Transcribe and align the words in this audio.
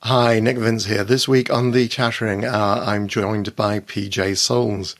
Hi, 0.00 0.38
Nick 0.40 0.58
Vince 0.58 0.84
here. 0.84 1.04
This 1.04 1.26
week 1.26 1.50
on 1.50 1.70
the 1.70 1.88
Chattering 1.88 2.44
Hour, 2.44 2.82
I'm 2.84 3.08
joined 3.08 3.56
by 3.56 3.80
PJ 3.80 4.36
Soles. 4.36 4.94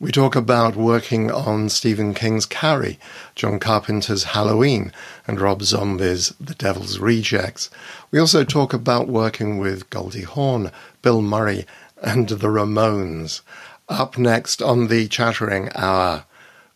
We 0.00 0.10
talk 0.10 0.34
about 0.34 0.74
working 0.74 1.30
on 1.30 1.68
Stephen 1.68 2.12
King's 2.12 2.44
Carrie, 2.44 2.98
John 3.36 3.60
Carpenter's 3.60 4.24
Halloween, 4.24 4.92
and 5.28 5.40
Rob 5.40 5.62
Zombie's 5.62 6.34
The 6.40 6.54
Devil's 6.54 6.98
Rejects. 6.98 7.70
We 8.10 8.18
also 8.18 8.42
talk 8.42 8.74
about 8.74 9.06
working 9.06 9.58
with 9.58 9.88
Goldie 9.90 10.22
Hawn, 10.22 10.72
Bill 11.02 11.22
Murray, 11.22 11.64
and 12.02 12.28
the 12.28 12.48
Ramones. 12.48 13.42
Up 13.88 14.18
next 14.18 14.60
on 14.60 14.88
the 14.88 15.06
Chattering 15.06 15.70
Hour, 15.76 16.24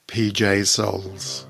PJ 0.07 0.69
Soles. 0.69 1.47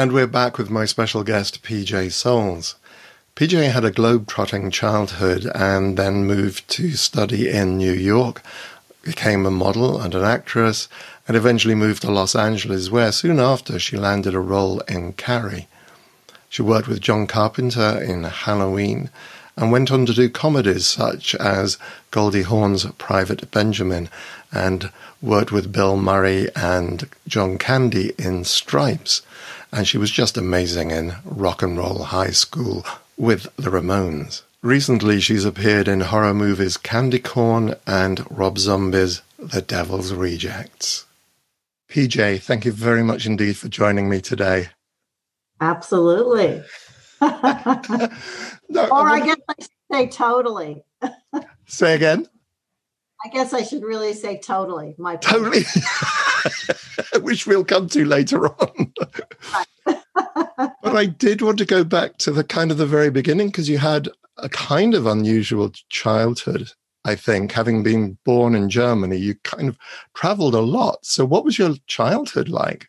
And 0.00 0.12
we're 0.12 0.26
back 0.26 0.56
with 0.56 0.70
my 0.70 0.86
special 0.86 1.22
guest, 1.22 1.62
PJ 1.62 2.12
Soles. 2.12 2.74
PJ 3.36 3.70
had 3.70 3.84
a 3.84 3.90
globe-trotting 3.90 4.70
childhood 4.70 5.44
and 5.54 5.98
then 5.98 6.24
moved 6.24 6.66
to 6.70 6.92
study 6.92 7.50
in 7.50 7.76
New 7.76 7.92
York, 7.92 8.40
became 9.02 9.44
a 9.44 9.50
model 9.50 10.00
and 10.00 10.14
an 10.14 10.24
actress, 10.24 10.88
and 11.28 11.36
eventually 11.36 11.74
moved 11.74 12.00
to 12.00 12.10
Los 12.10 12.34
Angeles, 12.34 12.88
where 12.88 13.12
soon 13.12 13.38
after 13.38 13.78
she 13.78 13.98
landed 13.98 14.34
a 14.34 14.40
role 14.40 14.80
in 14.88 15.12
Carrie. 15.12 15.68
She 16.48 16.62
worked 16.62 16.88
with 16.88 17.02
John 17.02 17.26
Carpenter 17.26 18.02
in 18.02 18.24
Halloween 18.24 19.10
and 19.54 19.70
went 19.70 19.92
on 19.92 20.06
to 20.06 20.14
do 20.14 20.30
comedies 20.30 20.86
such 20.86 21.34
as 21.34 21.76
Goldie 22.10 22.44
Hawn's 22.44 22.86
Private 22.92 23.50
Benjamin 23.50 24.08
and 24.50 24.90
worked 25.20 25.52
with 25.52 25.70
Bill 25.70 25.98
Murray 25.98 26.48
and 26.56 27.06
John 27.28 27.58
Candy 27.58 28.14
in 28.18 28.44
Stripes 28.44 29.20
and 29.72 29.86
she 29.86 29.98
was 29.98 30.10
just 30.10 30.36
amazing 30.36 30.90
in 30.90 31.14
Rock 31.24 31.62
and 31.62 31.76
Roll 31.78 32.04
High 32.04 32.30
School 32.30 32.84
with 33.16 33.44
the 33.56 33.70
Ramones. 33.70 34.42
Recently, 34.62 35.20
she's 35.20 35.44
appeared 35.44 35.88
in 35.88 36.00
horror 36.00 36.34
movies 36.34 36.76
Candy 36.76 37.18
Corn 37.18 37.74
and 37.86 38.26
Rob 38.30 38.58
Zombie's 38.58 39.22
The 39.38 39.62
Devil's 39.62 40.12
Rejects. 40.12 41.06
PJ, 41.88 42.42
thank 42.42 42.64
you 42.64 42.72
very 42.72 43.02
much 43.02 43.26
indeed 43.26 43.56
for 43.56 43.68
joining 43.68 44.08
me 44.08 44.20
today. 44.20 44.68
Absolutely. 45.60 46.62
no, 47.20 47.28
or 48.88 49.08
I 49.08 49.20
guess 49.24 49.38
I 49.48 49.54
should 49.58 49.70
say 49.92 50.06
totally. 50.08 50.84
say 51.66 51.94
again. 51.94 52.28
I 53.24 53.28
guess 53.28 53.52
I 53.52 53.62
should 53.62 53.82
really 53.82 54.14
say 54.14 54.38
totally. 54.38 54.94
My 54.98 55.16
totally, 55.16 55.64
which 57.20 57.46
we'll 57.46 57.64
come 57.64 57.88
to 57.88 58.04
later 58.04 58.48
on. 58.48 58.92
but 59.84 60.96
I 60.96 61.06
did 61.06 61.42
want 61.42 61.58
to 61.58 61.66
go 61.66 61.84
back 61.84 62.16
to 62.18 62.32
the 62.32 62.44
kind 62.44 62.70
of 62.70 62.78
the 62.78 62.86
very 62.86 63.10
beginning 63.10 63.48
because 63.48 63.68
you 63.68 63.78
had 63.78 64.08
a 64.38 64.48
kind 64.48 64.94
of 64.94 65.06
unusual 65.06 65.70
childhood. 65.90 66.72
I 67.04 67.14
think, 67.14 67.52
having 67.52 67.82
been 67.82 68.18
born 68.26 68.54
in 68.54 68.68
Germany, 68.68 69.16
you 69.16 69.34
kind 69.36 69.70
of 69.70 69.78
traveled 70.14 70.54
a 70.54 70.60
lot. 70.60 70.98
So, 71.04 71.24
what 71.24 71.44
was 71.44 71.58
your 71.58 71.74
childhood 71.86 72.50
like? 72.50 72.88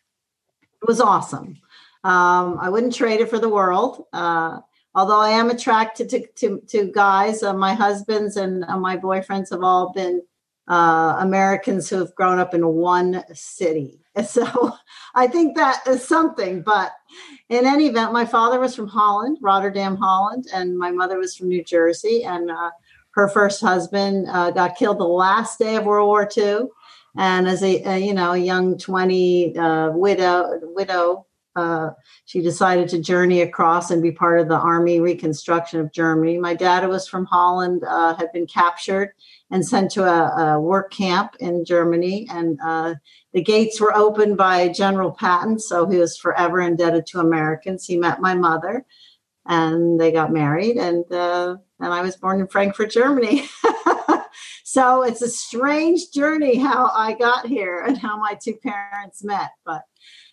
It 0.82 0.86
was 0.86 1.00
awesome. 1.00 1.56
Um, 2.04 2.58
I 2.60 2.68
wouldn't 2.68 2.94
trade 2.94 3.20
it 3.20 3.30
for 3.30 3.38
the 3.38 3.48
world. 3.48 4.04
Uh, 4.12 4.60
although 4.94 5.20
I 5.20 5.30
am 5.30 5.50
attracted 5.50 6.08
to 6.10 6.26
to, 6.36 6.60
to 6.68 6.92
guys, 6.92 7.42
uh, 7.42 7.54
my 7.54 7.74
husbands 7.74 8.36
and 8.36 8.64
uh, 8.64 8.78
my 8.78 8.96
boyfriends 8.96 9.50
have 9.50 9.62
all 9.62 9.92
been 9.92 10.22
uh, 10.68 11.16
Americans 11.18 11.88
who 11.88 11.98
have 11.98 12.14
grown 12.14 12.38
up 12.38 12.54
in 12.54 12.66
one 12.66 13.24
city. 13.34 13.98
So 14.26 14.74
I 15.14 15.26
think 15.26 15.56
that 15.56 15.80
is 15.88 16.06
something. 16.06 16.60
But 16.60 16.92
in 17.48 17.64
any 17.64 17.86
event, 17.86 18.12
my 18.12 18.26
father 18.26 18.60
was 18.60 18.76
from 18.76 18.86
Holland, 18.86 19.38
Rotterdam, 19.40 19.96
Holland, 19.96 20.48
and 20.52 20.76
my 20.76 20.90
mother 20.90 21.16
was 21.16 21.34
from 21.34 21.48
New 21.48 21.64
Jersey. 21.64 22.22
And 22.22 22.50
uh, 22.50 22.72
her 23.12 23.28
first 23.28 23.62
husband 23.62 24.26
uh, 24.28 24.50
got 24.50 24.76
killed 24.76 24.98
the 24.98 25.04
last 25.04 25.58
day 25.58 25.76
of 25.76 25.86
World 25.86 26.08
War 26.08 26.28
II. 26.36 26.66
And 27.16 27.48
as 27.48 27.62
a, 27.62 27.82
a 27.84 27.98
you 27.98 28.12
know 28.12 28.32
a 28.32 28.38
young 28.38 28.76
twenty 28.76 29.56
uh, 29.56 29.90
widow 29.92 30.60
widow 30.62 31.26
uh, 31.54 31.90
she 32.24 32.40
decided 32.40 32.88
to 32.88 32.98
journey 32.98 33.42
across 33.42 33.90
and 33.90 34.02
be 34.02 34.12
part 34.12 34.40
of 34.40 34.48
the 34.48 34.58
army 34.58 35.00
reconstruction 35.00 35.80
of 35.80 35.92
Germany. 35.92 36.38
My 36.38 36.54
dad, 36.54 36.88
was 36.88 37.06
from 37.06 37.26
Holland, 37.26 37.82
uh, 37.86 38.14
had 38.16 38.32
been 38.32 38.46
captured 38.46 39.12
and 39.50 39.66
sent 39.66 39.90
to 39.92 40.04
a, 40.04 40.54
a 40.54 40.60
work 40.60 40.90
camp 40.90 41.36
in 41.40 41.64
Germany. 41.64 42.26
And 42.30 42.58
uh, 42.64 42.94
the 43.32 43.42
gates 43.42 43.80
were 43.80 43.94
opened 43.94 44.36
by 44.36 44.68
General 44.68 45.12
Patton, 45.12 45.58
so 45.58 45.86
he 45.86 45.98
was 45.98 46.16
forever 46.16 46.60
indebted 46.60 47.06
to 47.06 47.20
Americans. 47.20 47.84
He 47.84 47.98
met 47.98 48.20
my 48.20 48.34
mother, 48.34 48.86
and 49.46 50.00
they 50.00 50.10
got 50.10 50.32
married, 50.32 50.76
and 50.76 51.04
uh, 51.12 51.56
and 51.80 51.92
I 51.92 52.02
was 52.02 52.16
born 52.16 52.40
in 52.40 52.46
Frankfurt, 52.46 52.90
Germany. 52.90 53.44
so 54.64 55.02
it's 55.02 55.22
a 55.22 55.28
strange 55.28 56.10
journey 56.12 56.58
how 56.58 56.90
I 56.94 57.12
got 57.12 57.46
here 57.46 57.80
and 57.80 57.98
how 57.98 58.18
my 58.18 58.38
two 58.40 58.54
parents 58.54 59.24
met, 59.24 59.50
but 59.64 59.82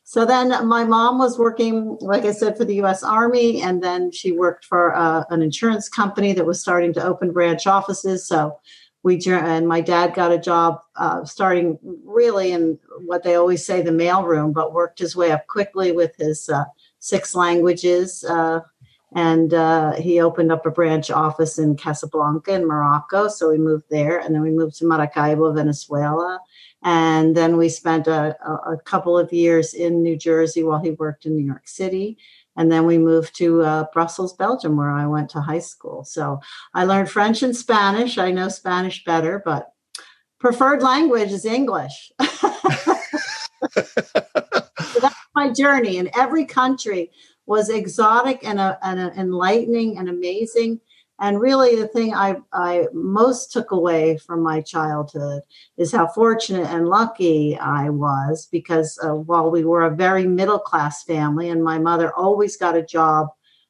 so 0.10 0.26
then 0.26 0.68
my 0.68 0.86
mom 0.86 1.20
was 1.20 1.38
working, 1.38 1.96
like 2.02 2.26
I 2.26 2.32
said, 2.32 2.58
for 2.58 2.66
the 2.66 2.82
US 2.82 3.04
Army, 3.04 3.62
and 3.62 3.84
then 3.84 4.12
she 4.12 4.32
worked 4.32 4.66
for 4.66 4.96
uh, 4.96 5.24
an 5.30 5.44
insurance 5.44 5.88
company 5.88 6.34
that 6.34 6.48
was 6.48 6.60
starting 6.60 6.94
to 6.94 7.04
open 7.04 7.32
branch 7.32 7.68
offices. 7.68 8.28
So 8.28 8.60
we, 9.04 9.22
and 9.28 9.68
my 9.68 9.82
dad 9.82 10.16
got 10.16 10.32
a 10.32 10.40
job 10.40 10.82
uh, 10.96 11.26
starting 11.26 11.78
really 12.04 12.54
in 12.54 12.80
what 13.06 13.22
they 13.22 13.36
always 13.36 13.64
say 13.64 13.84
the 13.84 13.92
mailroom, 13.92 14.52
but 14.52 14.74
worked 14.74 14.98
his 14.98 15.16
way 15.16 15.32
up 15.32 15.46
quickly 15.46 15.92
with 15.92 16.16
his 16.18 16.50
uh, 16.50 16.64
six 16.98 17.36
languages. 17.36 18.24
Uh, 18.24 18.62
and 19.14 19.54
uh, 19.54 19.92
he 19.92 20.20
opened 20.20 20.52
up 20.52 20.66
a 20.66 20.72
branch 20.72 21.12
office 21.12 21.60
in 21.60 21.76
Casablanca 21.76 22.52
in 22.52 22.66
Morocco. 22.66 23.28
So 23.28 23.52
we 23.52 23.60
moved 23.60 23.86
there, 23.92 24.18
and 24.18 24.34
then 24.34 24.42
we 24.42 24.50
moved 24.50 24.76
to 24.78 24.86
Maracaibo, 24.86 25.54
Venezuela 25.54 26.40
and 26.84 27.36
then 27.36 27.58
we 27.58 27.68
spent 27.68 28.08
a, 28.08 28.38
a, 28.46 28.78
couple 28.78 29.18
of 29.18 29.34
years 29.34 29.74
in 29.74 30.02
New 30.02 30.16
Jersey 30.16 30.64
while 30.64 30.80
he 30.80 30.92
worked 30.92 31.26
in 31.26 31.36
New 31.36 31.46
York 31.46 31.68
City. 31.68 32.18
And 32.56 32.72
then 32.72 32.86
we 32.86 32.98
moved 32.98 33.36
to 33.38 33.62
uh, 33.64 33.86
Brussels, 33.92 34.34
Belgium, 34.34 34.78
where 34.78 34.92
I 34.92 35.06
went 35.06 35.30
to 35.32 35.42
high 35.42 35.60
school. 35.60 36.06
So 36.06 36.40
I 36.74 36.86
learned 36.86 37.10
French 37.10 37.44
and 37.44 37.56
Spanish. 37.56 38.18
I 38.18 38.32
know 38.32 38.48
Spanish 38.48 39.04
better, 39.04 39.42
but 39.44 39.74
preferred 40.40 40.82
language 40.82 41.32
is 41.32 41.46
English. 41.46 42.12
so 42.22 42.30
that's 45.02 45.16
my 45.36 45.52
journey. 45.52 45.98
And 45.98 46.10
every 46.18 46.46
country 46.46 47.12
was 47.46 47.70
exotic 47.70 48.46
and, 48.46 48.60
uh, 48.60 48.78
and 48.82 49.00
uh, 49.00 49.12
enlightening 49.18 49.98
and 49.98 50.08
amazing. 50.08 50.80
And 51.20 51.42
really, 51.42 51.76
the 51.76 51.88
thing 51.88 52.14
I, 52.14 52.38
I 52.54 52.88
most 52.94 53.52
took 53.52 53.72
away 53.72 54.18
from 54.18 54.42
my 54.42 54.62
childhood 54.62 55.42
is 55.78 55.92
how 55.92 56.08
fortunate 56.08 56.68
and 56.70 56.88
lucky 56.88 57.58
I 57.58 57.90
was 57.90 58.48
because 58.52 58.98
uh, 59.04 59.16
while 59.16 59.52
we 59.52 59.66
were 59.66 59.84
a 59.84 59.96
very 59.96 60.26
middle 60.26 60.60
class 60.60 61.04
family, 61.04 61.50
and 61.50 61.64
my 61.64 61.78
mother 61.78 62.14
always 62.16 62.56
got 62.56 62.78
a 62.78 62.84
job 62.84 63.28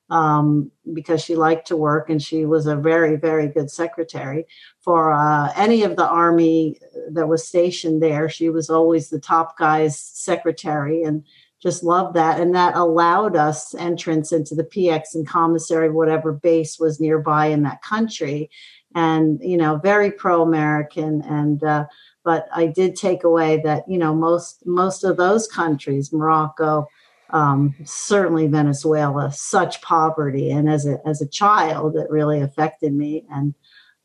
um, 0.09 0.71
because 0.93 1.23
she 1.23 1.35
liked 1.35 1.67
to 1.67 1.77
work 1.77 2.09
and 2.09 2.21
she 2.21 2.45
was 2.45 2.65
a 2.65 2.75
very, 2.75 3.15
very 3.15 3.47
good 3.47 3.69
secretary 3.69 4.45
for 4.81 5.11
uh, 5.11 5.51
any 5.55 5.83
of 5.83 5.95
the 5.95 6.07
army 6.07 6.79
that 7.11 7.27
was 7.27 7.47
stationed 7.47 8.01
there. 8.01 8.29
She 8.29 8.49
was 8.49 8.69
always 8.69 9.09
the 9.09 9.19
top 9.19 9.57
guy's 9.57 9.99
secretary. 9.99 11.03
And 11.03 11.23
just 11.61 11.83
loved 11.83 12.15
that. 12.15 12.39
And 12.39 12.55
that 12.55 12.75
allowed 12.75 13.35
us 13.35 13.75
entrance 13.75 14.31
into 14.31 14.55
the 14.55 14.63
PX 14.63 15.13
and 15.13 15.27
commissary, 15.27 15.89
whatever 15.89 16.31
base 16.31 16.79
was 16.79 16.99
nearby 16.99 17.47
in 17.47 17.63
that 17.63 17.81
country. 17.81 18.49
And, 18.95 19.39
you 19.41 19.57
know, 19.57 19.77
very 19.77 20.11
pro 20.11 20.41
American. 20.41 21.21
And, 21.21 21.63
uh, 21.63 21.85
but 22.23 22.47
I 22.53 22.67
did 22.67 22.95
take 22.95 23.23
away 23.23 23.61
that, 23.63 23.83
you 23.87 23.97
know, 23.97 24.15
most, 24.15 24.65
most 24.65 25.03
of 25.03 25.17
those 25.17 25.47
countries, 25.47 26.13
Morocco, 26.13 26.87
um, 27.31 27.75
certainly 27.83 28.47
Venezuela, 28.47 29.31
such 29.31 29.81
poverty. 29.81 30.49
And 30.49 30.69
as 30.69 30.85
a, 30.85 30.99
as 31.05 31.21
a 31.21 31.27
child, 31.27 31.95
it 31.95 32.09
really 32.09 32.41
affected 32.41 32.93
me. 32.93 33.25
And, 33.29 33.53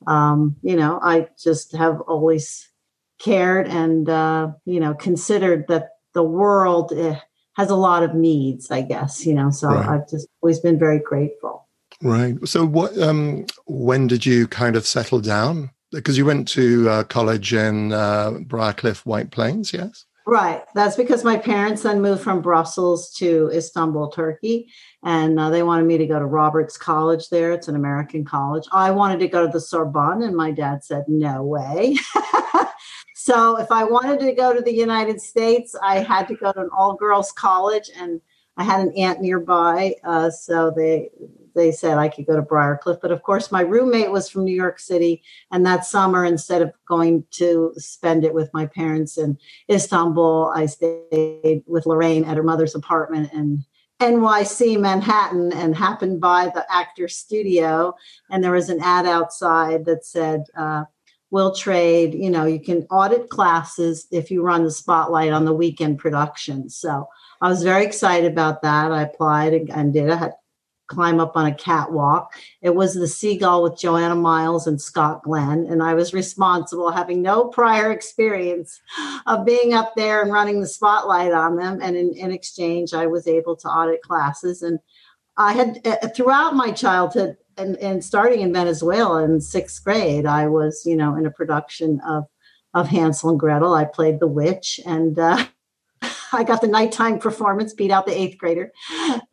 um, 0.06 0.56
you 0.62 0.76
know, 0.76 0.98
I 1.02 1.28
just 1.42 1.72
have 1.72 2.00
always 2.02 2.68
cared 3.18 3.68
and, 3.68 4.08
uh, 4.08 4.52
you 4.66 4.80
know, 4.80 4.94
considered 4.94 5.66
that 5.68 5.90
the 6.12 6.22
world, 6.22 6.92
eh, 6.92 7.18
has 7.56 7.70
a 7.70 7.76
lot 7.76 8.02
of 8.02 8.14
needs, 8.14 8.70
I 8.70 8.82
guess, 8.82 9.24
you 9.26 9.34
know. 9.34 9.50
So 9.50 9.68
right. 9.68 9.86
I've 9.86 10.08
just 10.08 10.28
always 10.42 10.60
been 10.60 10.78
very 10.78 10.98
grateful. 10.98 11.68
Right. 12.02 12.36
So 12.46 12.64
what 12.66 12.98
um 12.98 13.46
when 13.66 14.06
did 14.06 14.26
you 14.26 14.46
kind 14.46 14.76
of 14.76 14.86
settle 14.86 15.20
down? 15.20 15.70
Because 15.92 16.18
you 16.18 16.26
went 16.26 16.48
to 16.48 16.90
uh, 16.90 17.04
college 17.04 17.54
in 17.54 17.92
uh, 17.92 18.32
Briarcliff, 18.48 19.06
White 19.06 19.30
Plains, 19.30 19.72
yes? 19.72 20.06
Right. 20.26 20.64
That's 20.74 20.96
because 20.96 21.22
my 21.22 21.36
parents 21.36 21.82
then 21.82 22.00
moved 22.00 22.22
from 22.22 22.40
Brussels 22.40 23.12
to 23.16 23.50
Istanbul, 23.52 24.10
Turkey. 24.10 24.68
and 25.04 25.38
uh, 25.38 25.50
they 25.50 25.62
wanted 25.62 25.84
me 25.84 25.98
to 25.98 26.06
go 26.06 26.18
to 26.18 26.24
Roberts 26.24 26.78
College 26.78 27.28
there. 27.28 27.52
It's 27.52 27.68
an 27.68 27.76
American 27.76 28.24
college. 28.24 28.64
I 28.72 28.90
wanted 28.90 29.20
to 29.20 29.28
go 29.28 29.46
to 29.46 29.52
the 29.52 29.60
Sorbonne, 29.60 30.22
and 30.22 30.34
my 30.34 30.50
dad 30.50 30.82
said, 30.82 31.04
no 31.08 31.42
way. 31.42 31.96
so 33.24 33.56
if 33.56 33.72
I 33.72 33.84
wanted 33.84 34.20
to 34.20 34.32
go 34.34 34.52
to 34.52 34.60
the 34.60 34.70
United 34.70 35.18
States, 35.18 35.74
I 35.82 36.00
had 36.00 36.28
to 36.28 36.34
go 36.34 36.52
to 36.52 36.60
an 36.60 36.68
all 36.76 36.92
girls 36.92 37.32
college, 37.32 37.90
and 37.96 38.20
I 38.58 38.64
had 38.64 38.80
an 38.80 38.92
aunt 38.98 39.22
nearby. 39.22 39.94
Uh, 40.04 40.28
so 40.28 40.70
they, 40.76 41.08
they 41.54 41.72
said 41.72 41.96
I 41.96 42.10
could 42.10 42.26
go 42.26 42.36
to 42.36 42.42
Briarcliff. 42.42 43.00
But 43.00 43.12
of 43.12 43.22
course, 43.22 43.50
my 43.50 43.62
roommate 43.62 44.10
was 44.10 44.28
from 44.28 44.44
New 44.44 44.54
York 44.54 44.78
City. 44.78 45.22
And 45.50 45.64
that 45.64 45.86
summer, 45.86 46.26
instead 46.26 46.60
of 46.60 46.74
going 46.86 47.24
to 47.30 47.72
spend 47.78 48.26
it 48.26 48.34
with 48.34 48.52
my 48.52 48.66
parents 48.66 49.16
in 49.16 49.38
Istanbul, 49.70 50.52
I 50.54 50.66
stayed 50.66 51.62
with 51.66 51.86
Lorraine 51.86 52.26
at 52.26 52.36
her 52.36 52.42
mother's 52.42 52.74
apartment. 52.74 53.32
in 53.32 53.64
NYC 54.00 54.78
Manhattan 54.78 55.50
and 55.54 55.74
happened 55.74 56.20
by 56.20 56.50
the 56.52 56.66
actor 56.70 57.08
studio. 57.08 57.94
And 58.28 58.44
there 58.44 58.52
was 58.52 58.68
an 58.68 58.80
ad 58.82 59.06
outside 59.06 59.86
that 59.86 60.04
said, 60.04 60.44
uh, 60.54 60.84
We'll 61.34 61.52
trade, 61.52 62.14
you 62.14 62.30
know, 62.30 62.44
you 62.44 62.60
can 62.60 62.86
audit 62.92 63.28
classes 63.28 64.06
if 64.12 64.30
you 64.30 64.40
run 64.40 64.62
the 64.62 64.70
spotlight 64.70 65.32
on 65.32 65.44
the 65.44 65.52
weekend 65.52 65.98
production. 65.98 66.70
So 66.70 67.08
I 67.40 67.48
was 67.48 67.64
very 67.64 67.84
excited 67.84 68.30
about 68.30 68.62
that. 68.62 68.92
I 68.92 69.02
applied 69.02 69.52
and 69.52 69.92
did. 69.92 70.10
I 70.10 70.14
had 70.14 70.34
climb 70.86 71.18
up 71.18 71.36
on 71.36 71.46
a 71.46 71.54
catwalk. 71.54 72.32
It 72.62 72.76
was 72.76 72.94
the 72.94 73.08
Seagull 73.08 73.64
with 73.64 73.76
Joanna 73.76 74.14
Miles 74.14 74.68
and 74.68 74.80
Scott 74.80 75.24
Glenn. 75.24 75.66
And 75.68 75.82
I 75.82 75.94
was 75.94 76.14
responsible, 76.14 76.92
having 76.92 77.20
no 77.20 77.46
prior 77.46 77.90
experience 77.90 78.80
of 79.26 79.44
being 79.44 79.74
up 79.74 79.94
there 79.96 80.22
and 80.22 80.32
running 80.32 80.60
the 80.60 80.68
spotlight 80.68 81.32
on 81.32 81.56
them. 81.56 81.80
And 81.82 81.96
in, 81.96 82.12
in 82.14 82.30
exchange, 82.30 82.94
I 82.94 83.06
was 83.06 83.26
able 83.26 83.56
to 83.56 83.68
audit 83.68 84.02
classes. 84.02 84.62
And 84.62 84.78
I 85.36 85.52
had, 85.52 85.84
uh, 85.84 86.08
throughout 86.14 86.54
my 86.54 86.70
childhood, 86.70 87.38
and, 87.56 87.76
and 87.76 88.04
starting 88.04 88.40
in 88.40 88.52
Venezuela 88.52 89.24
in 89.24 89.40
sixth 89.40 89.82
grade, 89.84 90.26
I 90.26 90.46
was, 90.48 90.84
you 90.84 90.96
know, 90.96 91.16
in 91.16 91.26
a 91.26 91.30
production 91.30 92.00
of 92.06 92.24
of 92.74 92.88
Hansel 92.88 93.30
and 93.30 93.38
Gretel. 93.38 93.72
I 93.72 93.84
played 93.84 94.20
the 94.20 94.26
witch, 94.26 94.80
and 94.84 95.18
uh, 95.18 95.44
I 96.32 96.44
got 96.44 96.60
the 96.60 96.66
nighttime 96.66 97.18
performance, 97.18 97.72
beat 97.72 97.92
out 97.92 98.06
the 98.06 98.18
eighth 98.18 98.36
grader, 98.36 98.72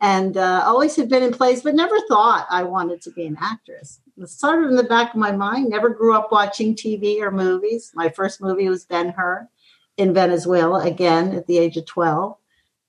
and 0.00 0.36
uh, 0.36 0.62
always 0.64 0.96
had 0.96 1.08
been 1.08 1.22
in 1.22 1.32
plays, 1.32 1.62
but 1.62 1.74
never 1.74 1.98
thought 2.08 2.46
I 2.48 2.62
wanted 2.62 3.02
to 3.02 3.10
be 3.10 3.26
an 3.26 3.36
actress. 3.40 4.00
It 4.16 4.28
sort 4.28 4.62
of 4.62 4.70
in 4.70 4.76
the 4.76 4.84
back 4.84 5.14
of 5.14 5.20
my 5.20 5.32
mind. 5.32 5.68
Never 5.68 5.88
grew 5.88 6.14
up 6.14 6.30
watching 6.30 6.76
TV 6.76 7.20
or 7.20 7.30
movies. 7.30 7.90
My 7.94 8.08
first 8.08 8.40
movie 8.40 8.68
was 8.68 8.84
Ben 8.84 9.10
Hur 9.10 9.48
in 9.96 10.14
Venezuela, 10.14 10.84
again 10.84 11.34
at 11.34 11.46
the 11.46 11.58
age 11.58 11.76
of 11.76 11.86
12. 11.86 12.36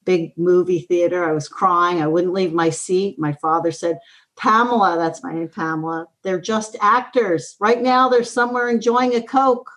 Big 0.05 0.37
movie 0.37 0.81
theater. 0.81 1.25
I 1.25 1.31
was 1.31 1.47
crying. 1.47 2.01
I 2.01 2.07
wouldn't 2.07 2.33
leave 2.33 2.53
my 2.53 2.69
seat. 2.69 3.17
My 3.17 3.33
father 3.33 3.71
said, 3.71 3.99
Pamela, 4.37 4.97
that's 4.97 5.23
my 5.23 5.33
name, 5.33 5.49
Pamela. 5.49 6.07
They're 6.23 6.41
just 6.41 6.75
actors. 6.81 7.55
Right 7.59 7.81
now, 7.81 8.09
they're 8.09 8.23
somewhere 8.23 8.69
enjoying 8.69 9.15
a 9.15 9.21
Coke. 9.21 9.69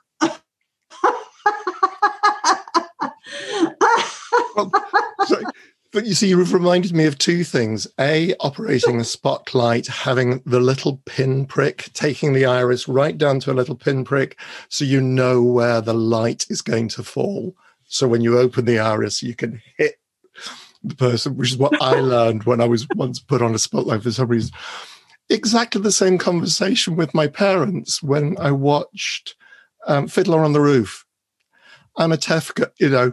but 5.93 6.07
you 6.07 6.15
see, 6.15 6.29
you've 6.29 6.53
reminded 6.53 6.93
me 6.95 7.07
of 7.07 7.19
two 7.19 7.45
things. 7.45 7.87
A, 8.01 8.35
operating 8.41 8.99
the 8.99 9.05
spotlight, 9.05 9.87
having 9.87 10.43
the 10.47 10.61
little 10.61 11.01
pinprick, 11.07 11.91
taking 11.93 12.33
the 12.33 12.47
iris 12.47 12.89
right 12.89 13.17
down 13.17 13.41
to 13.41 13.53
a 13.53 13.55
little 13.55 13.77
pinprick 13.77 14.39
so 14.69 14.85
you 14.85 15.01
know 15.01 15.43
where 15.43 15.81
the 15.81 15.95
light 15.95 16.47
is 16.51 16.63
going 16.63 16.89
to 16.89 17.03
fall. 17.03 17.55
So 17.89 18.09
when 18.09 18.21
you 18.21 18.39
open 18.39 18.65
the 18.65 18.79
iris, 18.79 19.23
you 19.23 19.35
can 19.35 19.63
hit 19.77 19.97
the 20.89 20.95
person, 20.95 21.37
which 21.37 21.53
is 21.53 21.57
what 21.57 21.81
I 21.81 22.01
learned 22.01 22.45
when 22.45 22.61
I 22.61 22.67
was 22.67 22.87
once 22.95 23.19
put 23.19 23.43
on 23.43 23.55
a 23.55 23.59
spotlight 23.59 24.03
for 24.03 24.11
some 24.11 24.29
reason. 24.29 24.53
Exactly 25.29 25.81
the 25.81 25.93
same 25.93 26.19
conversation 26.19 26.97
with 26.97 27.15
my 27.15 27.27
parents 27.27 28.03
when 28.03 28.37
I 28.39 28.53
watched 28.53 29.35
um, 29.87 30.09
Fiddler 30.09 30.45
on 30.45 30.53
the 30.53 30.61
Roof. 30.61 31.05
I'm 31.97 32.13
a 32.13 32.17
Tefka, 32.17 32.71
you 32.79 32.91
know, 32.91 33.13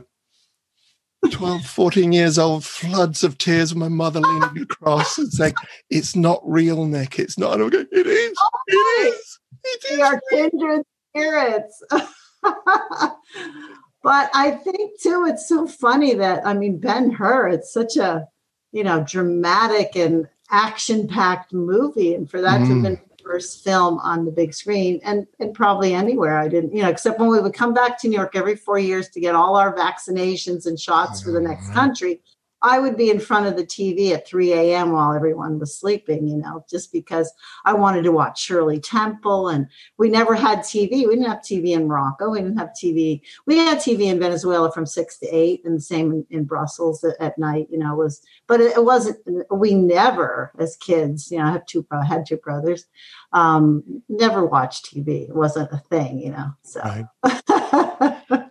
12, 1.31 1.65
14 1.65 2.11
years 2.11 2.37
old, 2.37 2.65
floods 2.65 3.23
of 3.23 3.37
tears, 3.37 3.73
my 3.75 3.87
mother 3.87 4.19
leaning 4.19 4.63
across 4.63 5.17
and 5.17 5.31
saying, 5.31 5.53
It's 5.89 6.15
not 6.15 6.41
real, 6.43 6.85
Nick. 6.85 7.17
It's 7.17 7.37
not. 7.37 7.61
I'm 7.61 7.69
going, 7.69 7.87
It 7.91 8.07
is. 8.07 8.37
Oh, 8.37 8.49
it 8.67 9.07
is. 9.07 9.39
It 9.63 9.85
is. 9.85 9.97
We 9.97 10.03
are 10.03 10.21
kindred 10.29 10.83
spirits. 11.09 11.83
but 14.03 14.29
I 14.33 14.51
think, 14.51 14.99
too, 15.01 15.25
it's 15.27 15.47
so 15.47 15.65
funny 15.65 16.13
that, 16.13 16.45
I 16.45 16.53
mean, 16.53 16.77
Ben 16.77 17.09
Hur, 17.09 17.47
it's 17.47 17.73
such 17.73 17.97
a, 17.97 18.27
you 18.71 18.83
know, 18.83 19.03
dramatic 19.07 19.95
and 19.95 20.27
action 20.51 21.07
packed 21.07 21.53
movie. 21.53 22.13
And 22.13 22.29
for 22.29 22.41
that 22.41 22.61
mm. 22.61 22.67
to 22.67 22.73
have 22.73 22.77
mm. 22.77 22.83
been 22.83 22.99
first 23.23 23.63
film 23.63 23.99
on 23.99 24.25
the 24.25 24.31
big 24.31 24.53
screen 24.53 24.99
and, 25.03 25.25
and 25.39 25.53
probably 25.53 25.93
anywhere. 25.93 26.37
I 26.37 26.47
didn't, 26.49 26.75
you 26.75 26.81
know, 26.81 26.89
except 26.89 27.19
when 27.19 27.29
we 27.29 27.39
would 27.39 27.53
come 27.53 27.73
back 27.73 27.97
to 28.01 28.07
New 28.07 28.17
York 28.17 28.35
every 28.35 28.55
four 28.55 28.77
years 28.77 29.09
to 29.09 29.19
get 29.21 29.33
all 29.33 29.55
our 29.55 29.73
vaccinations 29.73 30.65
and 30.65 30.79
shots 30.79 31.23
for 31.23 31.31
the 31.31 31.39
next 31.39 31.65
mm-hmm. 31.65 31.73
country. 31.73 32.21
I 32.63 32.79
would 32.79 32.95
be 32.95 33.09
in 33.09 33.19
front 33.19 33.45
of 33.45 33.57
the 33.57 33.65
TV 33.65 34.11
at 34.11 34.25
3 34.25 34.53
a.m. 34.53 34.93
while 34.93 35.13
everyone 35.13 35.59
was 35.59 35.77
sleeping, 35.77 36.27
you 36.27 36.37
know, 36.37 36.65
just 36.69 36.93
because 36.93 37.31
I 37.65 37.73
wanted 37.73 38.03
to 38.03 38.11
watch 38.13 38.41
Shirley 38.41 38.79
Temple. 38.79 39.49
And 39.49 39.67
we 39.97 40.09
never 40.09 40.33
had 40.33 40.59
TV. 40.59 40.89
We 40.91 41.15
didn't 41.15 41.25
have 41.25 41.39
TV 41.39 41.71
in 41.71 41.87
Morocco. 41.87 42.31
We 42.31 42.39
didn't 42.39 42.57
have 42.57 42.71
TV. 42.81 43.21
We 43.45 43.57
had 43.57 43.79
TV 43.79 44.05
in 44.05 44.17
Venezuela 44.17 44.71
from 44.71 44.85
six 44.85 45.17
to 45.19 45.27
eight, 45.27 45.61
and 45.65 45.75
the 45.75 45.81
same 45.81 46.25
in, 46.29 46.45
Brussels 46.45 47.03
at, 47.19 47.37
night, 47.37 47.67
you 47.69 47.77
know, 47.77 47.95
was, 47.95 48.21
but 48.47 48.61
it, 48.61 48.77
it, 48.77 48.83
wasn't, 48.83 49.17
we 49.51 49.73
never, 49.73 50.51
as 50.59 50.75
kids, 50.77 51.31
you 51.31 51.39
know, 51.39 51.45
I 51.45 51.51
have 51.51 51.65
two, 51.65 51.85
I 51.91 52.05
had 52.05 52.25
two 52.25 52.37
brothers, 52.37 52.85
um, 53.31 53.83
never 54.07 54.45
watched 54.45 54.93
TV. 54.93 55.29
It 55.29 55.35
wasn't 55.35 55.71
a 55.71 55.77
thing, 55.89 56.19
you 56.19 56.31
know, 56.31 56.51
so. 56.63 56.81
Right. 56.81 57.41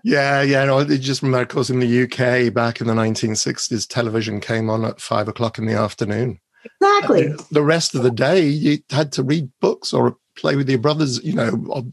yeah, 0.02 0.42
yeah. 0.42 0.64
No, 0.64 0.80
it 0.80 0.98
just 0.98 1.22
remember, 1.22 1.42
of 1.42 1.48
course, 1.48 1.70
in 1.70 1.78
the 1.78 2.02
UK 2.02 2.52
back 2.52 2.80
in 2.80 2.86
the 2.86 2.94
1960s, 2.94 3.86
television 3.88 4.40
came 4.40 4.68
on 4.68 4.84
at 4.84 5.00
five 5.00 5.28
o'clock 5.28 5.58
in 5.58 5.66
the 5.66 5.74
afternoon. 5.74 6.40
Exactly. 6.64 7.28
Uh, 7.28 7.42
the 7.50 7.62
rest 7.62 7.94
of 7.94 8.02
the 8.02 8.10
day, 8.10 8.46
you 8.46 8.78
had 8.90 9.12
to 9.12 9.22
read 9.22 9.50
books 9.60 9.92
or 9.92 10.16
play 10.36 10.56
with 10.56 10.68
your 10.68 10.78
brothers, 10.78 11.22
you 11.24 11.34
know, 11.34 11.64
or 11.68 11.84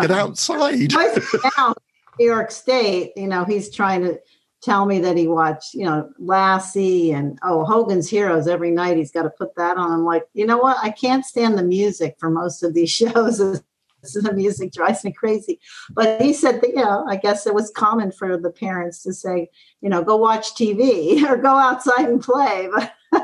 get 0.00 0.10
outside. 0.10 0.92
now, 1.56 1.74
New 2.18 2.26
York 2.26 2.50
State, 2.50 3.12
you 3.16 3.26
know, 3.26 3.44
he's 3.44 3.74
trying 3.74 4.02
to 4.02 4.18
tell 4.62 4.86
me 4.86 4.98
that 5.00 5.16
he 5.16 5.28
watched, 5.28 5.74
you 5.74 5.84
know, 5.84 6.10
Lassie 6.18 7.12
and 7.12 7.38
oh, 7.42 7.64
Hogan's 7.64 8.08
Heroes 8.08 8.48
every 8.48 8.70
night. 8.70 8.96
He's 8.96 9.12
got 9.12 9.22
to 9.22 9.30
put 9.30 9.54
that 9.56 9.76
on. 9.76 9.92
I'm 9.92 10.04
like, 10.04 10.24
you 10.34 10.46
know 10.46 10.58
what? 10.58 10.76
I 10.82 10.90
can't 10.90 11.24
stand 11.24 11.56
the 11.56 11.62
music 11.62 12.16
for 12.18 12.30
most 12.30 12.62
of 12.62 12.74
these 12.74 12.90
shows 12.90 13.62
the 14.02 14.32
music 14.32 14.72
drives 14.72 15.04
me 15.04 15.12
crazy. 15.12 15.60
But 15.90 16.20
he 16.20 16.32
said 16.32 16.60
that, 16.60 16.68
you 16.68 16.76
know, 16.76 17.04
I 17.08 17.16
guess 17.16 17.46
it 17.46 17.54
was 17.54 17.70
common 17.70 18.12
for 18.12 18.36
the 18.36 18.50
parents 18.50 19.02
to 19.02 19.12
say, 19.12 19.50
you 19.80 19.88
know, 19.88 20.02
go 20.02 20.16
watch 20.16 20.54
TV 20.54 21.22
or 21.28 21.36
go 21.36 21.56
outside 21.56 22.08
and 22.08 22.22
play. 22.22 22.68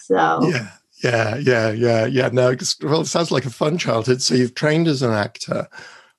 so 0.00 0.48
yeah. 0.48 0.70
Yeah, 1.02 1.36
yeah, 1.36 1.70
yeah, 1.70 2.04
yeah. 2.04 2.28
No, 2.30 2.54
well, 2.82 3.00
it 3.00 3.06
sounds 3.06 3.30
like 3.30 3.46
a 3.46 3.50
fun 3.50 3.78
childhood. 3.78 4.20
So 4.20 4.34
you've 4.34 4.54
trained 4.54 4.86
as 4.86 5.00
an 5.00 5.12
actor, 5.12 5.66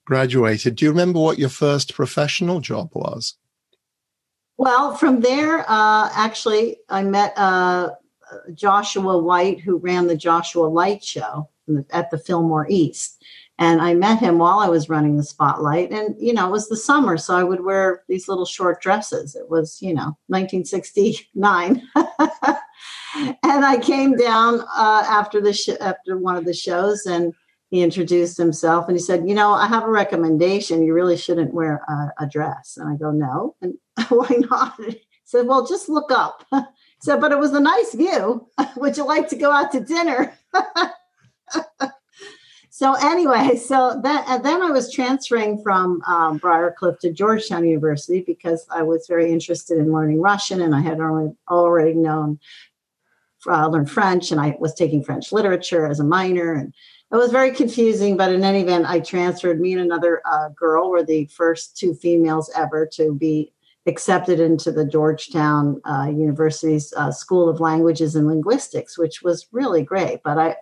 graduated. 0.05 0.75
Do 0.75 0.86
you 0.86 0.91
remember 0.91 1.20
what 1.20 1.38
your 1.38 1.50
first 1.50 1.93
professional 1.93 2.60
job 2.62 2.89
was? 2.93 3.36
Well, 4.58 4.96
from 4.96 5.22
there, 5.22 5.60
uh, 5.70 6.10
actually, 6.15 6.77
I 6.89 7.03
met 7.03 7.38
uh, 7.38 7.91
Joshua 8.55 9.20
White, 9.20 9.60
who 9.60 9.77
ran 9.77 10.08
the 10.08 10.17
Joshua 10.17 10.65
Light 10.65 11.03
Show 11.03 11.50
at 11.91 12.12
the 12.12 12.18
Fillmore 12.18 12.68
East. 12.70 13.24
And 13.58 13.80
I 13.80 13.94
met 13.94 14.20
him 14.20 14.39
while 14.39 14.58
I 14.58 14.70
was 14.70 14.89
running 14.89 15.18
the 15.18 15.24
spotlight. 15.24 15.91
And, 15.91 16.15
you 16.20 16.34
know, 16.34 16.48
it 16.48 16.51
was 16.51 16.68
the 16.68 16.75
summer. 16.75 17.15
So 17.18 17.36
I 17.36 17.44
would 17.44 17.63
wear 17.63 18.03
these 18.10 18.27
little 18.27 18.46
short 18.46 18.82
dresses. 18.82 19.36
It 19.36 19.50
was, 19.50 19.80
you 19.82 19.94
know, 19.94 20.18
1969. 20.27 21.88
and 21.96 23.65
I 23.65 23.77
came 23.80 24.15
down 24.15 24.62
uh, 24.62 25.03
after 25.08 25.39
the 25.39 25.53
sh- 25.53 25.77
after 25.80 26.18
one 26.18 26.38
of 26.38 26.46
the 26.46 26.56
shows 26.56 27.06
and 27.06 27.34
he 27.70 27.84
introduced 27.84 28.38
himself 28.38 28.88
and 28.88 28.98
he 28.98 29.01
said, 29.01 29.27
You 29.27 29.36
know, 29.36 29.53
I 29.53 29.68
have 29.68 29.84
a 29.84 29.89
recommendation. 29.89 30.84
You 30.84 30.94
really 30.94 31.18
shouldn't 31.18 31.53
wear 31.53 31.82
a, 31.88 32.24
a 32.24 32.27
dress. 32.27 32.77
And 32.77 32.89
I 32.89 32.96
go, 32.96 33.12
No. 33.12 33.56
And 33.62 33.75
why 34.10 34.27
not? 34.50 34.74
He 34.80 35.01
said, 35.24 35.48
Well, 35.48 35.65
just 35.65 35.88
look 35.88 36.12
up. 36.12 36.46
Said, 37.03 37.20
But 37.20 37.32
it 37.32 37.39
was 37.39 37.53
a 37.53 37.60
nice 37.60 37.96
view. 37.96 38.48
Would 38.75 38.96
you 38.96 39.06
like 39.06 39.27
to 39.30 39.36
go 39.36 39.51
out 39.51 39.72
to 39.72 39.80
dinner? 39.80 40.38
So 42.70 42.93
anyway, 42.93 43.55
so 43.67 44.00
that 44.03 44.25
and 44.27 44.43
then 44.43 44.62
I 44.62 44.72
was 44.72 44.91
transferring 44.91 45.62
from 45.62 46.01
um, 46.08 46.39
Briarcliff 46.39 47.00
to 47.00 47.12
Georgetown 47.12 47.67
University 47.67 48.22
because 48.22 48.65
I 48.72 48.84
was 48.84 49.05
very 49.08 49.31
interested 49.31 49.77
in 49.77 49.93
learning 49.93 50.22
Russian, 50.22 50.62
and 50.62 50.75
I 50.75 50.81
had 50.81 51.00
already 51.00 51.36
already 51.50 51.93
known 51.93 52.39
uh, 53.48 53.67
learned 53.67 53.91
French, 53.91 54.31
and 54.31 54.39
I 54.39 54.55
was 54.60 54.74
taking 54.74 55.03
French 55.03 55.31
literature 55.31 55.86
as 55.88 56.00
a 56.00 56.03
minor, 56.03 56.53
and 56.53 56.74
it 57.12 57.15
was 57.15 57.31
very 57.31 57.51
confusing. 57.51 58.17
But 58.17 58.34
in 58.34 58.43
any 58.43 58.62
event, 58.62 58.86
I 58.88 59.00
transferred. 59.00 59.60
Me 59.60 59.74
and 59.74 59.81
another 59.81 60.22
uh, 60.25 60.50
girl 60.50 60.89
were 60.89 61.03
the 61.03 61.25
first 61.25 61.77
two 61.77 61.93
females 61.93 62.51
ever 62.55 62.86
to 62.93 63.13
be 63.13 63.53
accepted 63.88 64.39
into 64.39 64.72
the 64.72 64.86
Georgetown 64.86 65.81
uh, 65.86 66.08
University's 66.08 66.93
uh, 66.93 67.12
School 67.12 67.50
of 67.50 67.60
Languages 67.60 68.15
and 68.15 68.27
Linguistics, 68.27 68.98
which 68.98 69.24
was 69.24 69.48
really 69.51 69.81
great. 69.81 70.22
But 70.24 70.38
I, 70.38 70.55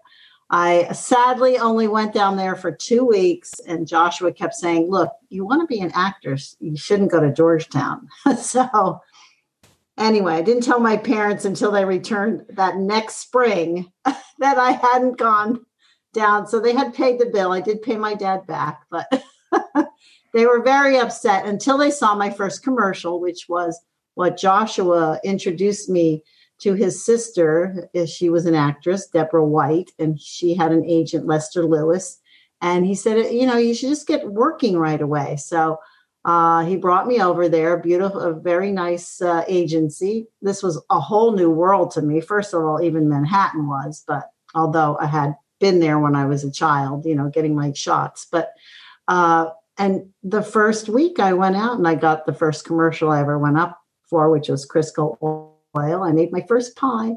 I 0.51 0.91
sadly 0.94 1.58
only 1.58 1.88
went 1.88 2.13
down 2.13 2.36
there 2.36 2.56
for 2.56 2.72
two 2.72 3.06
weeks, 3.06 3.60
and 3.68 3.88
Joshua 3.88 4.32
kept 4.34 4.56
saying, 4.56 4.89
"Look, 4.89 5.12
you 5.29 5.46
want 5.46 5.62
to 5.62 5.68
be 5.68 5.79
an 5.79 5.91
actress, 5.94 6.56
you 6.60 6.75
shouldn't 6.75 7.12
go 7.12 7.20
to 7.20 7.32
Georgetown." 7.32 8.08
so, 8.41 9.00
anyway, 9.98 10.34
I 10.34 10.41
didn't 10.41 10.63
tell 10.63 10.79
my 10.79 10.98
parents 10.98 11.46
until 11.46 11.72
they 11.72 11.86
returned 11.86 12.46
that 12.50 12.77
next 12.77 13.18
spring 13.18 13.91
that 14.39 14.58
I 14.58 14.72
hadn't 14.72 15.18
gone 15.18 15.65
down. 16.13 16.48
So 16.48 16.60
they 16.60 16.74
had 16.74 16.96
paid 16.96 17.20
the 17.20 17.27
bill. 17.27 17.51
I 17.51 17.62
did 17.62 17.84
pay 17.84 17.98
my 17.98 18.15
dad 18.15 18.48
back, 18.48 18.82
but 18.89 19.08
they 20.34 20.48
were 20.48 20.63
very 20.63 20.98
upset 20.98 21.46
until 21.46 21.77
they 21.77 21.91
saw 21.91 22.15
my 22.15 22.32
first 22.32 22.63
commercial, 22.63 23.20
which 23.20 23.48
was 23.48 23.79
what 24.15 24.38
Joshua 24.38 25.20
introduced 25.24 25.89
me 25.89 26.24
to 26.60 26.74
his 26.74 27.04
sister. 27.04 27.89
She 28.06 28.30
was 28.30 28.46
an 28.46 28.56
actress, 28.56 29.08
Deborah 29.08 29.46
White, 29.46 29.92
and 29.98 30.20
she 30.20 30.56
had 30.56 30.72
an 30.72 30.86
agent, 30.86 31.25
Lester 31.25 31.63
Lewis. 31.63 32.20
And 32.62 32.86
he 32.86 32.96
said, 32.96 33.34
you 33.34 33.46
know, 33.46 33.58
you 33.58 33.74
should 33.74 33.89
just 33.89 34.08
get 34.08 34.32
working 34.32 34.78
right 34.78 35.01
away. 35.01 35.38
So 35.38 35.80
uh, 36.25 36.66
he 36.66 36.75
brought 36.75 37.08
me 37.08 37.22
over 37.22 37.48
there, 37.48 37.78
beautiful, 37.78 38.20
a 38.20 38.34
very 38.34 38.72
nice 38.72 39.22
uh, 39.22 39.46
agency. 39.48 40.28
This 40.42 40.62
was 40.62 40.82
a 40.89 41.00
whole 41.00 41.32
new 41.32 41.50
world 41.50 41.92
to 41.92 42.01
me. 42.01 42.20
First 42.20 42.54
of 42.54 42.63
all, 42.63 42.82
even 42.82 43.08
Manhattan 43.08 43.68
was, 43.68 44.04
but 44.06 44.30
although 44.54 44.98
I 45.00 45.06
had 45.06 45.36
been 45.60 45.80
there 45.80 46.00
when 46.00 46.16
I 46.16 46.25
was 46.25 46.44
a 46.44 46.51
child, 46.51 47.06
you 47.06 47.16
know, 47.16 47.30
getting 47.30 47.56
my 47.56 47.72
shots. 47.72 48.28
But 48.30 48.51
uh, 49.08 49.50
and 49.78 50.10
the 50.22 50.44
first 50.44 50.89
week 50.89 51.20
I 51.20 51.34
went 51.34 51.56
out 51.56 51.78
and 51.78 51.88
I 51.88 51.96
got 51.96 52.25
the 52.25 52.34
first 52.34 52.66
commercial 52.66 53.12
I 53.12 53.22
ever 53.22 53.39
went 53.39 53.58
up 53.58 53.80
for, 54.10 54.30
which 54.30 54.50
was 54.50 54.68
Crisco 54.68 55.18
oil. 55.78 56.04
I 56.04 56.12
made 56.12 56.32
my 56.32 56.44
first 56.48 56.76
pie, 56.76 57.14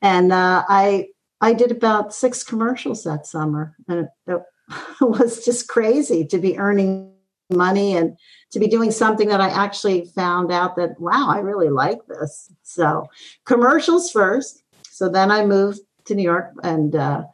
and 0.00 0.32
uh, 0.32 0.64
I 0.68 1.08
I 1.40 1.52
did 1.52 1.70
about 1.70 2.14
six 2.14 2.42
commercials 2.42 3.04
that 3.04 3.26
summer, 3.26 3.76
and 3.88 4.00
it, 4.00 4.08
it 4.26 4.42
was 5.00 5.44
just 5.44 5.68
crazy 5.68 6.26
to 6.26 6.38
be 6.38 6.58
earning 6.58 7.12
money 7.50 7.96
and 7.96 8.16
to 8.50 8.58
be 8.58 8.68
doing 8.68 8.90
something 8.90 9.28
that 9.28 9.40
I 9.40 9.48
actually 9.48 10.06
found 10.06 10.52
out 10.52 10.76
that 10.76 11.00
wow, 11.00 11.28
I 11.28 11.38
really 11.38 11.70
like 11.70 11.98
this. 12.06 12.50
So 12.62 13.06
commercials 13.44 14.10
first. 14.10 14.62
So 14.90 15.08
then 15.08 15.30
I 15.30 15.44
moved 15.44 15.80
to 16.04 16.14
New 16.14 16.22
York 16.22 16.52
and 16.62 16.94
uh, 16.94 17.24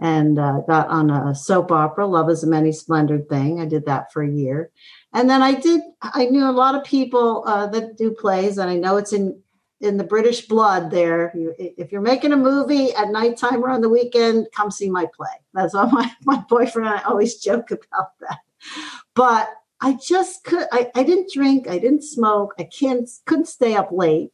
and 0.00 0.38
uh, 0.38 0.60
got 0.66 0.88
on 0.88 1.10
a 1.10 1.34
soap 1.34 1.70
opera, 1.70 2.06
Love 2.06 2.28
is 2.28 2.42
a 2.42 2.48
Many 2.48 2.72
Splendored 2.72 3.28
Thing. 3.28 3.60
I 3.60 3.64
did 3.64 3.86
that 3.86 4.12
for 4.12 4.22
a 4.22 4.30
year. 4.30 4.70
And 5.12 5.30
then 5.30 5.40
I 5.42 5.54
did, 5.54 5.82
I 6.02 6.26
knew 6.26 6.44
a 6.44 6.50
lot 6.50 6.74
of 6.74 6.82
people 6.82 7.44
uh, 7.46 7.68
that 7.68 7.96
do 7.96 8.10
plays, 8.10 8.58
and 8.58 8.68
I 8.68 8.74
know 8.74 8.96
it's 8.96 9.12
in 9.12 9.40
in 9.80 9.96
the 9.96 10.04
British 10.04 10.46
blood 10.46 10.90
there. 10.90 11.32
if 11.34 11.92
you're 11.92 12.00
making 12.00 12.32
a 12.32 12.36
movie 12.36 12.94
at 12.94 13.10
nighttime 13.10 13.62
or 13.62 13.70
on 13.70 13.80
the 13.80 13.88
weekend, 13.88 14.46
come 14.54 14.70
see 14.70 14.88
my 14.88 15.06
play. 15.14 15.28
That's 15.52 15.74
what 15.74 15.92
my, 15.92 16.10
my 16.24 16.44
boyfriend 16.48 16.88
and 16.88 16.98
I 16.98 17.02
always 17.02 17.36
joke 17.36 17.70
about 17.70 18.18
that. 18.20 18.38
But 19.14 19.50
I 19.80 19.94
just 19.94 20.44
could, 20.44 20.66
I, 20.72 20.90
I 20.94 21.02
didn't 21.02 21.32
drink, 21.32 21.68
I 21.68 21.78
didn't 21.78 22.02
smoke, 22.02 22.54
I 22.58 22.64
can't, 22.64 23.08
couldn't 23.26 23.48
stay 23.48 23.74
up 23.74 23.90
late. 23.92 24.30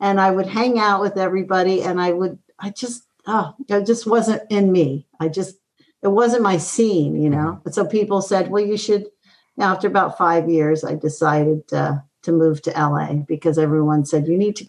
And 0.00 0.20
I 0.20 0.30
would 0.30 0.46
hang 0.46 0.78
out 0.78 1.00
with 1.00 1.16
everybody 1.16 1.82
and 1.82 2.00
I 2.00 2.12
would, 2.12 2.38
I 2.58 2.70
just 2.70 3.06
oh, 3.26 3.54
it 3.68 3.86
just 3.86 4.06
wasn't 4.06 4.42
in 4.50 4.72
me. 4.72 5.06
I 5.20 5.28
just, 5.28 5.56
it 6.02 6.08
wasn't 6.08 6.42
my 6.42 6.58
scene, 6.58 7.20
you 7.20 7.30
know. 7.30 7.60
But 7.64 7.72
mm-hmm. 7.72 7.82
so 7.82 7.86
people 7.86 8.22
said, 8.22 8.50
well, 8.50 8.64
you 8.64 8.76
should. 8.76 9.06
After 9.58 9.88
about 9.88 10.18
five 10.18 10.50
years, 10.50 10.84
I 10.84 10.96
decided 10.96 11.72
uh, 11.72 12.00
to 12.24 12.32
move 12.32 12.60
to 12.62 12.70
LA 12.72 13.14
because 13.14 13.58
everyone 13.58 14.04
said 14.04 14.26
you 14.26 14.36
need 14.36 14.54
to 14.56 14.68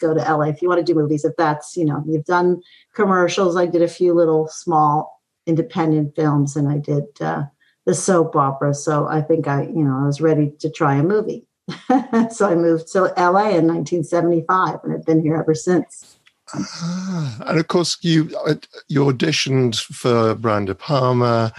go 0.00 0.14
to 0.14 0.20
LA 0.20 0.44
if 0.44 0.62
you 0.62 0.68
want 0.68 0.84
to 0.84 0.92
do 0.92 0.98
movies. 0.98 1.24
If 1.24 1.36
that's, 1.36 1.76
you 1.76 1.84
know, 1.84 2.02
you've 2.06 2.24
done 2.24 2.60
commercials. 2.94 3.56
I 3.56 3.66
did 3.66 3.82
a 3.82 3.88
few 3.88 4.14
little 4.14 4.48
small 4.48 5.20
independent 5.46 6.16
films, 6.16 6.56
and 6.56 6.68
I 6.68 6.78
did 6.78 7.04
uh, 7.20 7.44
the 7.86 7.94
soap 7.94 8.36
opera. 8.36 8.74
So 8.74 9.06
I 9.06 9.22
think 9.22 9.48
I, 9.48 9.62
you 9.62 9.84
know, 9.84 10.00
I 10.02 10.06
was 10.06 10.20
ready 10.20 10.52
to 10.60 10.70
try 10.70 10.96
a 10.96 11.02
movie. 11.02 11.46
so 12.30 12.48
I 12.48 12.54
moved 12.54 12.90
to 12.92 13.12
LA 13.16 13.50
in 13.50 13.66
1975, 13.68 14.80
and 14.82 14.92
I've 14.92 15.04
been 15.04 15.22
here 15.22 15.36
ever 15.36 15.54
since. 15.54 16.18
Ah, 16.52 17.38
and 17.46 17.60
of 17.60 17.68
course, 17.68 17.96
you 18.00 18.28
uh, 18.44 18.54
you 18.88 19.04
auditioned 19.04 19.80
for 19.80 20.34
Brian 20.34 20.72
Palmer, 20.74 21.52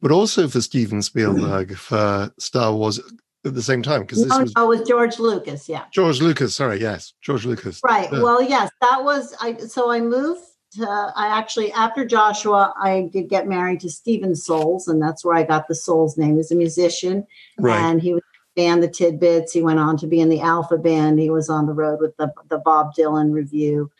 but 0.00 0.10
also 0.10 0.48
for 0.48 0.62
Steven 0.62 1.02
Spielberg 1.02 1.76
for 1.76 2.32
Star 2.38 2.72
Wars 2.74 3.00
at 3.44 3.54
the 3.54 3.62
same 3.62 3.82
time 3.82 4.02
because 4.02 4.18
this 4.18 4.28
no, 4.28 4.40
was 4.40 4.54
no, 4.54 4.68
with 4.68 4.86
George 4.86 5.18
Lucas, 5.18 5.68
yeah. 5.68 5.84
George 5.92 6.20
Lucas, 6.20 6.54
sorry, 6.54 6.80
yes, 6.80 7.14
George 7.20 7.44
Lucas. 7.44 7.80
Right. 7.84 8.10
Well, 8.10 8.42
yes, 8.42 8.70
that 8.80 9.04
was 9.04 9.34
I. 9.40 9.56
So 9.58 9.90
I 9.90 10.00
moved. 10.00 10.42
To, 10.72 11.12
I 11.14 11.28
actually 11.28 11.70
after 11.72 12.04
Joshua, 12.04 12.74
I 12.76 13.08
did 13.12 13.28
get 13.28 13.46
married 13.46 13.80
to 13.80 13.90
Steven 13.90 14.34
Soles, 14.34 14.88
and 14.88 15.00
that's 15.00 15.24
where 15.24 15.36
I 15.36 15.44
got 15.44 15.68
the 15.68 15.74
Soles 15.74 16.18
name. 16.18 16.36
He's 16.36 16.50
a 16.50 16.56
musician, 16.56 17.26
right. 17.58 17.78
and 17.78 18.02
he 18.02 18.14
was 18.14 18.22
band 18.56 18.82
the 18.82 18.88
Tidbits. 18.88 19.52
He 19.52 19.62
went 19.62 19.78
on 19.78 19.96
to 19.98 20.06
be 20.06 20.20
in 20.20 20.28
the 20.28 20.40
Alpha 20.40 20.76
Band. 20.76 21.18
He 21.18 21.30
was 21.30 21.48
on 21.48 21.66
the 21.66 21.72
road 21.72 22.00
with 22.00 22.16
the 22.16 22.32
the 22.48 22.58
Bob 22.58 22.94
Dylan 22.94 23.32
Review. 23.32 23.90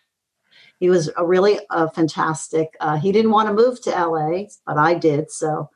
He 0.81 0.91
was 0.91 1.11
a 1.17 1.25
really 1.25 1.61
a 1.71 1.91
fantastic. 1.91 2.77
Uh, 2.81 2.97
he 2.97 3.13
didn't 3.13 3.31
want 3.31 3.49
to 3.49 3.55
move 3.55 3.81
to 3.83 3.91
LA, 3.91 4.45
but 4.67 4.77
I 4.77 4.95
did. 4.95 5.31
So 5.31 5.71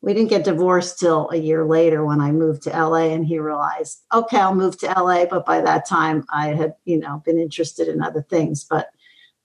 we 0.00 0.14
didn't 0.14 0.30
get 0.30 0.44
divorced 0.44 0.98
till 1.00 1.28
a 1.30 1.36
year 1.36 1.64
later 1.64 2.04
when 2.04 2.20
I 2.20 2.30
moved 2.30 2.62
to 2.62 2.70
LA, 2.70 3.08
and 3.08 3.26
he 3.26 3.38
realized, 3.38 4.04
okay, 4.12 4.38
I'll 4.38 4.54
move 4.54 4.78
to 4.78 4.86
LA. 4.86 5.24
But 5.26 5.44
by 5.44 5.60
that 5.60 5.88
time, 5.88 6.24
I 6.32 6.48
had 6.48 6.74
you 6.84 6.98
know 6.98 7.22
been 7.24 7.38
interested 7.38 7.88
in 7.88 8.02
other 8.02 8.22
things. 8.22 8.64
But 8.64 8.90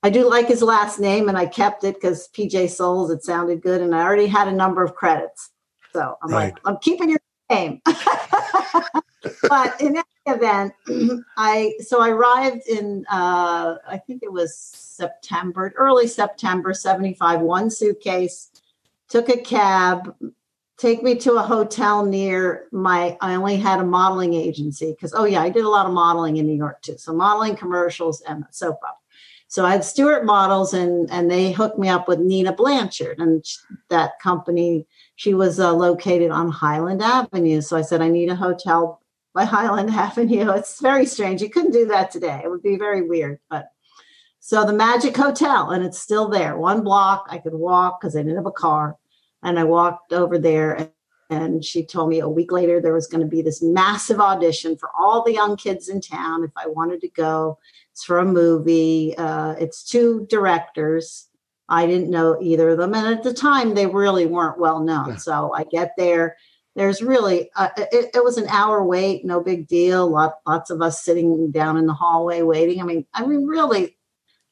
I 0.04 0.10
do 0.10 0.30
like 0.30 0.48
his 0.48 0.62
last 0.62 1.00
name, 1.00 1.28
and 1.28 1.38
I 1.38 1.48
kept 1.48 1.84
it 1.84 1.96
because 1.96 2.30
PJ 2.30 2.70
Soles. 2.70 3.10
It 3.10 3.24
sounded 3.24 3.62
good, 3.62 3.82
and 3.82 3.96
I 3.96 4.04
already 4.04 4.28
had 4.28 4.48
a 4.48 4.54
number 4.54 4.84
of 4.84 4.96
credits. 4.96 5.50
So 5.92 6.18
I'm 6.22 6.32
right. 6.32 6.54
like, 6.54 6.60
I'm 6.66 6.78
keeping 6.78 7.10
your 7.10 7.20
name. 7.50 7.82
but 9.50 9.82
in 9.82 9.98
any 9.98 10.04
event, 10.28 10.74
I 11.38 11.74
so 11.80 12.00
I 12.00 12.10
arrived 12.10 12.68
in 12.68 13.06
uh, 13.12 13.76
I 13.88 13.98
think 14.06 14.22
it 14.22 14.32
was 14.32 14.56
September, 14.56 15.74
early 15.78 16.08
September, 16.08 16.74
75, 16.74 17.42
one 17.42 17.70
suitcase, 17.70 18.52
took 19.10 19.30
a 19.30 19.38
cab, 19.38 20.16
take 20.84 21.02
me 21.02 21.16
to 21.16 21.36
a 21.36 21.42
hotel 21.42 22.06
near 22.06 22.68
my 22.74 23.18
I 23.22 23.36
only 23.36 23.56
had 23.56 23.80
a 23.80 23.86
modeling 23.86 24.34
agency 24.34 24.92
because 24.92 25.14
oh 25.14 25.24
yeah, 25.24 25.42
I 25.42 25.50
did 25.50 25.64
a 25.64 25.70
lot 25.70 25.86
of 25.86 25.94
modeling 25.94 26.36
in 26.36 26.46
New 26.46 26.58
York 26.58 26.82
too. 26.82 26.98
So 26.98 27.14
modeling 27.14 27.56
commercials 27.56 28.20
and 28.28 28.44
soap 28.52 28.80
opera. 28.84 28.98
So 29.48 29.66
I 29.66 29.72
had 29.72 29.86
Stewart 29.86 30.26
Models 30.26 30.74
and 30.74 31.10
and 31.10 31.32
they 31.32 31.54
hooked 31.54 31.80
me 31.80 31.88
up 31.88 32.10
with 32.10 32.20
Nina 32.20 32.52
Blanchard 32.52 33.20
and 33.20 33.46
that 33.90 34.20
company 34.22 34.86
she 35.16 35.34
was 35.34 35.58
uh, 35.58 35.72
located 35.72 36.32
on 36.32 36.52
Highland 36.52 37.02
Avenue. 37.02 37.62
So 37.62 37.78
I 37.78 37.82
said 37.82 38.02
I 38.02 38.10
need 38.10 38.30
a 38.30 38.36
hotel 38.36 39.02
by 39.34 39.46
Highland 39.46 39.90
Avenue. 40.08 40.52
It's 40.52 40.82
very 40.82 41.06
strange. 41.06 41.42
You 41.42 41.50
couldn't 41.50 41.72
do 41.72 41.86
that 41.88 42.12
today. 42.12 42.42
It 42.44 42.50
would 42.50 42.64
be 42.64 42.76
very 42.76 43.08
weird. 43.08 43.40
But 43.50 43.70
so 44.42 44.66
the 44.66 44.74
Magic 44.74 45.16
Hotel, 45.16 45.70
and 45.70 45.86
it's 45.86 46.02
still 46.02 46.28
there. 46.28 46.58
One 46.58 46.84
block 46.84 47.28
I 47.30 47.38
could 47.38 47.54
walk 47.54 48.02
because 48.02 48.18
I 48.18 48.20
didn't 48.20 48.36
have 48.36 48.46
a 48.46 48.52
car. 48.52 48.98
And 49.44 49.60
I 49.60 49.64
walked 49.64 50.14
over 50.14 50.38
there 50.38 50.76
and, 50.76 50.90
she 51.66 51.84
told 51.84 52.10
me 52.10 52.20
a 52.20 52.30
week 52.30 52.52
later 52.52 52.80
there 52.80 52.94
was 52.94 53.08
going 53.08 53.22
to 53.22 53.28
be 53.28 53.42
this 53.42 53.60
massive 53.60 54.20
audition 54.20 54.78
for 54.78 54.92
all 54.96 55.24
the 55.24 55.34
young 55.34 55.58
kids 55.58 55.90
in 55.90 56.00
town 56.00 56.44
if 56.44 56.52
I 56.56 56.68
wanted 56.68 57.02
to 57.02 57.08
go. 57.08 57.58
It's 57.92 58.04
for 58.04 58.20
a 58.20 58.26
movie. 58.26 59.18
Uh, 59.18 59.54
it's 59.54 59.84
two 59.84 60.28
directors. 60.30 61.28
I 61.70 61.88
didn't 61.88 62.12
know 62.12 62.38
either 62.40 62.70
of 62.70 62.78
them. 62.78 62.94
And 62.94 63.08
at 63.08 63.24
the 63.24 63.34
time, 63.34 63.74
they 63.74 63.88
really 63.88 64.28
weren't 64.28 64.60
well 64.60 64.82
known. 64.82 65.18
So 65.18 65.52
I 65.56 65.64
get 65.64 65.94
there 65.98 66.36
there's 66.76 67.02
really 67.02 67.50
uh, 67.56 67.70
it, 67.78 68.12
it, 68.16 68.24
was 68.24 68.38
an 68.38 68.48
hour 68.48 68.84
wait 68.84 69.26
no 69.26 69.42
big 69.42 69.68
deal 69.68 70.10
Lot, 70.10 70.40
lots 70.48 70.70
of 70.70 70.82
us 70.82 71.04
sitting 71.04 71.52
down 71.52 71.78
in 71.78 71.86
the 71.86 71.94
hallway 71.94 72.42
waiting 72.42 72.82
i 72.82 72.84
mean 72.84 73.06
i 73.14 73.26
mean 73.26 73.46
really 73.46 73.98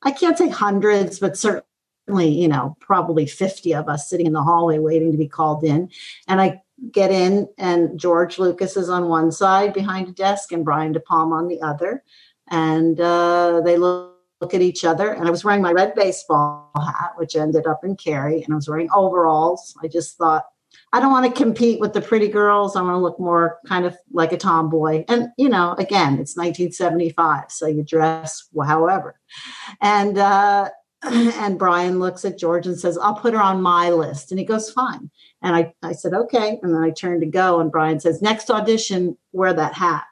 i 0.03 0.11
can't 0.11 0.37
say 0.37 0.49
hundreds 0.49 1.19
but 1.19 1.37
certainly 1.37 1.65
you 2.19 2.47
know 2.47 2.75
probably 2.79 3.25
50 3.25 3.73
of 3.75 3.87
us 3.89 4.09
sitting 4.09 4.25
in 4.25 4.33
the 4.33 4.43
hallway 4.43 4.79
waiting 4.79 5.11
to 5.11 5.17
be 5.17 5.27
called 5.27 5.63
in 5.63 5.89
and 6.27 6.41
i 6.41 6.61
get 6.91 7.11
in 7.11 7.47
and 7.57 7.99
george 7.99 8.39
lucas 8.39 8.75
is 8.75 8.89
on 8.89 9.07
one 9.07 9.31
side 9.31 9.73
behind 9.73 10.07
a 10.07 10.11
desk 10.11 10.51
and 10.51 10.65
brian 10.65 10.91
de 10.91 10.99
palma 10.99 11.35
on 11.35 11.47
the 11.47 11.61
other 11.61 12.03
and 12.49 12.99
uh, 12.99 13.61
they 13.61 13.77
look 13.77 14.11
look 14.41 14.53
at 14.53 14.61
each 14.61 14.83
other. 14.83 15.13
And 15.13 15.27
I 15.27 15.31
was 15.31 15.45
wearing 15.45 15.61
my 15.61 15.71
red 15.71 15.93
baseball 15.95 16.71
hat, 16.75 17.13
which 17.15 17.35
ended 17.35 17.67
up 17.67 17.83
in 17.83 17.95
Carrie, 17.95 18.43
and 18.43 18.51
I 18.51 18.55
was 18.55 18.67
wearing 18.67 18.89
overalls. 18.93 19.77
I 19.81 19.87
just 19.87 20.17
thought, 20.17 20.45
I 20.93 20.99
don't 20.99 21.11
want 21.11 21.33
to 21.33 21.43
compete 21.43 21.79
with 21.79 21.93
the 21.93 22.01
pretty 22.01 22.27
girls. 22.27 22.75
I 22.75 22.81
want 22.81 22.95
to 22.95 22.97
look 22.97 23.19
more 23.19 23.59
kind 23.67 23.85
of 23.85 23.95
like 24.11 24.33
a 24.33 24.37
tomboy. 24.37 25.05
And, 25.07 25.29
you 25.37 25.47
know, 25.47 25.73
again, 25.73 26.19
it's 26.19 26.35
1975. 26.35 27.51
So 27.51 27.67
you 27.67 27.83
dress 27.83 28.49
however. 28.65 29.19
And, 29.79 30.17
uh, 30.17 30.69
and 31.11 31.57
Brian 31.57 31.99
looks 31.99 32.25
at 32.25 32.37
George 32.37 32.67
and 32.67 32.79
says, 32.79 32.97
I'll 32.97 33.15
put 33.15 33.33
her 33.33 33.41
on 33.41 33.61
my 33.61 33.89
list. 33.89 34.31
And 34.31 34.39
he 34.39 34.45
goes, 34.45 34.71
fine. 34.71 35.09
And 35.41 35.55
I, 35.55 35.73
I 35.81 35.93
said, 35.93 36.13
okay. 36.13 36.59
And 36.61 36.73
then 36.73 36.83
I 36.83 36.91
turned 36.91 37.21
to 37.21 37.27
go. 37.27 37.59
And 37.59 37.71
Brian 37.71 37.99
says, 37.99 38.21
next 38.21 38.51
audition, 38.51 39.17
wear 39.31 39.53
that 39.53 39.73
hat. 39.73 40.03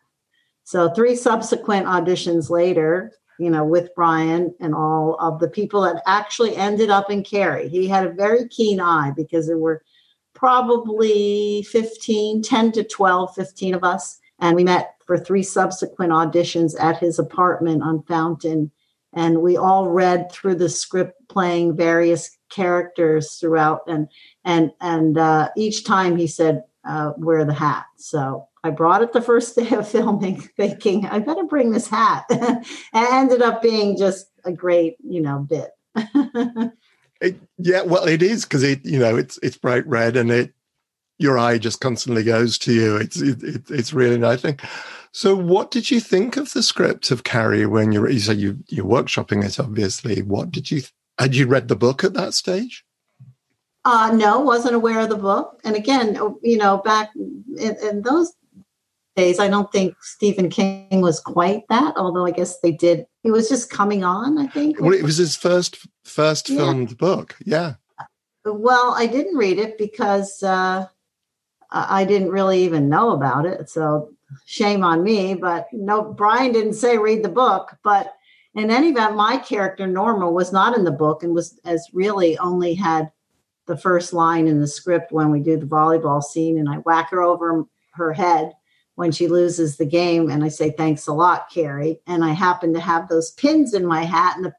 So 0.64 0.90
three 0.90 1.16
subsequent 1.16 1.86
auditions 1.86 2.50
later, 2.50 3.12
you 3.38 3.50
know, 3.50 3.64
with 3.64 3.94
Brian 3.96 4.54
and 4.60 4.74
all 4.74 5.16
of 5.20 5.40
the 5.40 5.48
people 5.48 5.82
that 5.82 6.02
actually 6.08 6.56
ended 6.56 6.90
up 6.90 7.12
in 7.12 7.24
Carrie. 7.24 7.70
He 7.70 7.88
had 7.88 8.06
a 8.06 8.12
very 8.12 8.48
keen 8.48 8.80
eye 8.80 9.12
because 9.16 9.48
there 9.48 9.58
were 9.58 9.84
probably 10.34 11.64
15, 11.70 12.42
10 12.42 12.72
to 12.72 12.84
12, 12.84 13.36
15 13.36 13.76
of 13.76 13.84
us. 13.84 14.20
And 14.40 14.56
we 14.56 14.64
met 14.64 14.96
for 15.06 15.18
three 15.18 15.44
subsequent 15.44 16.12
auditions 16.12 16.80
at 16.80 16.98
his 16.98 17.20
apartment 17.20 17.84
on 17.84 18.04
Fountain. 18.04 18.72
And 19.20 19.42
we 19.42 19.58
all 19.58 19.90
read 19.90 20.32
through 20.32 20.56
the 20.56 20.70
script 20.70 21.28
playing 21.28 21.76
various 21.76 22.38
characters 22.50 23.36
throughout. 23.36 23.82
And 23.86 24.08
and 24.46 24.72
and 24.80 25.18
uh, 25.18 25.50
each 25.58 25.84
time 25.84 26.16
he 26.16 26.26
said, 26.26 26.64
uh, 26.88 27.12
wear 27.18 27.44
the 27.44 27.54
hat. 27.54 27.84
So 27.98 28.48
I 28.64 28.70
brought 28.70 29.02
it 29.02 29.12
the 29.12 29.22
first 29.22 29.58
day 29.58 29.76
of 29.76 29.90
filming, 29.96 30.40
thinking 30.40 31.06
I 31.06 31.20
better 31.20 31.44
bring 31.44 31.72
this 31.72 31.90
hat. 31.90 32.24
and 32.30 32.66
ended 32.94 33.42
up 33.42 33.62
being 33.62 33.98
just 33.98 34.28
a 34.46 34.54
great, 34.54 34.96
you 35.04 35.20
know, 35.20 35.40
bit. 35.40 35.72
it, 37.20 37.36
yeah, 37.58 37.82
well, 37.82 38.06
it 38.06 38.24
is 38.24 38.46
because 38.46 38.64
it, 38.64 38.86
you 38.86 39.00
know, 39.00 39.18
it's 39.18 39.38
it's 39.44 39.58
bright 39.58 39.86
red 39.86 40.16
and 40.16 40.32
it 40.32 40.54
your 41.18 41.38
eye 41.38 41.58
just 41.58 41.82
constantly 41.82 42.24
goes 42.24 42.58
to 42.60 42.74
you. 42.74 42.96
It's 42.96 43.20
it, 43.20 43.44
it, 43.44 43.70
it's 43.70 43.92
really 43.92 44.18
nice 44.18 44.44
thing. 44.44 44.60
So, 45.12 45.36
what 45.36 45.72
did 45.72 45.90
you 45.90 46.00
think 46.00 46.38
of 46.38 46.54
the 46.54 46.62
script 46.62 47.12
of 47.12 47.24
Carrie 47.24 47.66
when 47.66 47.92
you 47.92 48.08
you 48.08 48.20
said 48.20 48.38
you 48.38 48.60
you're 48.68 48.86
workshopping 48.86 49.44
it? 49.44 49.60
Obviously, 49.60 50.22
what 50.22 50.52
did 50.52 50.70
you 50.70 50.84
had 51.18 51.36
you 51.36 51.48
read 51.48 51.68
the 51.68 51.76
book 51.76 52.04
at 52.04 52.14
that 52.14 52.34
stage? 52.34 52.86
Uh, 53.86 54.12
no, 54.14 54.40
wasn't 54.40 54.76
aware 54.76 55.00
of 55.00 55.10
the 55.10 55.18
book. 55.18 55.60
And 55.64 55.76
again, 55.76 56.18
you 56.44 56.58
know, 56.58 56.78
back 56.78 57.12
in, 57.16 57.76
in 57.82 58.02
those 58.02 58.34
days, 59.16 59.40
I 59.40 59.48
don't 59.48 59.72
think 59.72 59.96
Stephen 60.02 60.50
King 60.50 61.02
was 61.02 61.20
quite 61.20 61.64
that. 61.70 61.98
Although 61.98 62.26
I 62.26 62.32
guess 62.32 62.60
they 62.60 62.72
did. 62.72 63.06
He 63.24 63.32
was 63.32 63.50
just 63.50 63.70
coming 63.70 64.04
on. 64.04 64.38
I 64.38 64.48
think. 64.48 64.80
Well, 64.80 64.94
it 64.94 65.04
was 65.04 65.18
his 65.18 65.36
first 65.36 65.88
first 66.04 66.50
yeah. 66.50 66.58
filmed 66.58 66.98
book. 66.98 67.36
Yeah. 67.46 67.76
Well, 68.46 68.94
I 68.96 69.08
didn't 69.08 69.36
read 69.36 69.60
it 69.60 69.78
because 69.78 70.42
uh, 70.44 70.88
I 71.72 72.06
didn't 72.06 72.30
really 72.30 72.64
even 72.64 72.90
know 72.90 73.12
about 73.12 73.46
it. 73.46 73.70
So 73.70 74.14
shame 74.46 74.84
on 74.84 75.04
me. 75.04 75.34
But 75.34 75.68
no, 75.72 76.02
Brian 76.02 76.52
didn't 76.52 76.74
say 76.74 76.98
read 76.98 77.24
the 77.24 77.30
book. 77.30 77.78
But 77.84 78.14
in 78.56 78.72
any 78.72 78.90
event, 78.90 79.16
my 79.16 79.38
character 79.38 79.88
Norma 79.88 80.30
was 80.30 80.52
not 80.52 80.78
in 80.78 80.84
the 80.84 80.92
book 80.92 81.24
and 81.24 81.34
was 81.34 81.60
as 81.66 81.88
really 81.94 82.38
only 82.40 82.74
had 82.74 83.12
the 83.68 83.78
first 83.78 84.14
line 84.14 84.48
in 84.48 84.60
the 84.60 84.68
script 84.68 85.12
when 85.12 85.32
we 85.32 85.40
do 85.40 85.56
the 85.56 85.66
volleyball 85.66 86.24
scene, 86.24 86.58
and 86.58 86.68
I 86.68 86.78
whack 86.78 87.12
her 87.12 87.22
over 87.22 87.66
her 87.92 88.14
head 88.14 88.52
when 88.96 89.12
she 89.12 89.28
loses 89.28 89.78
the 89.78 89.86
game, 89.86 90.30
and 90.30 90.44
I 90.44 90.50
say 90.50 90.72
thanks 90.72 91.08
a 91.08 91.14
lot, 91.14 91.50
Carrie. 91.50 92.02
And 92.08 92.26
I 92.26 92.32
happen 92.32 92.74
to 92.74 92.80
have 92.82 93.08
those 93.08 93.32
pins 93.32 93.74
in 93.74 93.86
my 93.86 94.04
hat, 94.04 94.36
and 94.36 94.44
the 94.44 94.54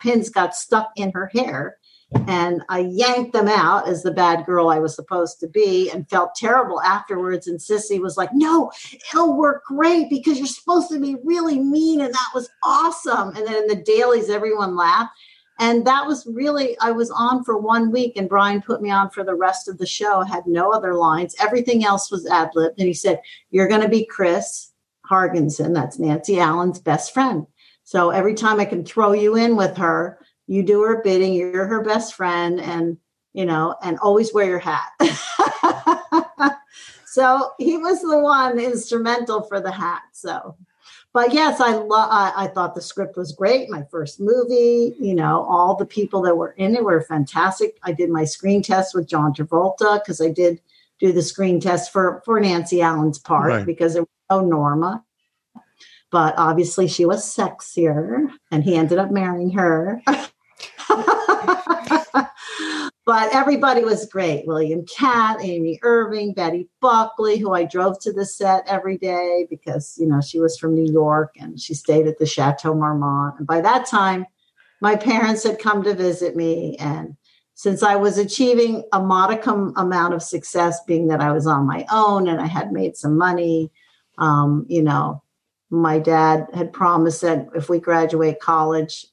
pins 0.00 0.28
got 0.28 0.54
stuck 0.54 0.90
in 0.96 1.12
her 1.12 1.30
hair 1.32 1.77
and 2.26 2.62
I 2.70 2.80
yanked 2.80 3.34
them 3.34 3.48
out 3.48 3.86
as 3.86 4.02
the 4.02 4.10
bad 4.10 4.46
girl 4.46 4.70
I 4.70 4.78
was 4.78 4.94
supposed 4.94 5.40
to 5.40 5.48
be 5.48 5.90
and 5.90 6.08
felt 6.08 6.34
terrible 6.34 6.80
afterwards. 6.80 7.46
And 7.46 7.58
Sissy 7.58 8.00
was 8.00 8.16
like, 8.16 8.30
No, 8.32 8.72
it'll 8.92 9.36
work 9.36 9.64
great 9.66 10.08
because 10.08 10.38
you're 10.38 10.46
supposed 10.46 10.90
to 10.90 10.98
be 10.98 11.16
really 11.22 11.58
mean. 11.58 12.00
And 12.00 12.12
that 12.12 12.30
was 12.34 12.48
awesome. 12.62 13.36
And 13.36 13.46
then 13.46 13.62
in 13.62 13.66
the 13.66 13.82
dailies, 13.82 14.30
everyone 14.30 14.74
laughed. 14.74 15.12
And 15.60 15.86
that 15.86 16.06
was 16.06 16.26
really, 16.26 16.78
I 16.80 16.92
was 16.92 17.10
on 17.10 17.44
for 17.44 17.58
one 17.58 17.90
week 17.90 18.16
and 18.16 18.28
Brian 18.28 18.62
put 18.62 18.80
me 18.80 18.90
on 18.90 19.10
for 19.10 19.24
the 19.24 19.34
rest 19.34 19.68
of 19.68 19.76
the 19.76 19.86
show. 19.86 20.20
I 20.20 20.26
had 20.28 20.46
no 20.46 20.70
other 20.70 20.94
lines. 20.94 21.34
Everything 21.40 21.84
else 21.84 22.12
was 22.12 22.26
ad 22.26 22.50
libbed. 22.54 22.78
And 22.78 22.86
he 22.88 22.94
said, 22.94 23.20
You're 23.50 23.68
going 23.68 23.82
to 23.82 23.88
be 23.88 24.06
Chris 24.06 24.70
Hargensen. 25.10 25.74
That's 25.74 25.98
Nancy 25.98 26.40
Allen's 26.40 26.78
best 26.78 27.12
friend. 27.12 27.46
So 27.84 28.10
every 28.10 28.34
time 28.34 28.60
I 28.60 28.66
can 28.66 28.84
throw 28.84 29.12
you 29.12 29.36
in 29.36 29.56
with 29.56 29.76
her, 29.78 30.18
you 30.48 30.64
do 30.64 30.82
her 30.82 31.00
bidding 31.02 31.34
you're 31.34 31.66
her 31.66 31.82
best 31.82 32.14
friend 32.14 32.60
and 32.60 32.96
you 33.32 33.44
know 33.44 33.76
and 33.82 33.98
always 34.00 34.34
wear 34.34 34.46
your 34.46 34.58
hat. 34.58 34.90
So 37.18 37.52
he 37.58 37.78
was 37.78 38.02
the 38.02 38.18
one 38.20 38.60
instrumental 38.60 39.42
for 39.42 39.60
the 39.60 39.72
hat 39.72 40.02
so. 40.12 40.56
But 41.12 41.32
yes 41.32 41.58
i 41.58 41.72
love 41.72 42.08
I, 42.12 42.32
I 42.36 42.46
thought 42.46 42.74
the 42.74 42.82
script 42.82 43.16
was 43.16 43.32
great 43.32 43.70
my 43.70 43.82
first 43.90 44.20
movie 44.20 44.94
you 45.00 45.14
know 45.14 45.44
all 45.48 45.74
the 45.74 45.86
people 45.86 46.20
that 46.22 46.36
were 46.36 46.52
in 46.52 46.76
it 46.76 46.84
were 46.84 47.00
fantastic. 47.00 47.78
I 47.82 47.92
did 47.92 48.10
my 48.10 48.24
screen 48.24 48.62
test 48.62 48.94
with 48.94 49.08
john 49.08 49.32
travolta 49.32 50.00
because 50.00 50.20
i 50.20 50.28
did 50.28 50.60
do 51.00 51.10
the 51.10 51.22
screen 51.22 51.60
test 51.60 51.90
for 51.92 52.22
for 52.24 52.38
nancy 52.38 52.82
allen's 52.82 53.18
part 53.18 53.48
right. 53.48 53.66
because 53.66 53.94
there 53.94 54.02
was 54.02 54.08
no 54.30 54.40
norma. 54.42 55.04
But 56.10 56.34
obviously 56.36 56.86
she 56.86 57.04
was 57.04 57.24
sexier 57.24 58.28
and 58.52 58.62
he 58.62 58.76
ended 58.76 58.98
up 58.98 59.10
marrying 59.10 59.50
her 59.52 60.02
but 63.06 63.34
everybody 63.34 63.84
was 63.84 64.06
great. 64.06 64.46
William 64.46 64.84
Katt, 64.86 65.38
Amy 65.42 65.78
Irving, 65.82 66.34
Betty 66.34 66.68
Buckley, 66.80 67.38
who 67.38 67.52
I 67.52 67.64
drove 67.64 67.98
to 68.00 68.12
the 68.12 68.24
set 68.26 68.64
every 68.66 68.98
day 68.98 69.46
because, 69.48 69.96
you 69.98 70.06
know, 70.06 70.20
she 70.20 70.40
was 70.40 70.58
from 70.58 70.74
New 70.74 70.90
York 70.90 71.34
and 71.38 71.60
she 71.60 71.74
stayed 71.74 72.06
at 72.06 72.18
the 72.18 72.26
Chateau 72.26 72.74
Marmont. 72.74 73.36
And 73.38 73.46
by 73.46 73.60
that 73.60 73.86
time, 73.86 74.26
my 74.80 74.96
parents 74.96 75.42
had 75.42 75.58
come 75.58 75.82
to 75.84 75.94
visit 75.94 76.36
me. 76.36 76.76
And 76.78 77.16
since 77.54 77.82
I 77.82 77.96
was 77.96 78.18
achieving 78.18 78.84
a 78.92 79.00
modicum 79.00 79.72
amount 79.76 80.14
of 80.14 80.22
success, 80.22 80.80
being 80.86 81.08
that 81.08 81.20
I 81.20 81.32
was 81.32 81.46
on 81.46 81.66
my 81.66 81.84
own 81.90 82.28
and 82.28 82.40
I 82.40 82.46
had 82.46 82.72
made 82.72 82.96
some 82.96 83.18
money, 83.18 83.72
um, 84.18 84.64
you 84.68 84.82
know, 84.82 85.22
my 85.70 85.98
dad 85.98 86.46
had 86.54 86.72
promised 86.72 87.22
that 87.22 87.48
if 87.54 87.68
we 87.68 87.78
graduate 87.80 88.40
college, 88.40 89.06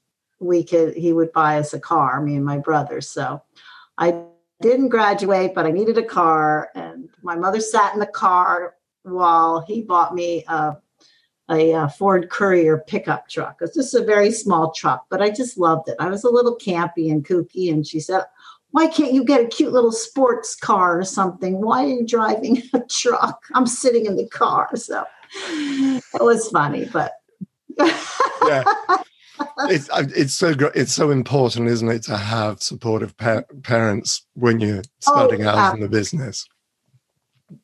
we 0.46 0.64
could 0.64 0.96
he 0.96 1.14
would 1.14 1.32
buy 1.34 1.58
us 1.60 1.74
a 1.74 1.80
car, 1.80 2.22
me 2.22 2.36
and 2.36 2.46
my 2.46 2.58
brother. 2.58 3.02
So 3.02 3.42
I 3.98 4.24
didn't 4.62 4.90
graduate, 4.90 5.54
but 5.54 5.66
I 5.66 5.72
needed 5.72 5.98
a 5.98 6.04
car, 6.04 6.70
and 6.76 7.10
my 7.22 7.36
mother 7.36 7.60
sat 7.60 7.94
in 7.94 8.00
the 8.00 8.06
car 8.06 8.76
while 9.04 9.62
he 9.62 9.82
bought 9.82 10.16
me 10.16 10.44
a, 10.48 10.78
a, 11.50 11.72
a 11.72 11.90
Ford 11.90 12.30
Courier 12.30 12.84
pickup 12.88 13.28
truck. 13.28 13.58
It's 13.62 13.76
just 13.76 13.94
a 13.94 14.04
very 14.04 14.32
small 14.32 14.72
truck, 14.72 15.06
but 15.10 15.22
I 15.22 15.30
just 15.30 15.58
loved 15.58 15.90
it. 15.90 15.98
I 16.00 16.10
was 16.10 16.24
a 16.24 16.30
little 16.30 16.58
campy 16.58 17.12
and 17.12 17.26
kooky, 17.26 17.72
and 17.72 17.86
she 17.86 18.00
said, 18.00 18.24
why 18.72 18.88
can't 18.88 19.14
you 19.14 19.24
get 19.24 19.42
a 19.42 19.48
cute 19.48 19.72
little 19.72 19.92
sports 19.92 20.56
car 20.56 21.00
or 21.00 21.06
something? 21.06 21.62
Why 21.62 21.86
are 21.86 21.88
you 21.88 22.06
driving 22.06 22.62
a 22.74 22.82
truck? 22.82 23.46
I'm 23.54 23.68
sitting 23.68 24.06
in 24.06 24.18
the 24.18 24.28
car. 24.28 24.70
So 24.76 25.06
it 25.48 26.22
was 26.22 26.50
funny, 26.50 26.86
but 26.92 27.14
yeah 27.78 28.64
it's 29.70 29.90
it's 29.94 30.34
so 30.34 30.54
it's 30.74 30.94
so 30.94 31.12
important, 31.12 31.68
isn't 31.68 31.90
it, 31.90 32.04
to 32.04 32.18
have 32.18 32.62
supportive 32.62 33.16
pa- 33.18 33.44
parents 33.64 34.26
when 34.34 34.60
you're 34.60 34.80
oh, 34.80 34.82
starting 35.00 35.46
oh, 35.46 35.50
out 35.50 35.58
absolutely. 35.58 35.86
in 35.86 35.92
the 35.92 35.98
business. 35.98 36.48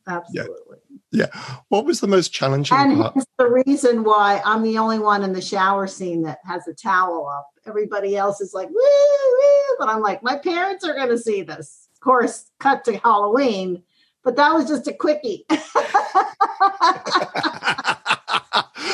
Absolutely. 0.07 0.77
Yeah. 1.11 1.27
yeah. 1.33 1.57
What 1.69 1.85
was 1.85 1.99
the 1.99 2.07
most 2.07 2.33
challenging 2.33 2.77
and 2.77 2.97
part? 2.97 3.15
It's 3.15 3.25
the 3.37 3.49
reason 3.65 4.03
why 4.03 4.41
I'm 4.45 4.63
the 4.63 4.77
only 4.77 4.99
one 4.99 5.23
in 5.23 5.33
the 5.33 5.41
shower 5.41 5.87
scene 5.87 6.23
that 6.23 6.39
has 6.45 6.67
a 6.67 6.73
towel 6.73 7.27
up. 7.27 7.49
Everybody 7.65 8.15
else 8.15 8.41
is 8.41 8.53
like, 8.53 8.69
woo, 8.69 8.75
woo. 8.75 9.75
But 9.79 9.89
I'm 9.89 10.01
like, 10.01 10.23
my 10.23 10.37
parents 10.37 10.85
are 10.87 10.93
going 10.93 11.09
to 11.09 11.17
see 11.17 11.41
this. 11.41 11.87
Of 11.95 11.99
course, 12.01 12.51
cut 12.59 12.83
to 12.85 12.97
Halloween, 12.97 13.83
but 14.23 14.35
that 14.35 14.53
was 14.53 14.67
just 14.67 14.87
a 14.87 14.93
quickie. 14.93 15.45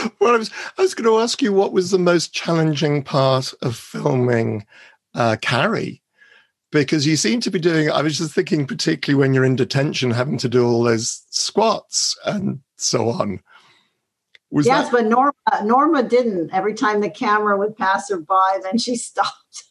well, 0.20 0.34
I 0.36 0.38
was, 0.38 0.52
I 0.78 0.82
was 0.82 0.94
going 0.94 1.10
to 1.10 1.22
ask 1.22 1.42
you 1.42 1.54
what 1.54 1.74
was 1.74 1.92
the 1.92 2.00
most 2.00 2.34
challenging 2.34 3.04
part 3.04 3.54
of 3.62 3.76
filming 3.76 4.66
uh, 5.14 5.38
Carrie? 5.42 6.02
Because 6.72 7.08
you 7.08 7.16
seem 7.16 7.40
to 7.42 7.52
be 7.52 7.60
doing, 7.60 7.90
I 7.90 8.02
was 8.02 8.18
just 8.18 8.34
thinking, 8.34 8.68
particularly 8.68 9.20
when 9.20 9.34
you're 9.34 9.46
in 9.46 9.56
detention, 9.56 10.12
having 10.12 10.38
to 10.40 10.50
do 10.50 10.68
all 10.68 10.84
those 10.84 11.24
squats 11.30 12.18
and 12.26 12.60
so 12.76 13.10
on. 13.10 13.40
Was 14.52 14.66
yes, 14.66 14.86
that- 14.86 14.92
but 14.92 15.06
Norma 15.06 15.34
Norma 15.64 16.04
didn't. 16.04 16.54
Every 16.54 16.74
time 16.74 17.02
the 17.02 17.10
camera 17.10 17.58
would 17.58 17.76
pass 17.78 18.10
her 18.10 18.20
by, 18.20 18.60
then 18.64 18.78
she 18.78 18.96
stopped. 18.96 19.64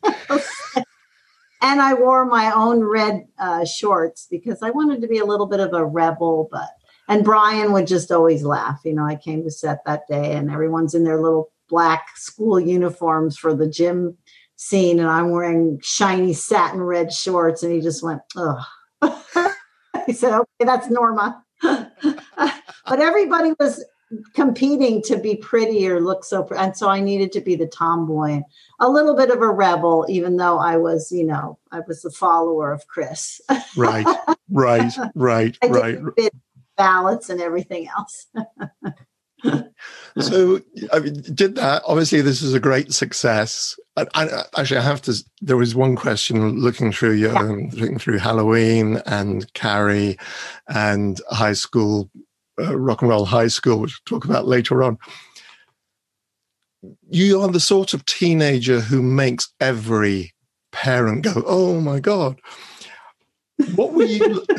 and 1.63 1.81
I 1.81 1.95
wore 1.95 2.27
my 2.27 2.53
own 2.55 2.85
red 2.85 3.27
uh, 3.39 3.65
shorts 3.65 4.27
because 4.31 4.63
I 4.63 4.71
wanted 4.71 5.01
to 5.01 5.09
be 5.09 5.19
a 5.19 5.25
little 5.25 5.47
bit 5.47 5.61
of 5.61 5.73
a 5.73 5.85
rebel, 5.85 6.49
but 6.51 6.69
and 7.09 7.25
Brian 7.25 7.73
would 7.73 7.87
just 7.87 8.11
always 8.11 8.43
laugh. 8.43 8.81
You 8.85 8.95
know, 8.95 9.05
I 9.05 9.17
came 9.17 9.43
to 9.45 9.51
set 9.51 9.85
that 9.85 10.07
day 10.09 10.35
and 10.35 10.51
everyone's 10.51 10.95
in 10.95 11.05
their 11.05 11.21
little 11.21 11.51
black 11.69 12.17
school 12.17 12.61
uniforms 12.61 13.37
for 13.37 13.55
the 13.55 13.69
gym 13.69 14.17
scene, 14.57 14.99
and 14.99 15.09
I'm 15.09 15.31
wearing 15.31 15.81
shiny 15.83 16.33
satin 16.33 16.81
red 16.81 17.13
shorts, 17.13 17.63
and 17.63 17.73
he 17.73 17.81
just 17.81 18.03
went, 18.03 18.23
ugh. 18.37 18.65
he 20.07 20.13
said, 20.13 20.35
okay, 20.35 20.65
that's 20.65 20.89
Norma. 20.89 21.43
but 21.63 23.01
everybody 23.01 23.53
was 23.59 23.85
competing 24.35 25.03
to 25.03 25.17
be 25.17 25.35
pretty 25.37 25.89
or 25.89 26.01
look 26.01 26.25
so 26.25 26.43
pretty. 26.45 26.63
and 26.63 26.77
so 26.77 26.89
i 26.89 27.01
needed 27.01 27.33
to 27.33 27.41
be 27.41 27.57
the 27.57 27.67
tomboy 27.67 28.41
a 28.79 28.89
little 28.89 29.17
bit 29.17 29.31
of 29.31 29.43
a 29.43 29.51
rebel 29.51 30.07
even 30.09 30.37
though 30.37 30.59
i 30.59 30.77
was 30.77 31.11
you 31.11 31.25
know 31.25 31.59
i 31.73 31.81
was 31.89 32.03
the 32.03 32.11
follower 32.11 32.73
of 32.73 32.87
chris 32.87 33.41
right 33.77 34.07
right 34.49 34.93
right 35.17 35.59
right 35.65 35.99
ballots 36.77 37.31
and 37.31 37.41
everything 37.41 37.89
else. 37.89 38.27
so 40.19 40.61
I 40.93 40.99
mean, 41.01 41.23
did 41.35 41.57
that. 41.57 41.83
Obviously, 41.87 42.21
this 42.21 42.43
is 42.43 42.55
a 42.55 42.61
great 42.61 42.93
success. 42.93 43.79
I, 43.97 44.07
I, 44.15 44.45
actually, 44.59 44.79
I 44.79 44.83
have 44.83 45.03
to. 45.03 45.15
There 45.41 45.57
was 45.57 45.75
one 45.75 45.97
question 45.97 46.61
looking 46.61 46.93
through 46.93 47.13
your, 47.13 47.33
yeah. 47.33 47.43
looking 47.73 47.99
through 47.99 48.19
Halloween 48.19 49.03
and 49.07 49.53
Carrie, 49.55 50.19
and 50.69 51.21
high 51.31 51.53
school, 51.53 52.11
uh, 52.59 52.77
rock 52.79 53.03
and 53.03 53.11
roll 53.11 53.25
high 53.25 53.49
school, 53.49 53.81
which 53.81 53.99
we'll 54.11 54.19
talk 54.19 54.29
about 54.29 54.47
later 54.47 54.83
on. 54.83 54.99
You 57.11 57.43
are 57.43 57.49
the 57.49 57.61
sort 57.61 57.95
of 57.95 58.05
teenager 58.05 58.81
who 58.81 59.03
makes 59.03 59.53
every 59.61 60.35
parent 60.73 61.25
go, 61.25 61.43
"Oh 61.47 61.81
my 61.81 62.01
god!" 62.01 62.41
What 63.75 63.93
were 63.93 64.05
you? 64.05 64.45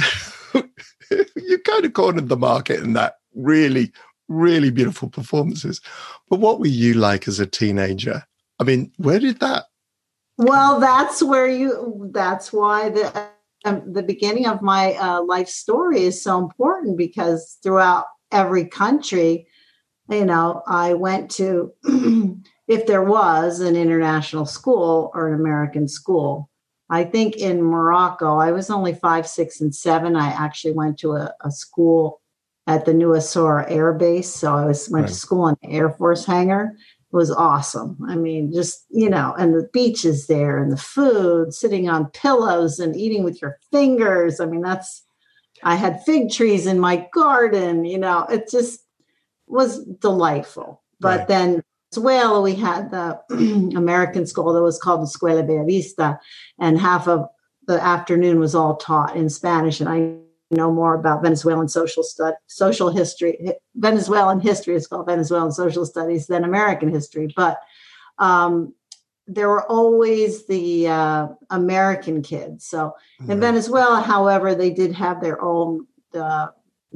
kind 1.77 1.85
of 1.85 1.93
cornered 1.93 2.29
the 2.29 2.37
market 2.37 2.79
in 2.79 2.93
that 2.93 3.17
really, 3.35 3.91
really 4.27 4.71
beautiful 4.71 5.09
performances. 5.09 5.79
But 6.29 6.39
what 6.39 6.59
were 6.59 6.67
you 6.67 6.95
like 6.95 7.27
as 7.27 7.39
a 7.39 7.45
teenager? 7.45 8.23
I 8.59 8.63
mean, 8.63 8.91
where 8.97 9.19
did 9.19 9.39
that? 9.39 9.65
Well, 10.37 10.79
that's 10.79 11.21
where 11.21 11.47
you. 11.47 12.09
That's 12.13 12.51
why 12.51 12.89
the 12.89 13.29
um, 13.65 13.81
the 13.91 14.03
beginning 14.03 14.47
of 14.47 14.61
my 14.61 14.93
uh, 14.93 15.23
life 15.23 15.49
story 15.49 16.03
is 16.03 16.21
so 16.21 16.39
important 16.39 16.97
because 16.97 17.57
throughout 17.63 18.05
every 18.31 18.65
country, 18.65 19.47
you 20.09 20.25
know, 20.25 20.61
I 20.67 20.93
went 20.93 21.31
to 21.31 21.73
if 22.67 22.85
there 22.85 23.03
was 23.03 23.59
an 23.59 23.75
international 23.75 24.45
school 24.45 25.11
or 25.13 25.27
an 25.27 25.39
American 25.39 25.87
school. 25.87 26.49
I 26.89 27.03
think 27.03 27.35
in 27.35 27.61
Morocco, 27.61 28.37
I 28.37 28.51
was 28.51 28.69
only 28.69 28.93
five, 28.93 29.27
six, 29.27 29.59
and 29.59 29.75
seven. 29.75 30.15
I 30.15 30.27
actually 30.27 30.73
went 30.73 30.97
to 30.99 31.13
a, 31.13 31.33
a 31.41 31.51
school 31.51 32.21
at 32.65 32.85
the 32.85 32.93
Nouasseur 32.93 33.65
Air 33.69 33.93
Base. 33.93 34.33
So 34.33 34.53
I 34.53 34.65
was 34.65 34.89
went 34.89 35.03
right. 35.03 35.09
to 35.09 35.13
school 35.15 35.47
in 35.47 35.57
the 35.61 35.69
Air 35.69 35.89
Force 35.89 36.25
hangar. 36.25 36.73
It 36.75 37.15
was 37.15 37.31
awesome. 37.31 37.97
I 38.07 38.15
mean, 38.15 38.53
just, 38.53 38.85
you 38.89 39.09
know, 39.09 39.33
and 39.37 39.53
the 39.53 39.69
beaches 39.73 40.27
there 40.27 40.61
and 40.61 40.71
the 40.71 40.77
food, 40.77 41.53
sitting 41.53 41.89
on 41.89 42.11
pillows 42.11 42.79
and 42.79 42.95
eating 42.95 43.23
with 43.23 43.41
your 43.41 43.57
fingers. 43.71 44.39
I 44.39 44.45
mean, 44.45 44.61
that's 44.61 45.03
I 45.63 45.75
had 45.75 46.03
fig 46.03 46.31
trees 46.31 46.65
in 46.67 46.79
my 46.79 47.07
garden, 47.13 47.85
you 47.85 47.97
know, 47.97 48.25
it 48.29 48.49
just 48.49 48.81
was 49.47 49.83
delightful. 49.85 50.83
But 50.99 51.19
right. 51.19 51.27
then 51.27 51.63
Venezuela, 51.93 52.41
we 52.41 52.55
had 52.55 52.91
the 52.91 53.19
American 53.77 54.25
school 54.25 54.53
that 54.53 54.61
was 54.61 54.79
called 54.79 55.01
the 55.01 55.05
Escuela 55.05 55.47
Bellavista, 55.47 56.19
and 56.59 56.79
half 56.79 57.07
of 57.07 57.27
the 57.67 57.81
afternoon 57.81 58.39
was 58.39 58.55
all 58.55 58.75
taught 58.75 59.15
in 59.15 59.29
Spanish. 59.29 59.79
And 59.79 59.89
I 59.89 60.15
know 60.51 60.71
more 60.71 60.95
about 60.95 61.23
Venezuelan 61.23 61.67
social 61.67 62.03
stud, 62.03 62.35
social 62.47 62.89
history. 62.89 63.53
Venezuelan 63.75 64.39
history 64.39 64.75
is 64.75 64.87
called 64.87 65.05
Venezuelan 65.05 65.51
social 65.51 65.85
studies 65.85 66.27
than 66.27 66.43
American 66.43 66.89
history, 66.89 67.31
but 67.35 67.59
um, 68.19 68.73
there 69.27 69.49
were 69.49 69.65
always 69.69 70.45
the 70.47 70.87
uh, 70.87 71.27
American 71.49 72.21
kids. 72.21 72.65
So 72.65 72.93
mm-hmm. 73.21 73.31
in 73.31 73.39
Venezuela, 73.39 74.01
however, 74.01 74.55
they 74.55 74.69
did 74.69 74.93
have 74.93 75.21
their 75.21 75.41
own 75.41 75.87
uh, 76.13 76.47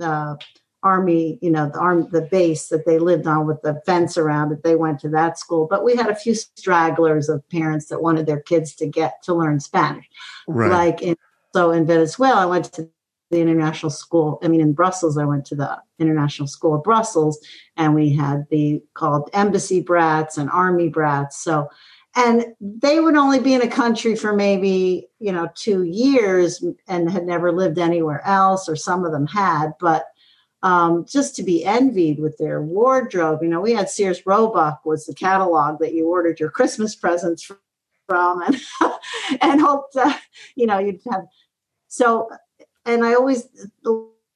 uh, 0.02 0.36
army, 0.84 1.38
you 1.42 1.52
know, 1.52 1.70
the 1.70 1.80
arm, 1.80 2.10
the 2.12 2.22
base 2.22 2.68
that 2.70 2.86
they 2.86 2.98
lived 2.98 3.28
on 3.28 3.46
with 3.46 3.62
the 3.62 3.82
fence 3.86 4.18
around 4.18 4.52
it. 4.52 4.64
They 4.64 4.76
went 4.76 5.00
to 5.02 5.10
that 5.10 5.38
school, 5.38 5.68
but 5.70 5.84
we 5.84 5.96
had 5.96 6.10
a 6.10 6.16
few 6.16 6.34
stragglers 6.34 7.30
of 7.30 7.48
parents 7.50 7.88
that 7.88 8.02
wanted 8.02 8.26
their 8.26 8.42
kids 8.42 8.74
to 8.76 8.88
get 8.88 9.22
to 9.24 9.34
learn 9.34 9.60
Spanish. 9.60 10.10
Right. 10.48 10.72
Like 10.72 11.02
in, 11.02 11.16
so 11.54 11.72
in 11.72 11.86
Venezuela, 11.86 12.42
I 12.42 12.46
went 12.46 12.66
to 12.74 12.90
the 13.30 13.40
international 13.40 13.90
school. 13.90 14.40
I 14.44 14.48
mean, 14.48 14.62
in 14.62 14.74
Brussels, 14.74 15.18
I 15.18 15.26
went 15.26 15.46
to 15.46 15.56
the 15.56 15.82
international 16.00 16.48
school 16.48 16.76
of 16.76 16.84
Brussels, 16.84 17.40
and 17.78 17.96
we 17.96 18.12
had 18.12 18.46
the 18.50 18.84
called 18.94 19.30
embassy 19.34 19.82
brats 19.82 20.38
and 20.38 20.50
army 20.50 20.90
brats. 20.90 21.42
So, 21.42 21.70
and 22.16 22.46
they 22.60 23.00
would 23.00 23.16
only 23.16 23.40
be 23.40 23.54
in 23.54 23.62
a 23.62 23.70
country 23.70 24.16
for 24.16 24.34
maybe 24.34 25.08
you 25.20 25.32
know 25.32 25.50
two 25.56 25.84
years 25.84 26.64
and 26.88 27.10
had 27.10 27.26
never 27.26 27.52
lived 27.52 27.80
anywhere 27.80 28.22
else, 28.26 28.68
or 28.68 28.76
some 28.76 29.06
of 29.06 29.12
them 29.12 29.28
had, 29.28 29.72
but 29.80 30.08
um, 30.64 31.06
just 31.06 31.36
to 31.36 31.44
be 31.44 31.66
envied 31.66 32.20
with 32.20 32.38
their 32.38 32.62
wardrobe. 32.62 33.40
You 33.42 33.50
know, 33.50 33.62
we 33.62 33.74
had 33.74 33.90
Sears 33.90 34.26
Roebuck 34.26 34.86
was 34.86 35.06
the 35.06 35.16
catalog 35.16 35.80
that 35.80 35.94
you 35.94 36.08
ordered 36.08 36.40
your 36.40 36.52
Christmas 36.52 36.96
presents 36.96 37.50
from, 38.08 38.42
and 38.42 38.62
and 39.42 39.62
hoped 39.62 39.96
uh, 39.96 40.14
you 40.56 40.68
know 40.68 40.78
you'd 40.78 41.02
have. 41.12 41.26
So, 41.88 42.30
and 42.86 43.04
I 43.04 43.14
always 43.14 43.48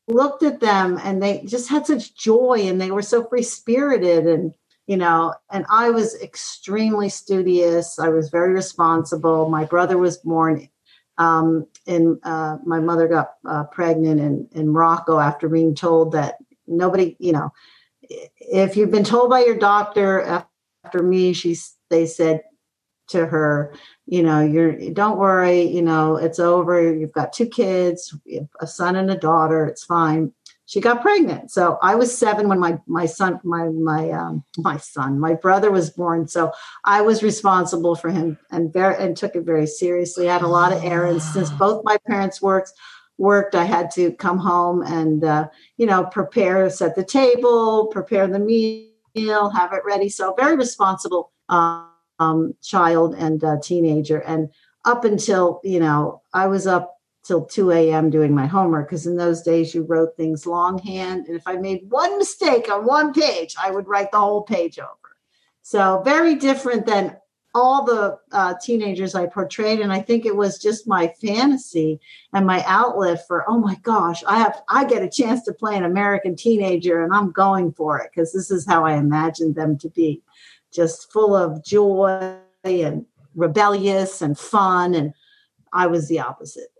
looked 0.08 0.44
at 0.44 0.60
them, 0.60 1.00
and 1.04 1.22
they 1.22 1.44
just 1.46 1.70
had 1.70 1.86
such 1.86 2.16
joy, 2.16 2.68
and 2.68 2.82
they 2.82 2.92
were 2.92 3.02
so 3.02 3.24
free 3.24 3.44
spirited, 3.44 4.26
and 4.26 4.54
you 4.88 4.98
know, 4.98 5.34
and 5.52 5.66
I 5.70 5.90
was 5.92 6.20
extremely 6.22 7.10
studious. 7.10 8.00
I 8.00 8.10
was 8.10 8.30
very 8.30 8.54
responsible. 8.54 9.50
My 9.50 9.66
brother 9.66 9.98
was 9.98 10.18
born 10.18 10.70
um, 11.17 11.67
and 11.88 12.17
uh, 12.23 12.58
my 12.65 12.80
mother 12.80 13.08
got 13.08 13.36
uh, 13.47 13.63
pregnant 13.65 14.19
in, 14.19 14.47
in 14.54 14.69
Morocco 14.69 15.19
after 15.19 15.47
being 15.47 15.75
told 15.75 16.12
that 16.12 16.36
nobody, 16.67 17.15
you 17.19 17.32
know, 17.32 17.51
if 18.39 18.75
you've 18.75 18.91
been 18.91 19.04
told 19.04 19.30
by 19.30 19.43
your 19.43 19.58
doctor 19.58 20.21
after 20.84 21.01
me, 21.01 21.34
she's 21.34 21.75
they 21.89 22.06
said 22.06 22.41
to 23.08 23.25
her, 23.25 23.73
you 24.06 24.23
know, 24.23 24.41
you're 24.41 24.91
don't 24.91 25.17
worry, 25.17 25.62
you 25.62 25.82
know, 25.82 26.15
it's 26.15 26.39
over. 26.39 26.93
You've 26.93 27.13
got 27.13 27.34
two 27.34 27.47
kids, 27.47 28.15
a 28.60 28.67
son 28.67 28.95
and 28.95 29.10
a 29.10 29.17
daughter. 29.17 29.65
It's 29.65 29.84
fine 29.84 30.34
she 30.67 30.82
got 30.82 31.01
pregnant. 31.01 31.51
So 31.51 31.78
I 31.82 31.95
was 31.95 32.17
seven 32.17 32.49
when 32.49 32.60
my 32.60 32.80
my 32.88 33.06
son 33.06 33.39
my 33.43 33.69
my 33.69 34.10
um, 34.12 34.43
my 34.58 34.78
son 34.78 35.19
my 35.19 35.34
brother 35.34 35.71
was 35.71 35.89
born. 35.89 36.28
So 36.28 36.51
I 36.84 37.01
was 37.01 37.21
responsible 37.21 37.95
for 37.95 38.10
him 38.10 38.38
and 38.51 38.73
very 38.73 38.95
and 38.97 39.15
took 39.15 39.36
it 39.36 39.43
very 39.43 39.67
seriously. 39.67 40.30
I 40.30 40.34
had 40.34 40.41
a 40.41 40.47
lot 40.47 40.73
of 40.73 40.84
errands 40.84 41.23
since 41.32 41.49
both 41.51 41.84
my 41.84 41.97
parents 42.08 42.41
worked 42.41 42.73
worked. 43.17 43.56
I 43.56 43.65
had 43.65 43.91
to 43.91 44.12
come 44.13 44.39
home 44.39 44.82
and 44.82 45.23
uh, 45.23 45.49
you 45.78 45.86
know 45.86 46.06
prepare, 46.06 46.69
set 46.69 46.95
the 46.95 47.06
table, 47.06 47.88
prepare 47.88 48.28
the 48.28 48.39
meal, 48.39 49.49
have 49.49 49.71
it 49.73 49.84
ready. 49.86 50.10
So 50.10 50.34
very 50.34 50.56
responsible 50.56 51.32
um, 51.49 52.54
child 52.63 53.15
and 53.15 53.43
uh, 53.43 53.58
teenager. 53.62 54.19
And 54.19 54.49
up 54.84 55.06
until 55.06 55.62
you 55.63 55.80
know 55.80 56.21
I 56.34 56.47
was 56.47 56.65
up 56.65 56.94
till 57.26 57.44
2 57.44 57.72
a.m. 57.72 58.10
doing 58.10 58.34
my 58.34 58.46
homework 58.46 58.88
because 58.88 59.08
in 59.08 59.18
those 59.18 59.42
days 59.42 59.74
you 59.74 59.84
wrote 59.84 60.16
things 60.16 60.46
longhand. 60.46 61.26
And 61.28 61.36
if 61.36 61.44
I 61.48 61.56
made 61.56 61.90
one 61.90 62.18
mistake 62.18 62.70
on 62.72 62.86
one 62.86 63.14
page, 63.14 63.56
I 63.60 63.72
would 63.72 63.88
write 63.88 64.12
the 64.12 64.20
whole 64.20 64.44
page 64.44 64.80
over. 64.80 64.90
So, 65.64 66.02
very 66.06 66.36
different 66.36 66.86
than 66.86 67.18
all 67.56 67.86
the 67.86 68.20
uh, 68.34 68.54
teenagers 68.62 69.16
I 69.16 69.26
portrayed. 69.28 69.80
And 69.80 69.92
I 69.92 70.02
think 70.02 70.26
it 70.26 70.36
was 70.36 70.60
just 70.60 70.88
my 70.88 71.08
fantasy 71.20 72.00
and 72.34 72.46
my 72.46 72.64
outlet 72.68 73.26
for, 73.26 73.50
oh 73.50 73.58
my 73.58 73.76
gosh, 73.76 74.24
I 74.26 74.38
have, 74.40 74.62
I 74.70 74.84
get 74.84 75.02
a 75.02 75.10
chance 75.10 75.44
to 75.46 75.54
play 75.54 75.76
an 75.78 75.86
American 75.86 76.36
teenager 76.36 77.04
and 77.04 77.14
I'm 77.14 77.32
going 77.32 77.72
for 77.72 77.98
it 78.00 78.12
because 78.14 78.34
this 78.34 78.52
is 78.52 78.68
how 78.68 78.86
I 78.86 78.98
imagined 78.98 79.56
them 79.56 79.78
to 79.80 79.90
be 79.90 80.22
just 80.72 81.12
full 81.14 81.34
of 81.34 81.64
joy 81.64 82.36
and 82.66 83.06
rebellious 83.36 84.22
and 84.22 84.38
fun 84.38 84.94
and 84.94 85.14
I 85.76 85.88
was 85.88 86.08
the 86.08 86.22
opposite. 86.22 86.70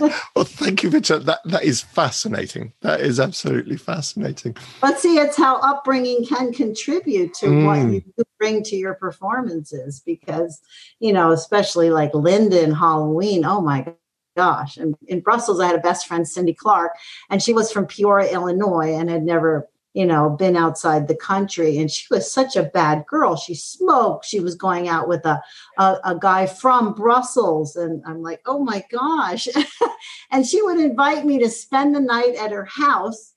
well, 0.00 0.44
thank 0.44 0.82
you, 0.82 0.88
Richard. 0.88 1.26
That 1.26 1.40
that 1.44 1.64
is 1.64 1.82
fascinating. 1.82 2.72
That 2.80 3.00
is 3.00 3.20
absolutely 3.20 3.76
fascinating. 3.76 4.56
But 4.80 4.98
see, 4.98 5.18
it's 5.18 5.36
how 5.36 5.56
upbringing 5.56 6.24
can 6.24 6.52
contribute 6.52 7.34
to 7.34 7.46
mm. 7.46 7.66
what 7.66 7.92
you 7.92 8.24
bring 8.38 8.62
to 8.64 8.76
your 8.76 8.94
performances. 8.94 10.00
Because 10.04 10.62
you 10.98 11.12
know, 11.12 11.30
especially 11.30 11.90
like 11.90 12.14
Linda 12.14 12.74
Halloween. 12.74 13.44
Oh 13.44 13.60
my 13.60 13.86
gosh! 14.34 14.78
And 14.78 14.96
in 15.06 15.20
Brussels, 15.20 15.60
I 15.60 15.66
had 15.66 15.76
a 15.76 15.80
best 15.80 16.06
friend, 16.06 16.26
Cindy 16.26 16.54
Clark, 16.54 16.92
and 17.28 17.42
she 17.42 17.52
was 17.52 17.70
from 17.70 17.86
Peoria, 17.86 18.32
Illinois, 18.32 18.94
and 18.94 19.10
had 19.10 19.24
never 19.24 19.68
you 19.96 20.04
know, 20.04 20.28
been 20.28 20.56
outside 20.56 21.08
the 21.08 21.16
country. 21.16 21.78
And 21.78 21.90
she 21.90 22.04
was 22.10 22.30
such 22.30 22.54
a 22.54 22.64
bad 22.64 23.06
girl. 23.06 23.34
She 23.34 23.54
smoked. 23.54 24.26
She 24.26 24.40
was 24.40 24.54
going 24.54 24.88
out 24.88 25.08
with 25.08 25.24
a, 25.24 25.42
a, 25.78 25.96
a 26.04 26.18
guy 26.20 26.44
from 26.44 26.92
Brussels. 26.92 27.76
And 27.76 28.02
I'm 28.06 28.20
like, 28.20 28.42
oh 28.44 28.62
my 28.62 28.84
gosh. 28.92 29.48
and 30.30 30.46
she 30.46 30.60
would 30.60 30.78
invite 30.78 31.24
me 31.24 31.38
to 31.38 31.48
spend 31.48 31.94
the 31.94 32.00
night 32.00 32.34
at 32.34 32.50
her 32.50 32.66
house. 32.66 33.32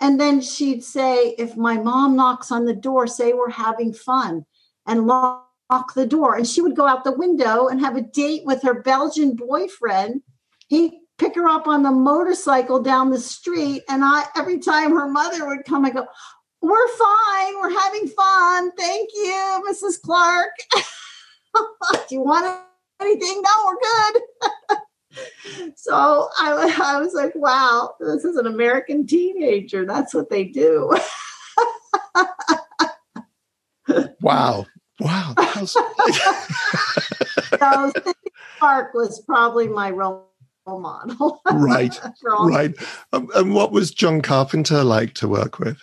And 0.00 0.20
then 0.20 0.40
she'd 0.40 0.82
say, 0.82 1.36
if 1.38 1.56
my 1.56 1.78
mom 1.78 2.16
knocks 2.16 2.50
on 2.50 2.64
the 2.64 2.74
door, 2.74 3.06
say 3.06 3.32
we're 3.32 3.50
having 3.50 3.92
fun 3.92 4.44
and 4.88 5.06
lock 5.06 5.94
the 5.94 6.04
door. 6.04 6.34
And 6.34 6.48
she 6.48 6.62
would 6.62 6.74
go 6.74 6.88
out 6.88 7.04
the 7.04 7.12
window 7.12 7.68
and 7.68 7.78
have 7.78 7.94
a 7.94 8.00
date 8.02 8.42
with 8.44 8.60
her 8.62 8.82
Belgian 8.82 9.36
boyfriend. 9.36 10.22
He 10.66 11.01
pick 11.22 11.36
her 11.36 11.48
up 11.48 11.68
on 11.68 11.84
the 11.84 11.90
motorcycle 11.90 12.82
down 12.82 13.10
the 13.10 13.20
street. 13.20 13.82
And 13.88 14.04
I, 14.04 14.24
every 14.36 14.58
time 14.58 14.90
her 14.90 15.08
mother 15.08 15.46
would 15.46 15.64
come, 15.64 15.84
I 15.84 15.90
go, 15.90 16.06
We're 16.60 16.88
fine. 16.88 17.54
We're 17.60 17.78
having 17.78 18.08
fun. 18.08 18.72
Thank 18.76 19.10
you, 19.14 19.62
Mrs. 19.70 20.00
Clark. 20.02 20.50
Do 22.08 22.14
you 22.14 22.22
want 22.22 22.58
anything? 23.00 23.42
No, 23.42 23.50
we're 23.66 23.76
good. 24.70 24.78
so 25.76 26.28
I, 26.38 26.74
I 26.82 27.00
was 27.00 27.14
like, 27.14 27.34
wow, 27.34 27.94
this 28.00 28.24
is 28.24 28.36
an 28.36 28.46
American 28.46 29.06
teenager. 29.06 29.84
That's 29.84 30.14
what 30.14 30.30
they 30.30 30.44
do. 30.44 30.96
Wow. 34.22 34.66
Wow. 35.00 35.34
so 35.66 35.82
Cindy 37.58 38.12
Park 38.60 38.94
was 38.94 39.20
probably 39.26 39.66
my 39.66 39.90
role 39.90 40.31
model. 40.66 41.40
right. 41.52 41.98
right. 42.40 42.74
Um, 43.12 43.28
and 43.34 43.54
what 43.54 43.72
was 43.72 43.90
John 43.90 44.20
Carpenter 44.20 44.84
like 44.84 45.14
to 45.14 45.28
work 45.28 45.58
with? 45.58 45.78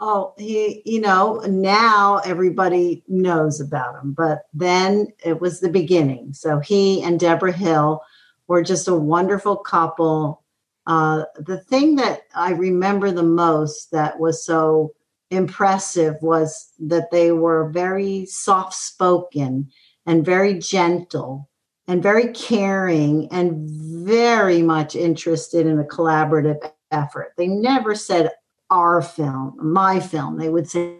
Oh, 0.00 0.34
he, 0.36 0.82
you 0.84 1.00
know, 1.00 1.38
now 1.46 2.20
everybody 2.24 3.04
knows 3.06 3.60
about 3.60 4.02
him, 4.02 4.12
but 4.12 4.42
then 4.52 5.06
it 5.24 5.40
was 5.40 5.60
the 5.60 5.68
beginning. 5.68 6.32
So 6.32 6.58
he 6.58 7.02
and 7.02 7.20
Debra 7.20 7.52
Hill 7.52 8.02
were 8.48 8.62
just 8.62 8.88
a 8.88 8.94
wonderful 8.94 9.56
couple. 9.56 10.42
Uh, 10.88 11.24
the 11.36 11.58
thing 11.58 11.96
that 11.96 12.22
I 12.34 12.50
remember 12.50 13.12
the 13.12 13.22
most 13.22 13.92
that 13.92 14.18
was 14.18 14.44
so 14.44 14.92
impressive 15.30 16.16
was 16.20 16.72
that 16.80 17.12
they 17.12 17.30
were 17.30 17.70
very 17.70 18.26
soft 18.26 18.74
spoken 18.74 19.70
and 20.04 20.24
very 20.24 20.58
gentle 20.58 21.48
and 21.88 22.02
very 22.02 22.32
caring 22.32 23.28
and 23.32 23.68
very 23.68 24.62
much 24.62 24.94
interested 24.94 25.66
in 25.66 25.78
a 25.78 25.84
collaborative 25.84 26.58
effort. 26.90 27.32
They 27.36 27.48
never 27.48 27.94
said 27.94 28.30
our 28.70 29.02
film, 29.02 29.56
my 29.60 30.00
film. 30.00 30.38
They 30.38 30.48
would 30.48 30.68
say 30.68 30.96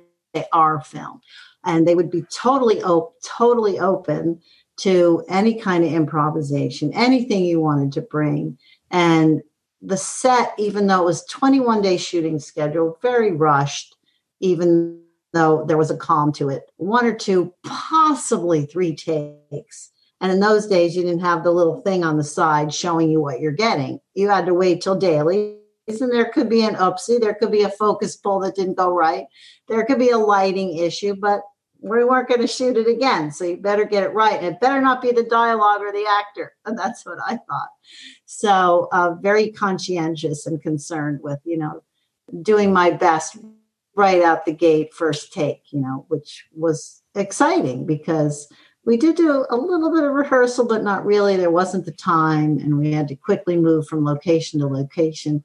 our 0.52 0.80
film. 0.80 1.20
And 1.64 1.86
they 1.86 1.94
would 1.94 2.10
be 2.10 2.22
totally 2.22 2.82
open, 2.82 3.12
totally 3.24 3.78
open 3.78 4.40
to 4.78 5.24
any 5.28 5.60
kind 5.60 5.84
of 5.84 5.92
improvisation, 5.92 6.92
anything 6.92 7.44
you 7.44 7.60
wanted 7.60 7.92
to 7.92 8.02
bring. 8.02 8.58
And 8.90 9.42
the 9.80 9.96
set, 9.96 10.54
even 10.58 10.86
though 10.86 11.02
it 11.02 11.06
was 11.06 11.24
21 11.26 11.82
day 11.82 11.96
shooting 11.96 12.38
schedule, 12.38 12.98
very 13.02 13.32
rushed, 13.32 13.96
even 14.40 15.00
though 15.32 15.64
there 15.66 15.78
was 15.78 15.90
a 15.90 15.96
calm 15.96 16.32
to 16.32 16.48
it. 16.48 16.70
One 16.76 17.06
or 17.06 17.14
two, 17.14 17.54
possibly 17.64 18.66
three 18.66 18.94
takes. 18.94 19.90
And 20.22 20.30
in 20.30 20.38
those 20.38 20.68
days, 20.68 20.96
you 20.96 21.02
didn't 21.02 21.20
have 21.20 21.42
the 21.42 21.50
little 21.50 21.82
thing 21.82 22.04
on 22.04 22.16
the 22.16 22.24
side 22.24 22.72
showing 22.72 23.10
you 23.10 23.20
what 23.20 23.40
you're 23.40 23.50
getting. 23.50 23.98
You 24.14 24.30
had 24.30 24.46
to 24.46 24.54
wait 24.54 24.80
till 24.80 24.96
daily. 24.96 25.58
And 25.88 26.12
there 26.12 26.26
could 26.26 26.48
be 26.48 26.62
an 26.62 26.76
oopsie, 26.76 27.20
there 27.20 27.34
could 27.34 27.50
be 27.50 27.64
a 27.64 27.68
focus 27.68 28.16
pull 28.16 28.38
that 28.40 28.54
didn't 28.54 28.76
go 28.76 28.94
right, 28.94 29.26
there 29.66 29.84
could 29.84 29.98
be 29.98 30.10
a 30.10 30.16
lighting 30.16 30.78
issue, 30.78 31.16
but 31.16 31.42
we 31.80 32.04
weren't 32.04 32.28
going 32.28 32.40
to 32.40 32.46
shoot 32.46 32.76
it 32.76 32.86
again. 32.86 33.32
So 33.32 33.44
you 33.44 33.56
better 33.56 33.84
get 33.84 34.04
it 34.04 34.14
right. 34.14 34.36
And 34.36 34.46
it 34.46 34.60
better 34.60 34.80
not 34.80 35.02
be 35.02 35.10
the 35.10 35.24
dialogue 35.24 35.80
or 35.80 35.90
the 35.90 36.06
actor. 36.08 36.54
And 36.64 36.78
that's 36.78 37.04
what 37.04 37.18
I 37.26 37.36
thought. 37.36 37.70
So 38.24 38.88
uh, 38.92 39.14
very 39.20 39.50
conscientious 39.50 40.46
and 40.46 40.62
concerned 40.62 41.18
with, 41.22 41.40
you 41.44 41.58
know, 41.58 41.82
doing 42.42 42.72
my 42.72 42.90
best 42.90 43.36
right 43.96 44.22
out 44.22 44.46
the 44.46 44.52
gate, 44.52 44.94
first 44.94 45.32
take, 45.32 45.64
you 45.72 45.80
know, 45.80 46.06
which 46.08 46.46
was 46.54 47.02
exciting 47.16 47.84
because 47.84 48.48
we 48.84 48.96
did 48.96 49.16
do 49.16 49.46
a 49.48 49.56
little 49.56 49.92
bit 49.92 50.02
of 50.02 50.12
rehearsal, 50.12 50.66
but 50.66 50.82
not 50.82 51.06
really. 51.06 51.36
There 51.36 51.50
wasn't 51.50 51.84
the 51.84 51.92
time, 51.92 52.58
and 52.58 52.78
we 52.78 52.92
had 52.92 53.08
to 53.08 53.16
quickly 53.16 53.56
move 53.56 53.86
from 53.86 54.04
location 54.04 54.60
to 54.60 54.66
location. 54.66 55.44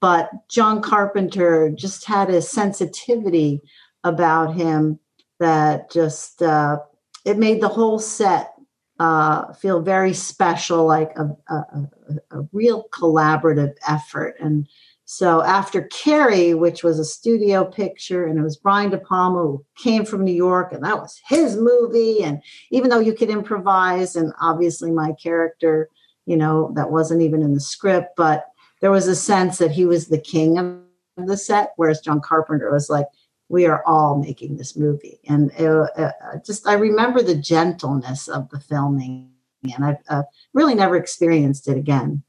But 0.00 0.30
John 0.48 0.82
Carpenter 0.82 1.70
just 1.70 2.04
had 2.04 2.28
a 2.28 2.42
sensitivity 2.42 3.62
about 4.02 4.54
him 4.54 4.98
that 5.40 5.90
just 5.90 6.42
uh, 6.42 6.78
it 7.24 7.38
made 7.38 7.62
the 7.62 7.68
whole 7.68 7.98
set 7.98 8.52
uh, 9.00 9.52
feel 9.54 9.80
very 9.80 10.12
special, 10.12 10.84
like 10.86 11.10
a, 11.16 11.36
a, 11.52 11.88
a, 12.30 12.42
real 12.52 12.84
collaborative 12.92 13.74
effort. 13.88 14.36
And 14.38 14.68
so 15.06 15.42
after 15.42 15.82
Carrie, 15.82 16.54
which 16.54 16.82
was 16.82 16.98
a 16.98 17.04
studio 17.04 17.64
picture, 17.64 18.24
and 18.24 18.38
it 18.38 18.42
was 18.42 18.56
Brian 18.56 18.90
De 18.90 18.98
Palma 18.98 19.42
who 19.42 19.64
came 19.76 20.04
from 20.04 20.24
New 20.24 20.32
York, 20.32 20.72
and 20.72 20.82
that 20.82 20.98
was 20.98 21.20
his 21.28 21.56
movie. 21.56 22.22
And 22.22 22.42
even 22.70 22.88
though 22.88 23.00
you 23.00 23.12
could 23.12 23.28
improvise, 23.28 24.16
and 24.16 24.32
obviously 24.40 24.90
my 24.90 25.12
character, 25.12 25.90
you 26.24 26.36
know, 26.36 26.72
that 26.74 26.90
wasn't 26.90 27.20
even 27.20 27.42
in 27.42 27.52
the 27.52 27.60
script, 27.60 28.16
but 28.16 28.46
there 28.80 28.90
was 28.90 29.06
a 29.06 29.16
sense 29.16 29.58
that 29.58 29.70
he 29.70 29.84
was 29.84 30.08
the 30.08 30.18
king 30.18 30.58
of 30.58 30.78
the 31.16 31.36
set, 31.36 31.72
whereas 31.76 32.00
John 32.00 32.20
Carpenter 32.20 32.72
was 32.72 32.88
like, 32.88 33.06
we 33.50 33.66
are 33.66 33.84
all 33.86 34.16
making 34.18 34.56
this 34.56 34.74
movie. 34.74 35.20
And 35.28 35.50
it, 35.58 35.68
uh, 35.68 36.12
just, 36.44 36.66
I 36.66 36.74
remember 36.74 37.22
the 37.22 37.36
gentleness 37.36 38.26
of 38.26 38.48
the 38.48 38.58
filming, 38.58 39.30
and 39.74 39.84
I've 39.84 39.98
uh, 40.08 40.22
really 40.54 40.74
never 40.74 40.96
experienced 40.96 41.68
it 41.68 41.76
again. 41.76 42.22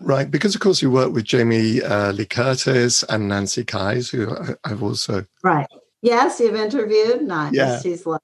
Right, 0.00 0.30
because 0.30 0.54
of 0.54 0.60
course 0.60 0.82
you 0.82 0.90
work 0.90 1.12
with 1.12 1.24
Jamie 1.24 1.82
uh, 1.82 2.12
Lee 2.12 2.26
Curtis 2.26 3.02
and 3.04 3.28
Nancy 3.28 3.64
Kyes, 3.64 4.10
who 4.10 4.56
I've 4.64 4.82
also 4.82 5.24
right. 5.42 5.66
Yes, 6.02 6.38
you've 6.38 6.54
interviewed. 6.54 7.22
Nice. 7.22 7.54
Yeah. 7.54 7.80
She's 7.80 8.04
lovely. 8.04 8.20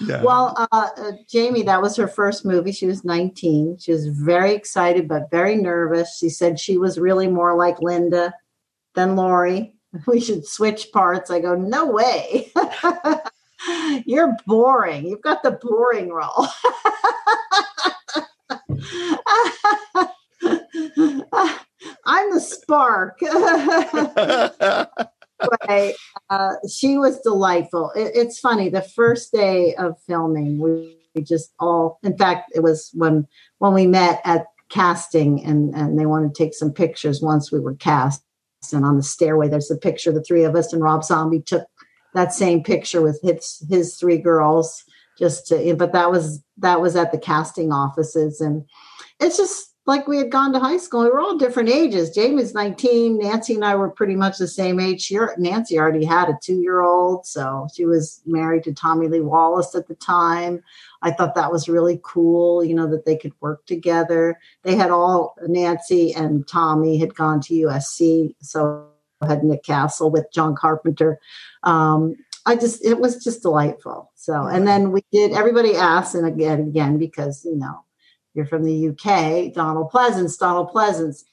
Yeah. 0.00 0.22
Well, 0.22 0.54
uh, 0.56 0.66
uh, 0.96 1.12
Jamie, 1.28 1.62
that 1.64 1.82
was 1.82 1.96
her 1.96 2.08
first 2.08 2.44
movie. 2.44 2.72
She 2.72 2.86
was 2.86 3.04
19. 3.04 3.76
She 3.78 3.92
was 3.92 4.06
very 4.06 4.54
excited, 4.54 5.08
but 5.08 5.30
very 5.30 5.56
nervous. 5.56 6.16
She 6.18 6.28
said 6.28 6.58
she 6.58 6.78
was 6.78 6.98
really 6.98 7.28
more 7.28 7.54
like 7.54 7.80
Linda 7.80 8.32
than 8.94 9.16
Laurie. 9.16 9.74
We 10.06 10.20
should 10.20 10.46
switch 10.46 10.90
parts. 10.90 11.30
I 11.30 11.38
go, 11.40 11.54
no 11.54 11.84
way. 11.84 12.50
You're 14.06 14.34
boring. 14.46 15.04
You've 15.04 15.20
got 15.20 15.42
the 15.42 15.50
boring 15.50 16.08
role. 16.08 16.46
Spark. 22.42 23.18
but 25.42 25.94
uh, 26.30 26.54
she 26.70 26.98
was 26.98 27.20
delightful. 27.20 27.90
It, 27.96 28.12
it's 28.14 28.38
funny. 28.38 28.68
The 28.68 28.82
first 28.82 29.32
day 29.32 29.74
of 29.74 29.96
filming, 30.06 30.58
we, 30.58 30.98
we, 31.14 31.22
just 31.22 31.52
all. 31.58 31.98
In 32.02 32.16
fact, 32.16 32.52
it 32.54 32.60
was 32.60 32.90
when 32.94 33.26
when 33.58 33.72
we 33.74 33.86
met 33.86 34.20
at 34.24 34.46
casting, 34.68 35.44
and 35.44 35.74
and 35.74 35.98
they 35.98 36.06
wanted 36.06 36.34
to 36.34 36.44
take 36.44 36.54
some 36.54 36.72
pictures 36.72 37.22
once 37.22 37.52
we 37.52 37.60
were 37.60 37.74
cast. 37.74 38.22
And 38.72 38.84
on 38.84 38.96
the 38.96 39.02
stairway, 39.02 39.48
there's 39.48 39.70
a 39.72 39.76
picture 39.76 40.10
of 40.10 40.16
the 40.16 40.22
three 40.22 40.44
of 40.44 40.54
us, 40.54 40.72
and 40.72 40.82
Rob 40.82 41.04
Zombie 41.04 41.42
took 41.42 41.66
that 42.14 42.32
same 42.32 42.62
picture 42.62 43.02
with 43.02 43.20
his 43.22 43.64
his 43.68 43.96
three 43.96 44.18
girls. 44.18 44.84
Just 45.18 45.46
to, 45.48 45.76
but 45.76 45.92
that 45.92 46.10
was 46.10 46.42
that 46.58 46.80
was 46.80 46.96
at 46.96 47.12
the 47.12 47.18
casting 47.18 47.70
offices, 47.70 48.40
and 48.40 48.64
it's 49.20 49.36
just 49.36 49.71
like 49.84 50.06
we 50.06 50.16
had 50.18 50.30
gone 50.30 50.52
to 50.52 50.60
high 50.60 50.76
school. 50.76 51.02
We 51.02 51.10
were 51.10 51.20
all 51.20 51.36
different 51.36 51.68
ages. 51.68 52.10
Jamie's 52.10 52.54
19. 52.54 53.18
Nancy 53.18 53.54
and 53.54 53.64
I 53.64 53.74
were 53.74 53.90
pretty 53.90 54.14
much 54.14 54.38
the 54.38 54.46
same 54.46 54.78
age. 54.78 55.02
She, 55.02 55.18
Nancy 55.38 55.78
already 55.78 56.04
had 56.04 56.28
a 56.28 56.38
two 56.40 56.60
year 56.60 56.82
old. 56.82 57.26
So 57.26 57.66
she 57.74 57.84
was 57.84 58.22
married 58.24 58.62
to 58.64 58.72
Tommy 58.72 59.08
Lee 59.08 59.20
Wallace 59.20 59.74
at 59.74 59.88
the 59.88 59.96
time. 59.96 60.62
I 61.02 61.10
thought 61.10 61.34
that 61.34 61.50
was 61.50 61.68
really 61.68 62.00
cool, 62.04 62.62
you 62.62 62.74
know, 62.74 62.86
that 62.88 63.06
they 63.06 63.16
could 63.16 63.32
work 63.40 63.66
together. 63.66 64.38
They 64.62 64.76
had 64.76 64.90
all, 64.90 65.34
Nancy 65.48 66.14
and 66.14 66.46
Tommy 66.46 66.98
had 66.98 67.16
gone 67.16 67.40
to 67.42 67.54
USC. 67.54 68.36
So 68.40 68.86
had 69.26 69.42
Nick 69.42 69.64
Castle 69.64 70.10
with 70.10 70.32
John 70.32 70.54
Carpenter. 70.54 71.18
Um, 71.64 72.14
I 72.46 72.56
just, 72.56 72.84
it 72.84 73.00
was 73.00 73.22
just 73.22 73.42
delightful. 73.42 74.10
So, 74.14 74.46
and 74.46 74.66
then 74.66 74.92
we 74.92 75.04
did, 75.12 75.32
everybody 75.32 75.76
asked, 75.76 76.14
and 76.14 76.26
again, 76.26 76.60
again, 76.60 76.98
because, 76.98 77.44
you 77.44 77.56
know, 77.56 77.84
you're 78.34 78.46
from 78.46 78.64
the 78.64 78.88
UK, 78.88 79.52
Donald 79.52 79.90
Pleasence. 79.90 80.38
Donald 80.38 80.70
Pleasence 80.70 81.24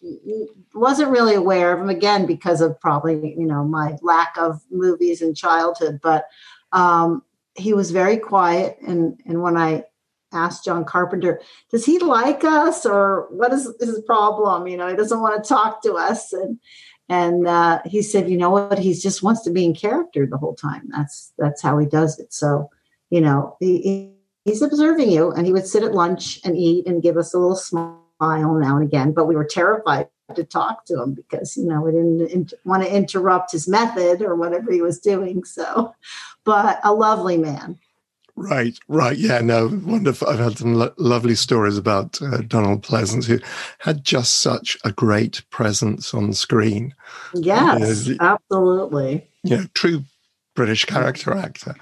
wasn't 0.73 1.11
really 1.11 1.35
aware 1.35 1.73
of 1.73 1.79
him 1.79 1.89
again 1.89 2.25
because 2.25 2.61
of 2.61 2.79
probably 2.79 3.35
you 3.37 3.45
know 3.45 3.63
my 3.63 3.95
lack 4.01 4.37
of 4.37 4.61
movies 4.69 5.21
in 5.21 5.33
childhood, 5.33 5.99
but 6.03 6.25
um, 6.71 7.23
he 7.55 7.73
was 7.73 7.91
very 7.91 8.17
quiet. 8.17 8.77
And 8.85 9.19
and 9.25 9.41
when 9.41 9.57
I 9.57 9.85
asked 10.31 10.65
John 10.65 10.85
Carpenter, 10.85 11.41
does 11.71 11.85
he 11.85 11.99
like 11.99 12.43
us 12.43 12.85
or 12.85 13.27
what 13.31 13.53
is 13.53 13.71
his 13.79 14.01
problem? 14.05 14.67
You 14.67 14.77
know, 14.77 14.87
he 14.87 14.95
doesn't 14.95 15.21
want 15.21 15.41
to 15.41 15.47
talk 15.47 15.81
to 15.83 15.93
us. 15.93 16.33
And 16.33 16.59
and 17.07 17.47
uh, 17.47 17.81
he 17.85 18.01
said, 18.01 18.29
you 18.29 18.37
know 18.37 18.51
what? 18.51 18.77
He 18.77 18.93
just 18.93 19.23
wants 19.23 19.41
to 19.43 19.51
be 19.51 19.65
in 19.65 19.73
character 19.73 20.27
the 20.27 20.37
whole 20.37 20.55
time. 20.55 20.89
That's 20.89 21.33
that's 21.37 21.61
how 21.61 21.77
he 21.77 21.87
does 21.87 22.19
it. 22.19 22.33
So, 22.33 22.69
you 23.09 23.21
know, 23.21 23.57
he, 23.59 24.11
he's 24.49 24.61
observing 24.61 25.11
you 25.11 25.31
and 25.31 25.45
he 25.45 25.53
would 25.53 25.67
sit 25.67 25.83
at 25.83 25.93
lunch 25.93 26.39
and 26.43 26.57
eat 26.57 26.87
and 26.87 27.03
give 27.03 27.17
us 27.17 27.33
a 27.33 27.37
little 27.37 27.55
smile 27.55 27.99
now 28.19 28.75
and 28.75 28.83
again 28.83 29.11
but 29.11 29.25
we 29.25 29.35
were 29.35 29.45
terrified 29.45 30.07
to 30.35 30.43
talk 30.43 30.85
to 30.85 31.01
him 31.01 31.13
because 31.13 31.55
you 31.55 31.65
know 31.65 31.81
we 31.81 31.91
didn't 31.91 32.21
in- 32.29 32.49
want 32.65 32.83
to 32.83 32.95
interrupt 32.95 33.51
his 33.51 33.67
method 33.67 34.21
or 34.21 34.35
whatever 34.35 34.71
he 34.71 34.81
was 34.81 34.99
doing 34.99 35.43
so 35.43 35.93
but 36.43 36.79
a 36.83 36.93
lovely 36.93 37.37
man 37.37 37.77
Right, 38.35 38.79
right. 38.87 39.17
Yeah, 39.17 39.41
no, 39.41 39.67
wonderful. 39.83 40.29
I've 40.29 40.39
had 40.39 40.57
some 40.57 40.75
lo- 40.75 40.93
lovely 40.95 41.35
stories 41.35 41.77
about 41.77 42.21
uh, 42.21 42.37
Donald 42.37 42.83
Pleasence, 42.83 43.25
who 43.25 43.37
had 43.79 44.05
just 44.05 44.39
such 44.39 44.77
a 44.85 44.93
great 44.93 45.43
presence 45.49 46.13
on 46.13 46.31
screen. 46.31 46.95
Yes, 47.33 48.09
absolutely. 48.21 49.29
Yeah, 49.43 49.63
true 49.73 50.05
British 50.55 50.85
character 50.85 51.35
actor. 51.35 51.75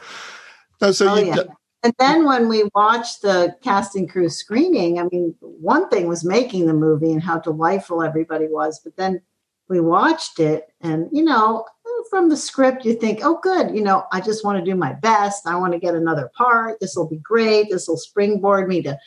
No, 0.82 0.92
so 0.92 1.10
oh, 1.10 1.16
you, 1.18 1.28
yeah. 1.28 1.44
And 1.84 1.94
then 2.00 2.26
when 2.26 2.50
we 2.50 2.70
watched 2.74 3.22
the 3.22 3.56
casting 3.62 4.08
crew 4.08 4.30
screening, 4.30 5.00
I 5.00 5.04
mean, 5.04 5.36
one 5.40 5.90
thing 5.90 6.08
was 6.08 6.26
making 6.26 6.66
the 6.66 6.74
movie 6.74 7.12
and 7.12 7.22
how 7.22 7.40
delightful 7.40 8.02
everybody 8.02 8.48
was, 8.48 8.80
but 8.84 8.96
then 8.98 9.22
we 9.70 9.80
watched 9.80 10.40
it 10.40 10.74
and, 10.82 11.08
you 11.12 11.24
know, 11.24 11.66
from 12.10 12.30
the 12.30 12.38
script, 12.38 12.86
you 12.86 12.94
think, 12.94 13.20
oh, 13.24 13.40
good, 13.42 13.76
you 13.76 13.82
know, 13.82 14.06
I 14.12 14.22
just 14.22 14.46
want 14.46 14.58
to 14.58 14.72
do 14.72 14.78
my 14.78 14.94
best. 14.94 15.48
I 15.48 15.56
want 15.56 15.74
to 15.74 15.80
get 15.80 15.96
another 15.96 16.32
part. 16.38 16.80
This 16.80 16.96
will 16.96 17.08
be 17.08 17.18
great. 17.18 17.70
This 17.70 17.88
will 17.88 17.98
springboard 17.98 18.70
me 18.70 18.82
to 18.84 18.98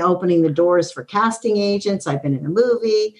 opening 0.00 0.42
the 0.42 0.50
doors 0.50 0.90
for 0.90 1.04
casting 1.04 1.58
agents. 1.58 2.06
I've 2.06 2.22
been 2.22 2.36
in 2.36 2.46
a 2.46 2.48
movie. 2.48 3.16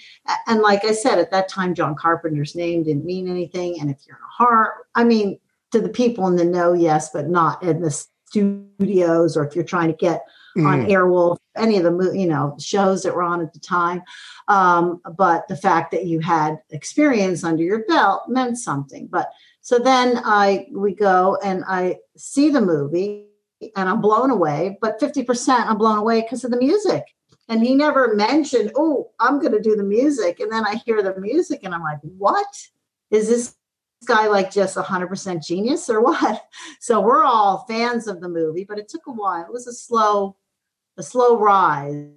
And 0.46 0.62
like 0.62 0.84
I 0.84 0.92
said, 0.92 1.18
at 1.18 1.30
that 1.32 1.48
time, 1.48 1.74
John 1.74 1.96
Carpenter's 1.96 2.54
name 2.54 2.84
didn't 2.84 3.04
mean 3.04 3.28
anything. 3.28 3.78
And 3.80 3.90
if 3.90 3.98
you're 4.06 4.16
in 4.16 4.22
a 4.22 4.44
horror, 4.44 4.86
I 4.94 5.04
mean, 5.04 5.38
to 5.72 5.80
the 5.80 5.88
people 5.88 6.26
in 6.28 6.36
the 6.36 6.44
know, 6.44 6.72
yes, 6.72 7.10
but 7.10 7.28
not 7.28 7.62
in 7.62 7.82
the 7.82 8.06
studios 8.26 9.36
or 9.36 9.46
if 9.46 9.54
you're 9.54 9.64
trying 9.64 9.88
to 9.88 9.96
get 9.96 10.22
mm. 10.56 10.66
on 10.66 10.86
Airwolf, 10.86 11.38
any 11.56 11.78
of 11.78 11.84
the 11.84 12.12
you 12.14 12.26
know 12.26 12.56
shows 12.58 13.02
that 13.02 13.14
were 13.14 13.22
on 13.22 13.40
at 13.40 13.52
the 13.52 13.60
time. 13.60 14.02
Um, 14.48 15.00
but 15.16 15.48
the 15.48 15.56
fact 15.56 15.90
that 15.92 16.06
you 16.06 16.20
had 16.20 16.58
experience 16.70 17.44
under 17.44 17.62
your 17.62 17.84
belt 17.86 18.22
meant 18.28 18.58
something. 18.58 19.08
But 19.10 19.30
so 19.60 19.78
then 19.78 20.20
I 20.24 20.66
we 20.72 20.94
go 20.94 21.38
and 21.42 21.64
I 21.66 21.98
see 22.16 22.50
the 22.50 22.60
movie 22.60 23.28
and 23.74 23.88
I'm 23.88 24.00
blown 24.00 24.30
away. 24.30 24.78
But 24.80 25.00
50% 25.00 25.48
I'm 25.48 25.78
blown 25.78 25.98
away 25.98 26.22
because 26.22 26.44
of 26.44 26.50
the 26.50 26.58
music. 26.58 27.04
And 27.48 27.62
he 27.62 27.74
never 27.76 28.14
mentioned, 28.14 28.72
oh, 28.74 29.10
I'm 29.20 29.38
going 29.38 29.52
to 29.52 29.60
do 29.60 29.76
the 29.76 29.84
music. 29.84 30.40
And 30.40 30.50
then 30.50 30.66
I 30.66 30.76
hear 30.84 31.00
the 31.00 31.18
music 31.20 31.60
and 31.62 31.72
I'm 31.72 31.82
like, 31.82 32.00
what? 32.02 32.46
Is 33.12 33.28
this 33.28 33.54
guy 34.06 34.26
like 34.28 34.50
just 34.50 34.76
100% 34.76 35.46
genius 35.46 35.90
or 35.90 36.00
what? 36.00 36.42
So 36.80 37.00
we're 37.00 37.24
all 37.24 37.66
fans 37.68 38.06
of 38.06 38.20
the 38.20 38.28
movie, 38.28 38.64
but 38.64 38.78
it 38.78 38.88
took 38.88 39.06
a 39.06 39.12
while. 39.12 39.44
It 39.44 39.52
was 39.52 39.66
a 39.66 39.72
slow 39.72 40.36
a 40.96 41.02
slow 41.02 41.38
rise, 41.38 42.08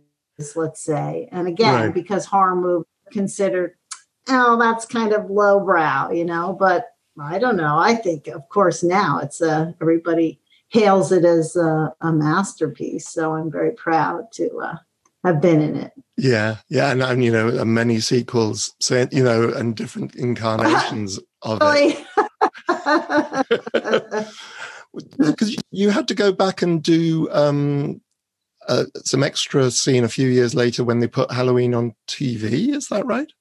let's 0.56 0.82
say. 0.82 1.28
And 1.32 1.48
again, 1.48 1.86
right. 1.86 1.94
because 1.94 2.26
horror 2.26 2.56
movie 2.56 2.88
considered, 3.12 3.76
oh, 4.28 4.58
that's 4.58 4.86
kind 4.86 5.14
of 5.14 5.30
lowbrow, 5.30 6.12
you 6.12 6.26
know. 6.26 6.56
But 6.58 6.88
I 7.20 7.40
don't 7.40 7.58
know. 7.58 7.78
I 7.78 7.96
think, 7.96 8.28
of 8.28 8.48
course, 8.50 8.84
now 8.84 9.20
it's 9.20 9.42
a 9.42 9.52
uh, 9.52 9.72
everybody 9.82 10.40
hails 10.70 11.12
it 11.12 11.26
as 11.26 11.56
a, 11.56 11.94
a 12.02 12.12
masterpiece. 12.14 13.10
So 13.10 13.34
I'm 13.34 13.52
very 13.52 13.72
proud 13.72 14.32
to 14.34 14.60
uh, 14.60 14.76
have 15.24 15.42
been 15.42 15.62
in 15.62 15.76
it. 15.76 15.92
Yeah, 16.18 16.58
yeah, 16.70 16.92
and, 16.92 17.02
and 17.02 17.24
you 17.24 17.32
know, 17.32 17.64
many 17.66 18.00
sequels, 18.00 18.74
so 18.80 19.08
you 19.12 19.24
know, 19.24 19.52
and 19.54 19.76
different 19.76 20.16
incarnations 20.18 21.20
of 21.42 21.60
it. 21.62 22.06
Because 25.18 25.56
you 25.72 25.92
had 25.92 26.08
to 26.08 26.16
go 26.16 26.32
back 26.32 26.62
and 26.62 26.82
do 26.82 27.30
um, 27.32 28.02
uh, 28.68 28.86
some 29.04 29.24
extra 29.24 29.70
scene 29.72 30.04
a 30.04 30.10
few 30.10 30.28
years 30.28 30.56
later 30.56 30.84
when 30.84 31.00
they 31.00 31.08
put 31.08 31.32
Halloween 31.32 31.76
on 31.76 31.94
TV. 32.08 32.76
Is 32.76 32.88
that 32.88 33.06
right? 33.06 33.32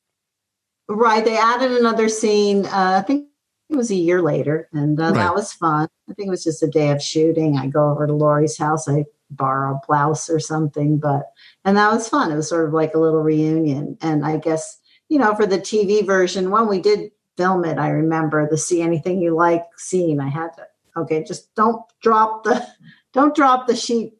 Right. 0.88 1.24
They 1.24 1.36
added 1.36 1.72
another 1.72 2.08
scene. 2.08 2.66
Uh, 2.66 2.98
I 2.98 3.02
think 3.02 3.28
it 3.70 3.76
was 3.76 3.90
a 3.90 3.96
year 3.96 4.22
later, 4.22 4.68
and 4.72 4.98
uh, 4.98 5.04
right. 5.04 5.14
that 5.14 5.34
was 5.34 5.52
fun. 5.52 5.88
I 6.08 6.14
think 6.14 6.28
it 6.28 6.30
was 6.30 6.44
just 6.44 6.62
a 6.62 6.68
day 6.68 6.90
of 6.90 7.02
shooting. 7.02 7.58
I 7.58 7.66
go 7.66 7.90
over 7.90 8.06
to 8.06 8.14
Laurie's 8.14 8.56
house. 8.56 8.88
I 8.88 9.04
borrow 9.30 9.74
a 9.74 9.80
blouse 9.86 10.30
or 10.30 10.40
something, 10.40 10.98
but 10.98 11.30
and 11.64 11.76
that 11.76 11.92
was 11.92 12.08
fun. 12.08 12.32
It 12.32 12.36
was 12.36 12.48
sort 12.48 12.66
of 12.66 12.72
like 12.72 12.94
a 12.94 12.98
little 12.98 13.20
reunion. 13.20 13.98
And 14.00 14.24
I 14.24 14.38
guess 14.38 14.78
you 15.10 15.18
know 15.18 15.34
for 15.34 15.46
the 15.46 15.58
TV 15.58 16.06
version, 16.06 16.50
when 16.50 16.68
we 16.68 16.80
did 16.80 17.10
film 17.38 17.64
it, 17.64 17.78
I 17.78 17.88
remember 17.90 18.46
the 18.46 18.58
"See 18.58 18.82
Anything 18.82 19.22
You 19.22 19.34
Like" 19.34 19.64
scene. 19.78 20.20
I 20.20 20.28
had 20.28 20.48
to 20.56 20.66
okay, 20.96 21.22
just 21.22 21.54
don't 21.54 21.82
drop 22.02 22.44
the 22.44 22.66
don't 23.14 23.34
drop 23.34 23.66
the 23.66 23.76
sheet 23.76 24.14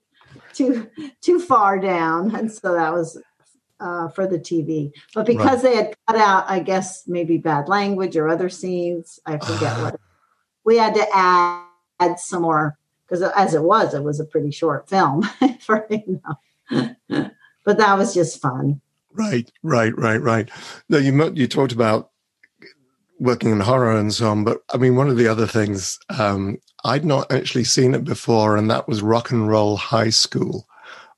too 0.55 0.89
too 1.21 1.41
far 1.41 1.79
down, 1.79 2.35
and 2.35 2.51
so 2.51 2.73
that 2.73 2.95
was 2.95 3.21
uh, 3.81 4.09
for 4.09 4.27
the 4.27 4.39
TV. 4.39 4.93
But 5.15 5.27
because 5.27 5.63
right. 5.65 5.71
they 5.71 5.77
had 5.77 5.95
cut 6.07 6.17
out, 6.17 6.45
I 6.49 6.61
guess 6.61 7.07
maybe 7.07 7.37
bad 7.37 7.69
language 7.69 8.17
or 8.17 8.29
other 8.29 8.49
scenes, 8.49 9.21
I 9.27 9.37
forget 9.39 9.77
what. 9.83 10.01
We 10.65 10.77
had 10.77 10.93
to 10.97 11.07
add, 11.15 11.65
add 11.99 12.21
some 12.21 12.43
more 12.43 12.77
because 13.07 13.23
as 13.23 13.55
it 13.55 13.63
was, 13.63 13.95
it 13.95 14.03
was 14.03 14.21
a 14.21 14.25
pretty 14.27 14.51
short 14.51 14.87
film 14.87 15.23
for 15.61 15.87
you 15.89 16.21
know. 16.71 17.31
but 17.65 17.79
that 17.79 17.97
was 17.97 18.13
just 18.13 18.43
fun. 18.43 18.83
Right, 19.15 19.51
right, 19.63 19.97
right, 19.97 20.21
right. 20.21 20.51
No, 20.91 20.99
you 20.99 21.33
you 21.35 21.49
talked 21.49 21.73
about 21.73 22.11
working 23.19 23.51
in 23.51 23.61
horror 23.61 23.97
and 23.97 24.13
so 24.13 24.31
on. 24.31 24.45
But 24.45 24.63
I 24.73 24.77
mean, 24.77 24.97
one 24.97 25.09
of 25.09 25.17
the 25.17 25.29
other 25.29 25.47
things, 25.47 25.99
um, 26.19 26.59
I'd 26.85 27.05
not 27.05 27.31
actually 27.33 27.65
seen 27.65 27.95
it 27.95 28.05
before, 28.05 28.57
and 28.57 28.71
that 28.71 28.89
was 28.89 29.03
Rock 29.03 29.31
and 29.31 29.49
Roll 29.49 29.77
High 29.77 30.11
School 30.11 30.67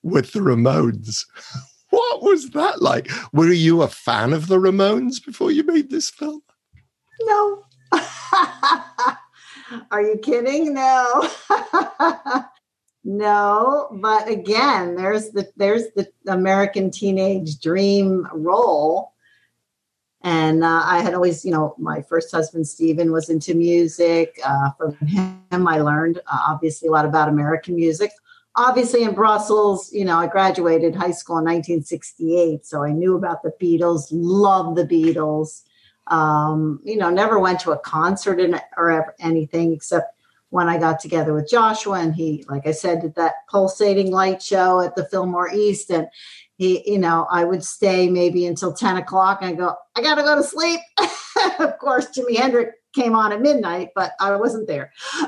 with 0.02 0.32
the 0.32 0.40
Ramones. 0.40 1.24
what 1.90 2.22
was 2.22 2.50
that 2.50 2.80
like? 2.82 3.10
Were 3.32 3.52
you 3.52 3.82
a 3.82 3.88
fan 3.88 4.32
of 4.32 4.46
the 4.46 4.58
Ramones 4.58 5.24
before 5.24 5.50
you 5.50 5.64
made 5.64 5.90
this 5.90 6.10
film? 6.10 6.42
No. 7.22 7.64
Are 9.90 10.02
you 10.02 10.18
kidding? 10.22 10.74
No. 10.74 11.28
no, 13.04 13.88
but 14.00 14.28
again, 14.28 14.96
there's 14.96 15.30
the 15.30 15.48
there's 15.56 15.84
the 15.96 16.08
American 16.28 16.90
teenage 16.90 17.60
dream 17.60 18.26
role 18.32 19.09
and 20.22 20.62
uh, 20.62 20.82
I 20.84 21.00
had 21.00 21.14
always, 21.14 21.44
you 21.44 21.50
know, 21.50 21.74
my 21.78 22.02
first 22.02 22.30
husband, 22.30 22.68
Steven, 22.68 23.10
was 23.10 23.30
into 23.30 23.54
music. 23.54 24.38
Uh, 24.44 24.70
from 24.72 24.94
him, 25.06 25.66
I 25.66 25.80
learned 25.80 26.18
uh, 26.18 26.38
obviously 26.48 26.88
a 26.88 26.90
lot 26.90 27.06
about 27.06 27.28
American 27.28 27.74
music. 27.74 28.12
Obviously, 28.56 29.04
in 29.04 29.14
Brussels, 29.14 29.90
you 29.92 30.04
know, 30.04 30.18
I 30.18 30.26
graduated 30.26 30.94
high 30.94 31.12
school 31.12 31.38
in 31.38 31.44
1968. 31.44 32.66
So 32.66 32.82
I 32.82 32.92
knew 32.92 33.16
about 33.16 33.42
the 33.42 33.52
Beatles, 33.60 34.08
loved 34.10 34.76
the 34.76 34.84
Beatles. 34.84 35.62
Um, 36.08 36.80
you 36.84 36.96
know, 36.96 37.08
never 37.08 37.38
went 37.38 37.60
to 37.60 37.70
a 37.70 37.78
concert 37.78 38.40
in, 38.40 38.60
or 38.76 39.14
anything 39.20 39.72
except 39.72 40.14
when 40.50 40.68
I 40.68 40.78
got 40.78 40.98
together 40.98 41.32
with 41.32 41.48
Joshua 41.48 42.00
and 42.00 42.14
he, 42.14 42.44
like 42.48 42.66
I 42.66 42.72
said, 42.72 43.00
did 43.00 43.14
that 43.14 43.46
pulsating 43.48 44.10
light 44.10 44.42
show 44.42 44.80
at 44.80 44.96
the 44.96 45.06
Fillmore 45.06 45.50
East. 45.54 45.90
And 45.90 46.08
he, 46.60 46.92
you 46.92 46.98
know, 46.98 47.26
I 47.30 47.44
would 47.44 47.64
stay 47.64 48.10
maybe 48.10 48.44
until 48.44 48.74
10 48.74 48.98
o'clock 48.98 49.38
and 49.40 49.48
I 49.50 49.54
go, 49.54 49.74
I 49.96 50.02
got 50.02 50.16
to 50.16 50.22
go 50.22 50.36
to 50.36 50.42
sleep. 50.42 50.78
of 51.58 51.78
course, 51.78 52.08
Jimi 52.08 52.36
Hendrix 52.36 52.74
came 52.94 53.14
on 53.14 53.32
at 53.32 53.40
midnight, 53.40 53.92
but 53.94 54.12
I 54.20 54.36
wasn't 54.36 54.66
there. 54.66 54.92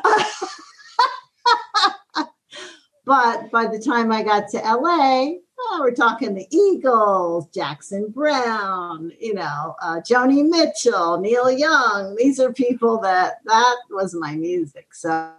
but 3.06 3.50
by 3.50 3.66
the 3.66 3.82
time 3.82 4.12
I 4.12 4.22
got 4.22 4.48
to 4.48 4.58
LA, 4.58 5.36
oh, 5.58 5.78
we're 5.80 5.94
talking 5.94 6.34
the 6.34 6.46
Eagles, 6.54 7.48
Jackson 7.48 8.10
Browne, 8.10 9.10
you 9.18 9.32
know, 9.32 9.74
uh, 9.80 10.02
Joni 10.02 10.46
Mitchell, 10.46 11.18
Neil 11.18 11.50
Young. 11.50 12.14
These 12.14 12.40
are 12.40 12.52
people 12.52 13.00
that 13.00 13.36
that 13.46 13.76
was 13.90 14.14
my 14.14 14.34
music. 14.36 14.92
So 14.92 15.32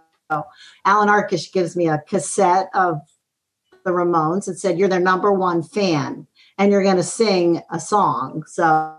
Allan 0.84 1.08
Arkush 1.08 1.52
gives 1.52 1.76
me 1.76 1.86
a 1.88 2.02
cassette 2.08 2.68
of 2.74 3.00
the 3.84 3.90
Ramones 3.90 4.48
and 4.48 4.58
said, 4.58 4.78
You're 4.78 4.88
their 4.88 5.00
number 5.00 5.32
one 5.32 5.62
fan 5.62 6.26
and 6.58 6.72
you're 6.72 6.82
going 6.82 6.96
to 6.96 7.02
sing 7.02 7.62
a 7.70 7.80
song. 7.80 8.44
So, 8.46 8.96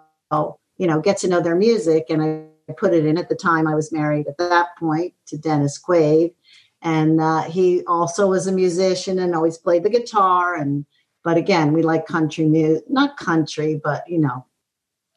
you 0.77 0.87
know, 0.87 1.01
get 1.01 1.17
to 1.17 1.27
know 1.27 1.41
their 1.41 1.55
music. 1.55 2.05
And 2.09 2.49
I 2.69 2.73
put 2.73 2.93
it 2.93 3.05
in 3.05 3.17
at 3.17 3.29
the 3.29 3.35
time 3.35 3.67
I 3.67 3.75
was 3.75 3.91
married 3.91 4.27
at 4.27 4.37
that 4.37 4.77
point 4.77 5.13
to 5.27 5.37
Dennis 5.37 5.81
Quaid. 5.81 6.33
And 6.81 7.19
uh, 7.19 7.43
he 7.43 7.83
also 7.87 8.27
was 8.27 8.47
a 8.47 8.51
musician 8.51 9.19
and 9.19 9.35
always 9.35 9.57
played 9.57 9.83
the 9.83 9.89
guitar. 9.89 10.55
And, 10.55 10.85
but 11.23 11.37
again, 11.37 11.73
we 11.73 11.81
like 11.81 12.05
country 12.05 12.45
music, 12.45 12.83
not 12.89 13.17
country, 13.17 13.79
but, 13.83 14.07
you 14.07 14.19
know, 14.19 14.45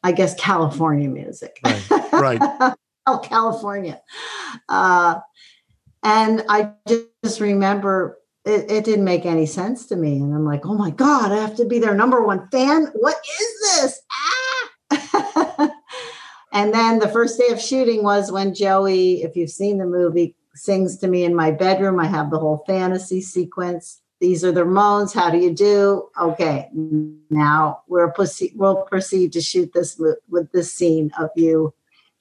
I 0.01 0.13
guess 0.13 0.33
California 0.35 1.09
music. 1.09 1.59
Right. 1.63 2.11
right. 2.13 2.73
oh, 3.05 3.19
California. 3.19 4.01
Uh, 4.67 5.19
and 6.01 6.43
I 6.47 6.71
just 7.23 7.41
remember 7.41 8.17
it, 8.49 8.71
it 8.71 8.83
didn't 8.83 9.05
make 9.05 9.25
any 9.25 9.45
sense 9.45 9.85
to 9.87 9.95
me. 9.95 10.17
And 10.17 10.33
I'm 10.33 10.45
like, 10.45 10.65
oh 10.65 10.73
my 10.73 10.89
God, 10.89 11.31
I 11.31 11.37
have 11.37 11.55
to 11.57 11.65
be 11.65 11.79
their 11.79 11.93
number 11.93 12.23
one 12.23 12.47
fan. 12.49 12.87
What 12.93 13.17
is 13.39 13.59
this? 13.61 14.01
Ah! 14.91 15.71
and 16.53 16.73
then 16.73 16.99
the 16.99 17.09
first 17.09 17.39
day 17.39 17.53
of 17.53 17.61
shooting 17.61 18.03
was 18.03 18.31
when 18.31 18.55
Joey, 18.55 19.21
if 19.21 19.35
you've 19.35 19.51
seen 19.51 19.77
the 19.77 19.85
movie, 19.85 20.35
sings 20.55 20.97
to 20.97 21.07
me 21.07 21.23
in 21.23 21.35
my 21.35 21.51
bedroom. 21.51 21.99
I 21.99 22.07
have 22.07 22.31
the 22.31 22.39
whole 22.39 22.63
fantasy 22.65 23.21
sequence. 23.21 24.01
These 24.19 24.43
are 24.43 24.51
the 24.51 24.65
Ramones. 24.65 25.13
How 25.13 25.29
do 25.29 25.37
you 25.37 25.53
do? 25.53 26.09
Okay, 26.19 26.69
now 26.73 27.83
we're 27.87 28.11
proceed, 28.11 28.51
we'll 28.55 28.83
proceed 28.83 29.31
to 29.33 29.41
shoot 29.41 29.71
this 29.73 30.01
with 30.27 30.51
this 30.51 30.73
scene 30.73 31.11
of 31.17 31.29
you 31.35 31.73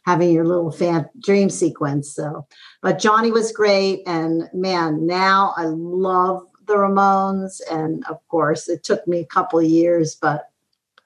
having 0.08 0.32
your 0.32 0.46
little 0.46 0.70
fan 0.70 1.06
dream 1.20 1.50
sequence. 1.50 2.14
So, 2.14 2.46
but 2.80 2.98
Johnny 2.98 3.30
was 3.30 3.52
great, 3.52 4.02
and 4.06 4.48
man, 4.54 5.06
now 5.06 5.52
I 5.54 5.64
love 5.66 6.46
the 6.66 6.76
Ramones, 6.76 7.60
and 7.70 8.06
of 8.06 8.26
course, 8.28 8.70
it 8.70 8.82
took 8.84 9.06
me 9.06 9.20
a 9.20 9.26
couple 9.26 9.58
of 9.58 9.66
years, 9.66 10.14
but 10.14 10.48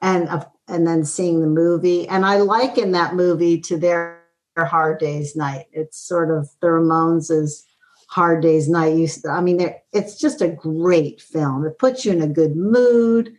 and 0.01 0.29
and 0.69 0.87
then 0.87 1.05
seeing 1.05 1.41
the 1.41 1.49
movie, 1.49 2.07
and 2.09 2.25
I 2.25 2.37
liken 2.37 2.93
that 2.93 3.17
movie 3.17 3.61
to 3.63 3.77
their, 3.77 4.23
their 4.55 4.67
Hard 4.67 5.01
Days 5.01 5.35
Night. 5.35 5.67
It's 5.73 5.99
sort 5.99 6.31
of 6.31 6.49
the 6.61 6.69
Ramones' 6.69 7.29
is 7.29 7.67
Hard 8.07 8.41
Days 8.41 8.69
Night. 8.69 8.95
You, 8.95 9.09
I 9.29 9.41
mean, 9.41 9.75
it's 9.93 10.17
just 10.17 10.41
a 10.43 10.49
great 10.49 11.21
film. 11.21 11.67
It 11.67 11.81
puts 11.81 12.05
you 12.05 12.13
in 12.13 12.23
a 12.23 12.29
good 12.29 12.55
mood. 12.55 13.37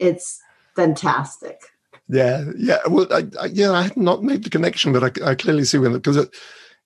It's 0.00 0.42
fantastic. 0.74 1.60
Yeah, 2.08 2.44
yeah. 2.56 2.78
Well, 2.88 3.06
I, 3.12 3.24
I, 3.40 3.46
yeah, 3.46 3.72
I 3.72 3.82
had 3.82 3.96
not 3.96 4.22
made 4.22 4.44
the 4.44 4.50
connection, 4.50 4.92
but 4.92 5.02
I, 5.02 5.30
I 5.30 5.34
clearly 5.34 5.64
see 5.64 5.78
when 5.78 5.92
because 5.92 6.16
it, 6.16 6.34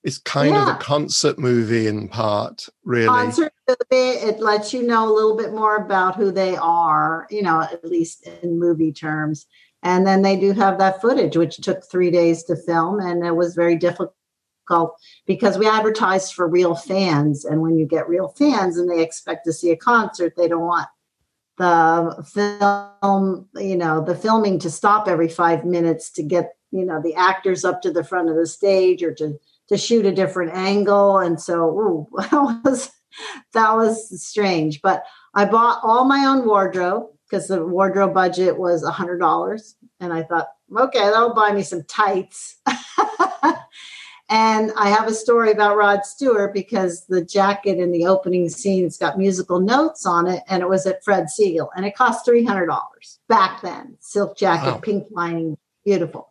it's 0.03 0.17
kind 0.17 0.55
yeah. 0.55 0.63
of 0.63 0.75
a 0.75 0.79
concert 0.79 1.37
movie 1.37 1.87
in 1.87 2.07
part, 2.07 2.67
really. 2.83 3.07
Concert 3.07 3.53
movie. 3.67 3.77
It 3.91 4.39
lets 4.39 4.73
you 4.73 4.81
know 4.81 5.07
a 5.07 5.13
little 5.13 5.37
bit 5.37 5.53
more 5.53 5.75
about 5.75 6.15
who 6.15 6.31
they 6.31 6.55
are, 6.55 7.27
you 7.29 7.43
know, 7.43 7.61
at 7.61 7.85
least 7.85 8.27
in 8.41 8.59
movie 8.59 8.91
terms. 8.91 9.45
And 9.83 10.05
then 10.05 10.21
they 10.21 10.39
do 10.39 10.53
have 10.53 10.77
that 10.79 11.01
footage, 11.01 11.37
which 11.37 11.57
took 11.57 11.83
three 11.83 12.11
days 12.11 12.43
to 12.43 12.55
film, 12.55 12.99
and 12.99 13.25
it 13.25 13.35
was 13.35 13.55
very 13.55 13.75
difficult 13.75 14.13
because 15.25 15.57
we 15.57 15.67
advertise 15.67 16.31
for 16.31 16.47
real 16.47 16.75
fans. 16.75 17.45
And 17.45 17.61
when 17.61 17.77
you 17.77 17.85
get 17.85 18.07
real 18.07 18.29
fans 18.29 18.77
and 18.77 18.89
they 18.89 19.01
expect 19.01 19.45
to 19.45 19.53
see 19.53 19.71
a 19.71 19.75
concert, 19.75 20.33
they 20.37 20.47
don't 20.47 20.65
want 20.65 20.87
the 21.61 22.23
film, 22.33 23.47
you 23.55 23.77
know, 23.77 24.03
the 24.03 24.15
filming 24.15 24.59
to 24.59 24.69
stop 24.69 25.07
every 25.07 25.29
five 25.29 25.63
minutes 25.63 26.09
to 26.11 26.23
get, 26.23 26.55
you 26.71 26.85
know, 26.85 27.01
the 27.01 27.15
actors 27.15 27.63
up 27.63 27.81
to 27.83 27.91
the 27.91 28.03
front 28.03 28.29
of 28.29 28.35
the 28.35 28.47
stage 28.47 29.03
or 29.03 29.13
to 29.15 29.39
to 29.69 29.77
shoot 29.77 30.05
a 30.05 30.11
different 30.11 30.53
angle. 30.53 31.19
And 31.19 31.39
so 31.39 31.69
ooh, 31.69 32.07
that 32.17 32.61
was 32.65 32.91
that 33.53 33.73
was 33.75 34.21
strange. 34.21 34.81
But 34.81 35.03
I 35.33 35.45
bought 35.45 35.79
all 35.83 36.05
my 36.05 36.25
own 36.25 36.45
wardrobe 36.45 37.07
because 37.29 37.47
the 37.47 37.65
wardrobe 37.65 38.13
budget 38.13 38.57
was 38.57 38.83
a 38.83 38.91
hundred 38.91 39.19
dollars. 39.19 39.75
And 39.99 40.11
I 40.11 40.23
thought, 40.23 40.47
okay, 40.75 40.99
that'll 40.99 41.33
buy 41.33 41.53
me 41.53 41.63
some 41.63 41.83
tights. 41.83 42.57
And 44.31 44.71
I 44.77 44.87
have 44.87 45.09
a 45.09 45.13
story 45.13 45.51
about 45.51 45.75
Rod 45.75 46.05
Stewart 46.05 46.53
because 46.53 47.05
the 47.07 47.23
jacket 47.23 47.79
in 47.79 47.91
the 47.91 48.05
opening 48.07 48.47
scene 48.47 48.85
has 48.85 48.97
got 48.97 49.17
musical 49.17 49.59
notes 49.59 50.05
on 50.05 50.25
it, 50.25 50.41
and 50.47 50.63
it 50.63 50.69
was 50.69 50.87
at 50.87 51.03
Fred 51.03 51.25
Segal, 51.25 51.67
and 51.75 51.85
it 51.85 51.95
cost 51.95 52.23
three 52.23 52.45
hundred 52.45 52.67
dollars 52.67 53.19
back 53.27 53.61
then. 53.61 53.97
Silk 53.99 54.37
jacket, 54.37 54.71
wow. 54.71 54.77
pink 54.77 55.07
lining, 55.11 55.57
beautiful. 55.83 56.29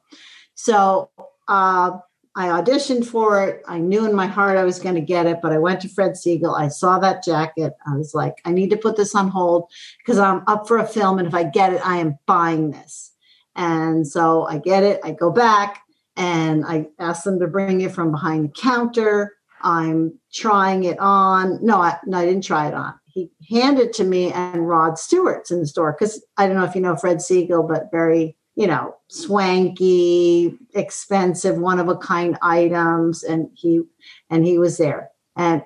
So 0.55 1.11
uh, 1.47 1.99
I 2.35 2.47
auditioned 2.47 3.05
for 3.05 3.47
it. 3.47 3.63
I 3.69 3.77
knew 3.77 4.07
in 4.07 4.15
my 4.15 4.27
heart 4.27 4.57
I 4.57 4.65
was 4.65 4.79
going 4.79 4.95
to 4.95 5.03
get 5.03 5.27
it, 5.27 5.41
but 5.43 5.53
I 5.53 5.59
went 5.59 5.83
to 5.83 5.89
Fred 5.91 6.13
Segal. 6.13 6.59
I 6.59 6.69
saw 6.69 6.99
that 7.01 7.23
jacket. 7.23 7.75
I 7.87 7.97
was 7.99 8.15
like, 8.15 8.41
I 8.47 8.53
need 8.53 8.71
to 8.71 8.79
put 8.79 8.97
this 8.97 9.15
on 9.15 9.29
hold 9.29 9.71
because 9.99 10.19
I'm 10.19 10.43
up 10.47 10.67
for 10.67 10.79
a 10.79 10.87
film, 10.87 11.19
and 11.19 11.29
if 11.29 11.35
I 11.35 11.45
get 11.45 11.75
it, 11.75 11.87
I 11.87 11.99
am 11.99 12.19
buying 12.25 12.71
this. 12.71 13.13
And 13.57 14.09
so 14.09 14.45
I 14.45 14.57
get 14.57 14.85
it. 14.85 15.01
I 15.05 15.11
go 15.11 15.31
back 15.31 15.83
and 16.17 16.65
I 16.65 16.87
asked 16.99 17.25
them 17.25 17.39
to 17.41 17.47
bring 17.47 17.81
it 17.81 17.93
from 17.93 18.11
behind 18.11 18.45
the 18.45 18.61
counter. 18.61 19.35
I'm 19.63 20.19
trying 20.33 20.85
it 20.85 20.99
on. 20.99 21.65
No, 21.65 21.81
I, 21.81 21.99
no, 22.07 22.19
I 22.19 22.27
didn't 22.27 22.45
try 22.45 22.69
it 22.69 22.75
on. 22.75 22.95
He 23.07 23.31
handed 23.51 23.89
it 23.89 23.93
to 23.95 24.05
me 24.05 24.33
and 24.33 24.69
Rod 24.69 24.99
Stewart's 24.99 25.51
in 25.51 25.61
the 25.61 25.67
store 25.67 25.97
because 25.99 26.25
I 26.37 26.47
don't 26.47 26.57
know 26.57 26.65
if 26.65 26.75
you 26.75 26.81
know 26.81 26.97
Fred 26.97 27.19
Segal, 27.19 27.69
but 27.69 27.91
very, 27.91 28.37
you 28.55 28.67
know, 28.67 28.95
swanky, 29.09 30.57
expensive, 30.75 31.59
one 31.59 31.81
of 31.81 31.89
a 31.89 31.97
kind 31.97 32.39
items. 32.41 33.23
And 33.23 33.49
he 33.55 33.83
and 34.31 34.47
he 34.47 34.59
was 34.59 34.79
there. 34.79 35.11
And 35.37 35.63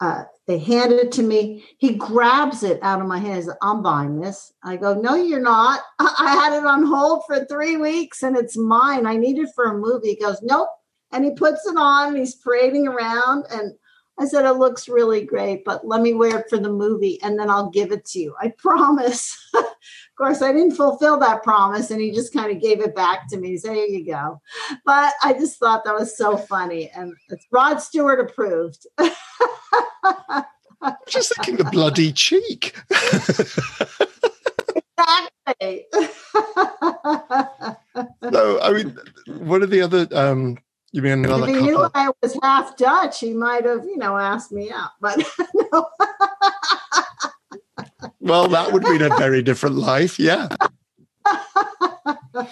uh, 0.00 0.24
they 0.48 0.58
handed 0.58 0.98
it 0.98 1.12
to 1.12 1.22
me. 1.22 1.62
He 1.76 1.94
grabs 1.94 2.62
it 2.62 2.82
out 2.82 3.02
of 3.02 3.06
my 3.06 3.18
hand. 3.18 3.34
hands. 3.34 3.50
I'm 3.60 3.82
buying 3.82 4.18
this. 4.18 4.54
I 4.64 4.76
go, 4.76 4.94
no, 4.94 5.14
you're 5.14 5.40
not. 5.40 5.80
I 5.98 6.34
had 6.34 6.56
it 6.56 6.64
on 6.64 6.84
hold 6.84 7.24
for 7.26 7.44
three 7.44 7.76
weeks 7.76 8.22
and 8.22 8.34
it's 8.34 8.56
mine. 8.56 9.06
I 9.06 9.16
need 9.16 9.38
it 9.38 9.50
for 9.54 9.66
a 9.66 9.76
movie. 9.76 10.08
He 10.08 10.16
goes, 10.16 10.40
nope. 10.42 10.70
And 11.12 11.22
he 11.22 11.32
puts 11.32 11.66
it 11.66 11.76
on 11.76 12.08
and 12.08 12.16
he's 12.16 12.36
parading 12.36 12.88
around. 12.88 13.44
And 13.50 13.72
I 14.18 14.24
said, 14.24 14.46
it 14.46 14.54
looks 14.54 14.88
really 14.88 15.22
great, 15.22 15.66
but 15.66 15.86
let 15.86 16.00
me 16.00 16.14
wear 16.14 16.38
it 16.38 16.48
for 16.48 16.56
the 16.56 16.72
movie 16.72 17.20
and 17.22 17.38
then 17.38 17.50
I'll 17.50 17.68
give 17.68 17.92
it 17.92 18.06
to 18.06 18.18
you. 18.18 18.34
I 18.40 18.48
promise. 18.58 19.36
of 19.54 19.66
course, 20.16 20.40
I 20.40 20.54
didn't 20.54 20.76
fulfill 20.76 21.18
that 21.18 21.42
promise 21.42 21.90
and 21.90 22.00
he 22.00 22.10
just 22.10 22.32
kind 22.32 22.50
of 22.50 22.62
gave 22.62 22.80
it 22.80 22.96
back 22.96 23.28
to 23.28 23.36
me. 23.36 23.48
He 23.48 23.58
said, 23.58 23.74
here 23.74 23.84
you 23.84 24.06
go. 24.06 24.40
But 24.86 25.12
I 25.22 25.34
just 25.34 25.58
thought 25.58 25.84
that 25.84 25.94
was 25.94 26.16
so 26.16 26.38
funny. 26.38 26.90
And 26.94 27.12
it's 27.28 27.46
Rod 27.52 27.82
Stewart 27.82 28.18
approved. 28.18 28.86
I'm 30.80 30.94
just 31.08 31.34
thinking 31.34 31.56
the 31.56 31.64
bloody 31.64 32.12
cheek. 32.12 32.76
exactly. 34.98 35.86
no, 38.22 38.60
I 38.60 38.72
mean, 38.72 38.96
what 39.38 39.62
are 39.62 39.66
the 39.66 39.80
other? 39.82 40.06
Um, 40.12 40.58
you 40.92 41.02
mean 41.02 41.24
another? 41.24 41.44
If 41.44 41.48
he 41.48 41.54
couple? 41.54 41.66
knew 41.66 41.90
I 41.94 42.10
was 42.22 42.38
half 42.42 42.76
Dutch, 42.76 43.20
he 43.20 43.34
might 43.34 43.64
have, 43.64 43.84
you 43.84 43.98
know, 43.98 44.16
asked 44.16 44.52
me 44.52 44.70
out. 44.70 44.90
But 45.00 45.18
no. 45.72 45.88
well, 48.20 48.48
that 48.48 48.72
would 48.72 48.84
be 48.84 48.96
a 48.96 49.08
very 49.16 49.42
different 49.42 49.76
life. 49.76 50.18
Yeah. 50.18 50.48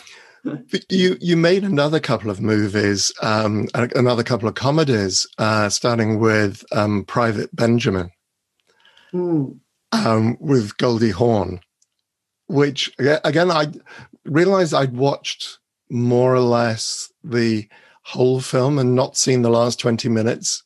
you 0.89 1.17
you 1.21 1.37
made 1.37 1.65
another 1.65 2.01
couple 2.01 2.31
of 2.31 2.41
movies, 2.41 3.13
um, 3.23 3.69
another 3.75 4.23
couple 4.23 4.49
of 4.49 4.55
comedies, 4.55 5.27
uh, 5.39 5.69
starting 5.69 6.19
with 6.19 6.65
um, 6.73 7.05
Private 7.05 7.55
Benjamin 7.55 8.11
mm. 9.13 9.59
um, 9.93 10.37
with 10.41 10.77
Goldie 10.79 11.11
Hawn, 11.11 11.61
which 12.47 12.93
again 12.99 13.51
I 13.51 13.73
realized 14.25 14.75
I'd 14.75 14.97
watched 14.97 15.59
more 15.91 16.35
or 16.35 16.41
less 16.41 17.13
the 17.23 17.69
whole 18.03 18.41
film 18.41 18.79
and 18.79 18.95
not 18.95 19.17
seen 19.17 19.43
the 19.43 19.51
last 19.51 19.81
twenty 19.81 20.09
minutes 20.09 20.63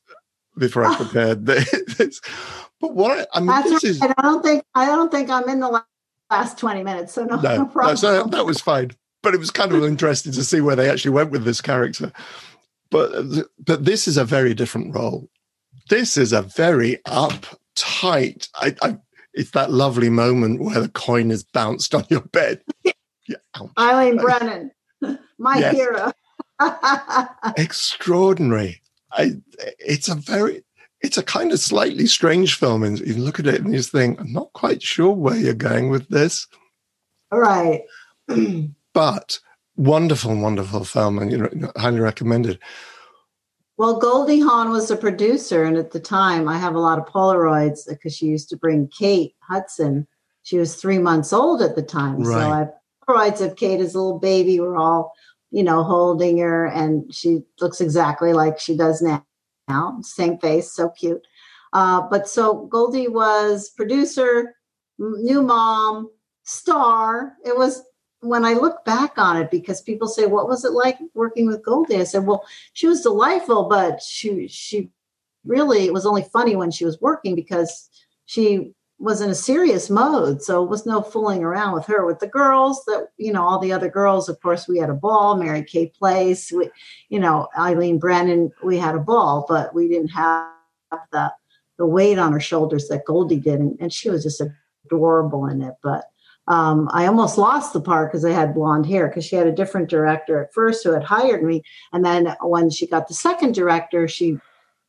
before 0.59 0.85
I 0.85 0.97
prepared 0.97 1.47
this. 1.47 2.21
But 2.81 2.95
what 2.95 3.19
I, 3.19 3.27
I 3.39 3.41
mean, 3.41 3.49
That's 3.49 3.71
this 3.83 4.01
right. 4.01 4.11
is 4.11 4.15
I 4.19 4.23
don't 4.23 4.43
think 4.43 4.65
I 4.75 4.87
don't 4.87 5.11
think 5.11 5.31
I'm 5.31 5.49
in 5.49 5.61
the 5.61 5.83
last 6.31 6.59
twenty 6.59 6.83
minutes, 6.83 7.13
so 7.13 7.25
no, 7.25 7.37
no, 7.41 7.57
no 7.57 7.67
problem. 7.67 7.97
So 7.97 8.25
that 8.25 8.45
was 8.45 8.61
fine 8.61 8.93
but 9.23 9.35
it 9.35 9.41
was 9.41 9.51
kind 9.51 9.73
of 9.73 9.85
interesting 9.85 10.33
to 10.33 10.45
see 10.45 10.61
where 10.61 10.77
they 10.77 10.89
actually 10.89 11.13
went 11.13 11.31
with 11.31 11.45
this 11.45 11.61
character. 11.61 12.13
But 12.91 13.13
but 13.59 13.85
this 13.85 14.09
is 14.09 14.17
a 14.17 14.25
very 14.25 14.55
different 14.55 14.95
role. 14.95 15.29
This 15.89 16.17
is 16.17 16.33
a 16.33 16.43
very 16.43 16.99
uptight. 17.07 18.49
I, 18.57 18.75
I, 18.83 18.99
it's 19.33 19.53
that 19.53 19.71
lovely 19.71 20.11
moment 20.11 20.61
where 20.61 20.81
the 20.81 20.89
coin 20.89 21.31
is 21.31 21.45
bounced 21.45 21.95
on 21.95 22.05
your 22.09 22.23
bed. 22.23 22.63
Yeah, 23.29 23.37
oh 23.61 23.71
Eileen 23.79 24.17
Brennan, 24.17 24.73
my 25.39 25.59
yes. 25.59 25.77
hero. 25.77 26.13
Extraordinary. 27.57 28.81
I, 29.13 29.35
it's 29.79 30.09
a 30.09 30.17
very, 30.17 30.65
it's 31.01 31.17
a 31.17 31.23
kind 31.23 31.53
of 31.53 31.61
slightly 31.61 32.07
strange 32.07 32.57
film, 32.57 32.83
and 32.83 32.99
you 32.99 33.15
look 33.15 33.39
at 33.39 33.47
it 33.47 33.61
and 33.61 33.73
you 33.73 33.83
think, 33.83 34.21
I'm 34.21 34.33
not 34.33 34.53
quite 34.53 34.83
sure 34.83 35.13
where 35.13 35.37
you're 35.37 35.55
going 35.55 35.91
with 35.91 36.09
this. 36.09 36.49
All 37.31 37.39
right. 37.39 37.83
but 38.93 39.39
wonderful, 39.77 40.37
wonderful 40.37 40.85
film, 40.85 41.19
and 41.19 41.33
you 41.33 41.39
know, 41.39 41.73
highly 41.77 42.01
recommended. 42.01 42.59
Well, 43.77 43.99
Goldie 43.99 44.41
Hawn 44.41 44.71
was 44.71 44.91
a 44.91 44.97
producer, 44.97 45.65
and 45.65 45.77
at 45.77 45.93
the 45.93 46.01
time, 46.01 46.49
I 46.49 46.59
have 46.59 46.75
a 46.75 46.81
lot 46.81 46.99
of 46.99 47.07
Polaroids 47.07 47.89
because 47.89 48.15
she 48.15 48.27
used 48.27 48.51
to 48.51 48.57
bring 48.57 48.89
Kate 48.89 49.35
Hudson. 49.41 50.07
She 50.43 50.59
was 50.59 50.77
three 50.77 50.99
months 50.99 51.33
old 51.33 51.63
at 51.63 51.77
the 51.77 51.83
time, 51.83 52.19
right. 52.19 52.35
so 52.35 52.51
I 52.51 52.59
have 52.59 52.73
Polaroids 53.09 53.41
of 53.41 53.57
Kate 53.57 53.81
as 53.81 53.95
a 53.95 54.01
little 54.01 54.19
baby. 54.19 54.61
We're 54.61 54.77
all, 54.77 55.15
you 55.51 55.63
know, 55.63 55.83
holding 55.83 56.39
her, 56.39 56.67
and 56.67 57.13
she 57.15 57.41
looks 57.61 57.81
exactly 57.81 58.35
like 58.35 58.59
she 58.59 58.77
does 58.77 59.01
now. 59.01 59.25
Now, 59.67 59.99
same 60.03 60.37
face, 60.39 60.73
so 60.73 60.91
cute. 60.91 61.25
Uh, 61.73 62.03
but 62.03 62.29
so 62.29 62.67
Goldie 62.67 63.09
was 63.09 63.71
producer, 63.71 64.57
new 64.99 65.43
mom, 65.43 66.11
star. 66.43 67.35
It 67.47 67.57
was 67.57 67.83
when 68.21 68.45
I 68.45 68.53
look 68.53 68.85
back 68.85 69.19
on 69.19 69.37
it, 69.37 69.51
because 69.51 69.81
people 69.81 70.09
say, 70.09 70.27
"What 70.27 70.49
was 70.49 70.65
it 70.65 70.73
like 70.73 70.99
working 71.15 71.47
with 71.47 71.65
Goldie?" 71.65 71.97
I 71.97 72.05
said, 72.05 72.27
"Well, 72.27 72.45
she 72.75 72.87
was 72.87 73.03
delightful, 73.03 73.65
but 73.69 74.03
she 74.03 74.47
she 74.49 74.91
really 75.45 75.87
it 75.87 75.93
was 75.93 76.07
only 76.07 76.23
funny 76.23 76.57
when 76.57 76.71
she 76.71 76.85
was 76.85 77.01
working 77.01 77.35
because 77.35 77.89
she 78.27 78.75
was 78.99 79.23
in 79.23 79.31
a 79.31 79.35
serious 79.35 79.89
mode, 79.89 80.43
so 80.43 80.63
it 80.63 80.69
was 80.69 80.85
no 80.85 81.01
fooling 81.01 81.43
around 81.43 81.73
with 81.73 81.87
her. 81.87 82.05
With 82.05 82.19
the 82.19 82.27
girls, 82.29 82.85
that 82.85 83.09
you 83.17 83.33
know, 83.33 83.43
all 83.43 83.59
the 83.59 83.73
other 83.73 83.89
girls, 83.89 84.29
of 84.29 84.41
course, 84.41 84.69
we 84.69 84.79
had 84.79 84.91
a 84.91 84.95
ball. 84.95 85.37
Mary 85.37 85.65
Kay 85.65 85.87
Place, 85.99 86.53
we, 86.53 86.71
you 87.09 87.19
know, 87.19 87.49
Eileen 87.59 87.99
Brennan, 87.99 88.53
we 88.63 88.77
had 88.79 88.95
a 88.95 89.01
ball, 89.01 89.47
but 89.49 89.75
we 89.75 89.89
didn't 89.89 90.09
have 90.09 90.49
the 91.13 91.33
the 91.79 91.87
weight 91.87 92.19
on 92.19 92.33
her 92.33 92.41
shoulders 92.41 92.89
that 92.89 93.07
Goldie 93.07 93.41
did, 93.41 93.61
and, 93.61 93.77
and 93.81 93.93
she 93.93 94.11
was 94.11 94.23
just 94.25 94.43
adorable 94.85 95.47
in 95.47 95.63
it, 95.63 95.75
but 95.83 96.05
um, 96.49 96.89
I 96.93 97.07
almost 97.07 97.39
lost 97.39 97.73
the 97.73 97.81
part 97.81 98.11
because 98.11 98.25
I 98.25 98.33
had 98.33 98.55
blonde 98.55 98.87
hair 98.87 99.09
because 99.09 99.25
she 99.25 99.37
had 99.37 99.47
a 99.47 99.53
different 99.53 99.89
director 99.89 100.43
at 100.43 100.53
first 100.53 100.83
who 100.83 100.93
had 100.93 101.05
hired 101.05 101.43
me. 101.43 101.63
And 101.93 102.05
then 102.05 102.35
when 102.43 102.71
she 102.71 102.87
got 102.87 103.09
the 103.09 103.15
second 103.15 103.55
director, 103.55 104.09
she 104.09 104.39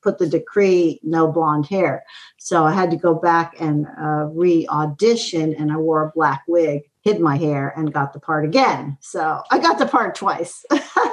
put 0.01 0.17
the 0.17 0.27
decree 0.27 0.99
no 1.03 1.31
blonde 1.31 1.67
hair. 1.67 2.03
So 2.37 2.65
I 2.65 2.71
had 2.71 2.89
to 2.91 2.97
go 2.97 3.13
back 3.13 3.55
and 3.59 3.85
uh, 3.99 4.25
re 4.33 4.67
audition, 4.67 5.53
and 5.53 5.71
I 5.71 5.77
wore 5.77 6.07
a 6.07 6.11
black 6.11 6.43
wig, 6.47 6.81
hid 7.01 7.19
my 7.19 7.37
hair, 7.37 7.73
and 7.77 7.93
got 7.93 8.13
the 8.13 8.19
part 8.19 8.45
again. 8.45 8.97
So 8.99 9.41
I 9.51 9.59
got 9.59 9.77
the 9.77 9.85
part 9.85 10.15
twice. 10.15 10.65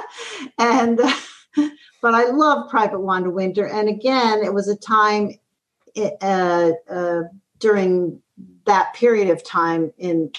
and, 0.57 0.97
but 2.01 2.15
I 2.15 2.25
love 2.31 2.69
Private 2.69 3.01
Wanda 3.01 3.29
Winter. 3.29 3.67
And 3.67 3.87
again, 3.87 4.43
it 4.43 4.53
was 4.53 4.67
a 4.67 4.75
time 4.75 5.33
uh, 5.95 6.71
uh, 6.89 7.21
during 7.59 8.21
that 8.69 8.93
period 8.93 9.29
of 9.29 9.43
time 9.43 9.91
in 9.97 10.31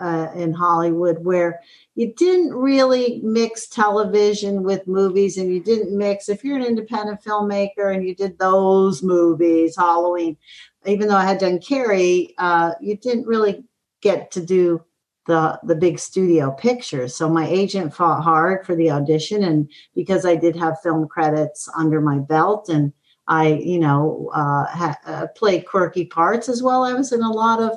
uh, 0.00 0.28
in 0.34 0.52
Hollywood 0.52 1.24
where 1.24 1.60
you 1.94 2.12
didn't 2.14 2.52
really 2.52 3.20
mix 3.22 3.68
television 3.68 4.64
with 4.64 4.88
movies 4.88 5.38
and 5.38 5.52
you 5.52 5.60
didn't 5.60 5.96
mix 5.96 6.28
if 6.28 6.42
you're 6.42 6.56
an 6.56 6.64
independent 6.64 7.22
filmmaker 7.22 7.94
and 7.94 8.04
you 8.04 8.12
did 8.12 8.36
those 8.40 9.04
movies 9.04 9.76
halloween 9.76 10.36
even 10.84 11.06
though 11.06 11.14
i 11.14 11.24
had 11.24 11.38
done 11.38 11.60
carrie 11.60 12.34
uh, 12.38 12.72
you 12.80 12.96
didn't 12.96 13.28
really 13.28 13.62
get 14.00 14.32
to 14.32 14.44
do 14.44 14.84
the 15.26 15.58
the 15.62 15.74
big 15.74 15.98
studio 15.98 16.50
pictures. 16.50 17.16
So 17.16 17.28
my 17.28 17.46
agent 17.48 17.94
fought 17.94 18.22
hard 18.22 18.64
for 18.66 18.74
the 18.76 18.90
audition 18.90 19.42
and 19.42 19.70
because 19.94 20.24
i 20.26 20.36
did 20.36 20.56
have 20.56 20.80
film 20.82 21.08
credits 21.08 21.68
under 21.76 22.00
my 22.00 22.18
belt 22.18 22.68
and 22.68 22.92
i 23.28 23.48
you 23.48 23.78
know 23.78 24.30
uh, 24.34 24.66
ha- 24.66 24.98
uh, 25.06 25.26
played 25.36 25.66
quirky 25.66 26.04
parts 26.04 26.48
as 26.48 26.62
well. 26.62 26.84
I 26.84 26.94
was 26.94 27.12
in 27.12 27.22
a 27.22 27.32
lot 27.32 27.60
of 27.60 27.76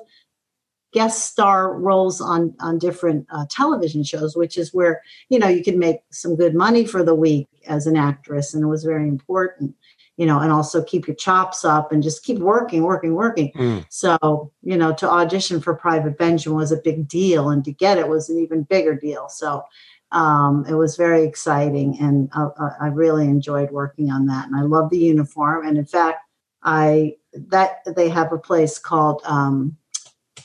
guest 0.93 1.26
star 1.26 1.78
roles 1.78 2.22
on 2.22 2.54
on 2.60 2.78
different 2.80 3.28
uh, 3.30 3.45
television 3.50 4.04
shows 4.04 4.36
which 4.36 4.58
is 4.58 4.74
where 4.74 5.02
you 5.30 5.38
know 5.38 5.48
you 5.48 5.64
can 5.64 5.78
make 5.78 5.98
some 6.12 6.36
good 6.36 6.56
money 6.56 6.86
for 6.86 7.04
the 7.04 7.14
week 7.16 7.48
as 7.68 7.88
an 7.88 7.98
actress 7.98 8.54
and 8.54 8.64
it 8.64 8.68
was 8.68 8.84
very 8.86 9.08
important 9.08 9.76
you 10.16 10.26
know 10.26 10.39
and 10.39 10.52
also 10.52 10.84
keep 10.84 11.06
your 11.06 11.16
chops 11.16 11.66
up 11.66 11.91
and 11.91 12.04
just 12.04 12.24
keep 12.24 12.39
working 12.39 12.84
working 12.84 13.14
working. 13.14 13.52
Mm. 13.54 13.86
so 13.89 14.52
you 14.64 14.78
know 14.78 14.93
to 14.93 15.10
audition 15.10 15.60
for 15.60 15.76
private 15.76 16.18
benjamin 16.18 16.58
was 16.58 16.72
a 16.72 16.82
big 16.84 17.08
deal 17.08 17.50
and 17.50 17.64
to 17.66 17.72
get 17.72 17.98
it 17.98 18.08
was 18.08 18.30
an 18.30 18.39
even 18.39 18.64
bigger 18.64 18.95
deal. 18.95 19.30
So 19.30 19.64
um, 20.12 20.66
it 20.68 20.74
was 20.74 20.95
very 20.95 21.24
exciting 21.24 21.97
and 21.99 22.30
I, 22.34 22.72
I 22.82 22.88
really 22.88 23.26
enjoyed 23.26 23.72
working 23.72 24.10
on 24.10 24.26
that 24.28 24.47
and 24.47 24.55
i 24.55 24.62
love 24.62 24.89
the 24.89 24.97
uniform 24.97 25.68
and 25.68 25.78
in 25.78 25.86
fact 25.86 26.20
i 26.64 27.16
that 27.34 27.80
they 27.95 28.10
have 28.10 28.32
a 28.32 28.38
place 28.38 28.80
called 28.80 29.22
um, 29.26 29.78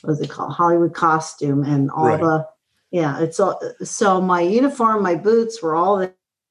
what's 0.01 0.19
it 0.19 0.29
called 0.29 0.53
hollywood 0.53 0.93
costume 0.93 1.63
and 1.63 1.89
all 1.91 2.07
right. 2.07 2.19
the 2.19 2.45
yeah 2.91 3.21
it's 3.21 3.39
all 3.39 3.59
so 3.83 4.19
my 4.19 4.41
uniform 4.41 5.01
my 5.01 5.15
boots 5.15 5.61
were 5.61 5.75
all 5.75 6.07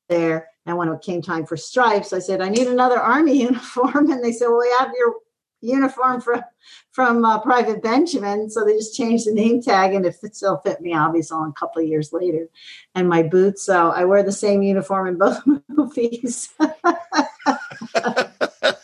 there 0.09 0.49
and 0.65 0.77
when 0.77 0.89
it 0.89 1.03
came 1.03 1.21
time 1.21 1.45
for 1.45 1.57
stripes 1.57 2.13
i 2.13 2.19
said 2.19 2.41
i 2.41 2.49
need 2.49 2.67
another 2.67 2.99
army 2.99 3.43
uniform 3.43 4.11
and 4.11 4.25
they 4.25 4.33
said 4.33 4.49
well 4.49 4.61
we 4.61 4.75
have 4.79 4.91
your 4.97 5.15
uniform 5.63 6.21
from 6.21 6.43
from 6.91 7.25
uh, 7.25 7.41
private 7.41 7.83
benjamin 7.83 8.51
so 8.51 8.65
they 8.65 8.75
just 8.75 8.95
changed 8.97 9.27
the 9.27 9.33
name 9.33 9.63
tag 9.63 9.95
and 9.95 10.05
it 10.05 10.17
still 10.35 10.59
fit 10.59 10.81
me 10.81 10.93
obviously 10.93 11.39
a 11.49 11.53
couple 11.53 11.81
of 11.81 11.89
years 11.89 12.13
later 12.13 12.49
and 12.95 13.09
my 13.09 13.23
boots 13.23 13.63
so 13.63 13.91
i 13.91 14.05
wear 14.05 14.23
the 14.23 14.33
same 14.33 14.63
uniform 14.63 15.07
in 15.07 15.17
both 15.17 15.41
movies 15.69 16.51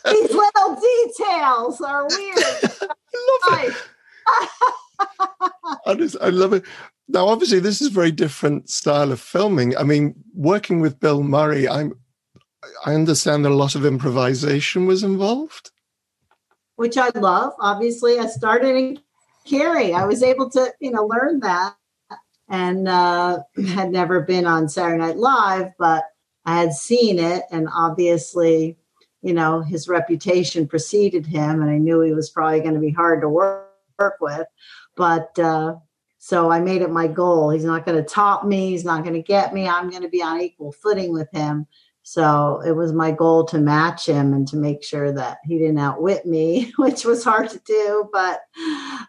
these 0.05 0.31
little 0.33 0.75
details 0.81 1.81
are 1.81 2.07
weird 2.07 2.37
I 3.11 3.47
love 3.49 3.63
it. 3.63 3.73
I 5.85 5.95
just, 5.95 6.15
I 6.21 6.29
love 6.29 6.53
it. 6.53 6.63
Now, 7.07 7.27
obviously, 7.27 7.59
this 7.59 7.81
is 7.81 7.87
a 7.87 7.91
very 7.91 8.11
different 8.11 8.69
style 8.69 9.11
of 9.11 9.19
filming. 9.19 9.75
I 9.77 9.83
mean, 9.83 10.15
working 10.33 10.79
with 10.79 10.99
Bill 10.99 11.23
Murray, 11.23 11.67
I'm, 11.67 11.93
I 12.85 12.93
understand 12.93 13.45
that 13.45 13.51
a 13.51 13.55
lot 13.55 13.75
of 13.75 13.85
improvisation 13.85 14.85
was 14.85 15.03
involved, 15.03 15.71
which 16.79 16.97
I 16.97 17.09
love. 17.09 17.53
Obviously, 17.59 18.19
I 18.19 18.27
started 18.27 18.73
in 18.73 18.99
Carrie. 19.45 19.93
I 19.93 20.05
was 20.05 20.23
able 20.23 20.49
to, 20.51 20.73
you 20.79 20.91
know, 20.91 21.05
learn 21.05 21.41
that, 21.41 21.75
and 22.47 22.87
uh, 22.87 23.39
had 23.67 23.91
never 23.91 24.21
been 24.21 24.47
on 24.47 24.69
Saturday 24.69 24.97
Night 24.97 25.17
Live, 25.17 25.73
but 25.77 26.05
I 26.45 26.61
had 26.61 26.71
seen 26.71 27.19
it, 27.19 27.43
and 27.51 27.67
obviously, 27.75 28.77
you 29.21 29.33
know, 29.33 29.59
his 29.59 29.89
reputation 29.89 30.69
preceded 30.69 31.25
him, 31.25 31.61
and 31.61 31.69
I 31.69 31.77
knew 31.79 31.99
he 31.99 32.13
was 32.13 32.29
probably 32.29 32.61
going 32.61 32.75
to 32.75 32.79
be 32.79 32.91
hard 32.91 33.19
to 33.21 33.29
work 33.29 33.67
work 33.99 34.15
with. 34.21 34.47
But 34.95 35.37
uh, 35.37 35.75
so 36.17 36.49
I 36.49 36.61
made 36.61 36.81
it 36.81 36.89
my 36.89 37.07
goal. 37.07 37.49
He's 37.49 37.65
not 37.65 37.85
going 37.85 37.97
to 37.97 38.09
top 38.09 38.45
me. 38.45 38.69
He's 38.69 38.85
not 38.85 39.03
going 39.03 39.15
to 39.15 39.21
get 39.21 39.53
me. 39.53 39.67
I'm 39.67 39.89
going 39.89 40.03
to 40.03 40.07
be 40.07 40.21
on 40.21 40.39
equal 40.39 40.71
footing 40.71 41.11
with 41.11 41.29
him. 41.33 41.67
So 42.09 42.59
it 42.65 42.71
was 42.71 42.91
my 42.91 43.11
goal 43.11 43.45
to 43.45 43.59
match 43.59 44.07
him 44.07 44.33
and 44.33 44.47
to 44.47 44.57
make 44.57 44.83
sure 44.83 45.11
that 45.11 45.37
he 45.45 45.59
didn't 45.59 45.77
outwit 45.77 46.25
me, 46.25 46.73
which 46.77 47.05
was 47.05 47.23
hard 47.23 47.51
to 47.51 47.59
do. 47.59 48.09
But 48.11 48.41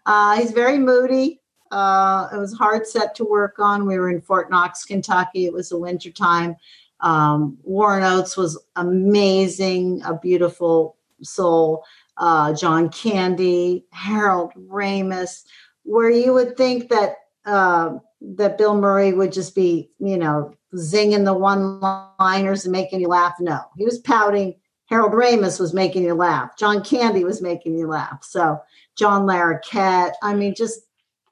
uh, 0.05 0.37
he's 0.37 0.51
very 0.51 0.77
moody. 0.77 1.41
Uh, 1.71 2.29
it 2.31 2.37
was 2.37 2.53
hard 2.53 2.87
set 2.87 3.15
to 3.15 3.25
work 3.25 3.59
on. 3.59 3.87
We 3.87 3.99
were 3.99 4.11
in 4.11 4.21
Fort 4.21 4.51
Knox, 4.51 4.85
Kentucky. 4.85 5.47
It 5.47 5.53
was 5.55 5.71
the 5.71 5.79
winter 5.79 6.11
time. 6.11 6.57
Um, 7.01 7.57
Warren 7.63 8.03
Oates 8.03 8.37
was 8.37 8.63
amazing, 8.77 10.03
a 10.05 10.19
beautiful 10.19 10.99
soul 11.23 11.83
uh, 12.19 12.53
John 12.53 12.91
Candy, 12.91 13.87
Harold 13.93 14.53
Ramis, 14.69 15.45
where 15.85 16.11
you 16.11 16.35
would 16.35 16.55
think 16.55 16.91
that 16.91 17.15
uh, 17.47 17.95
that 18.21 18.59
Bill 18.59 18.75
Murray 18.75 19.15
would 19.15 19.33
just 19.33 19.55
be, 19.55 19.91
you 19.99 20.19
know, 20.19 20.55
zinging 20.75 21.25
the 21.25 21.35
one-liners 21.35 22.65
and 22.65 22.73
making 22.73 23.01
you 23.01 23.09
laugh. 23.09 23.35
No, 23.41 23.61
he 23.77 23.85
was 23.85 23.99
pouting. 23.99 24.55
Harold 24.87 25.13
Ramis 25.13 25.61
was 25.61 25.73
making 25.73 26.05
you 26.05 26.15
laugh. 26.15 26.57
John 26.57 26.83
Candy 26.83 27.25
was 27.25 27.41
making 27.41 27.79
you 27.79 27.87
laugh. 27.87 28.25
So 28.25 28.61
John 28.97 29.23
Larroquette, 29.23 30.13
I 30.23 30.35
mean, 30.35 30.55
just 30.55 30.81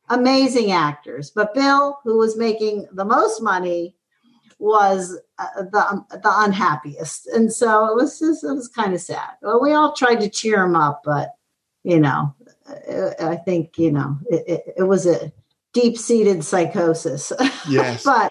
amazing 0.08 0.72
actors. 0.72 1.30
But 1.30 1.54
Bill, 1.54 1.98
who 2.04 2.18
was 2.18 2.36
making 2.36 2.86
the 2.92 3.04
most 3.04 3.42
money, 3.42 3.94
was 4.58 5.18
uh, 5.38 5.62
the 5.62 6.04
the 6.10 6.32
unhappiest, 6.34 7.28
and 7.28 7.52
so 7.52 7.86
it 7.86 7.94
was 7.94 8.18
just, 8.18 8.42
it 8.42 8.52
was 8.52 8.68
kind 8.68 8.92
of 8.92 9.00
sad. 9.00 9.30
Well, 9.40 9.62
we 9.62 9.72
all 9.72 9.92
tried 9.92 10.20
to 10.20 10.28
cheer 10.28 10.64
him 10.64 10.74
up, 10.74 11.02
but 11.04 11.34
you 11.84 12.00
know, 12.00 12.34
uh, 12.68 13.10
I 13.20 13.36
think 13.36 13.78
you 13.78 13.92
know 13.92 14.18
it, 14.28 14.44
it, 14.48 14.74
it 14.78 14.82
was 14.82 15.06
a 15.06 15.32
deep 15.72 15.96
seated 15.96 16.44
psychosis. 16.44 17.32
Yes, 17.68 18.02
but 18.02 18.27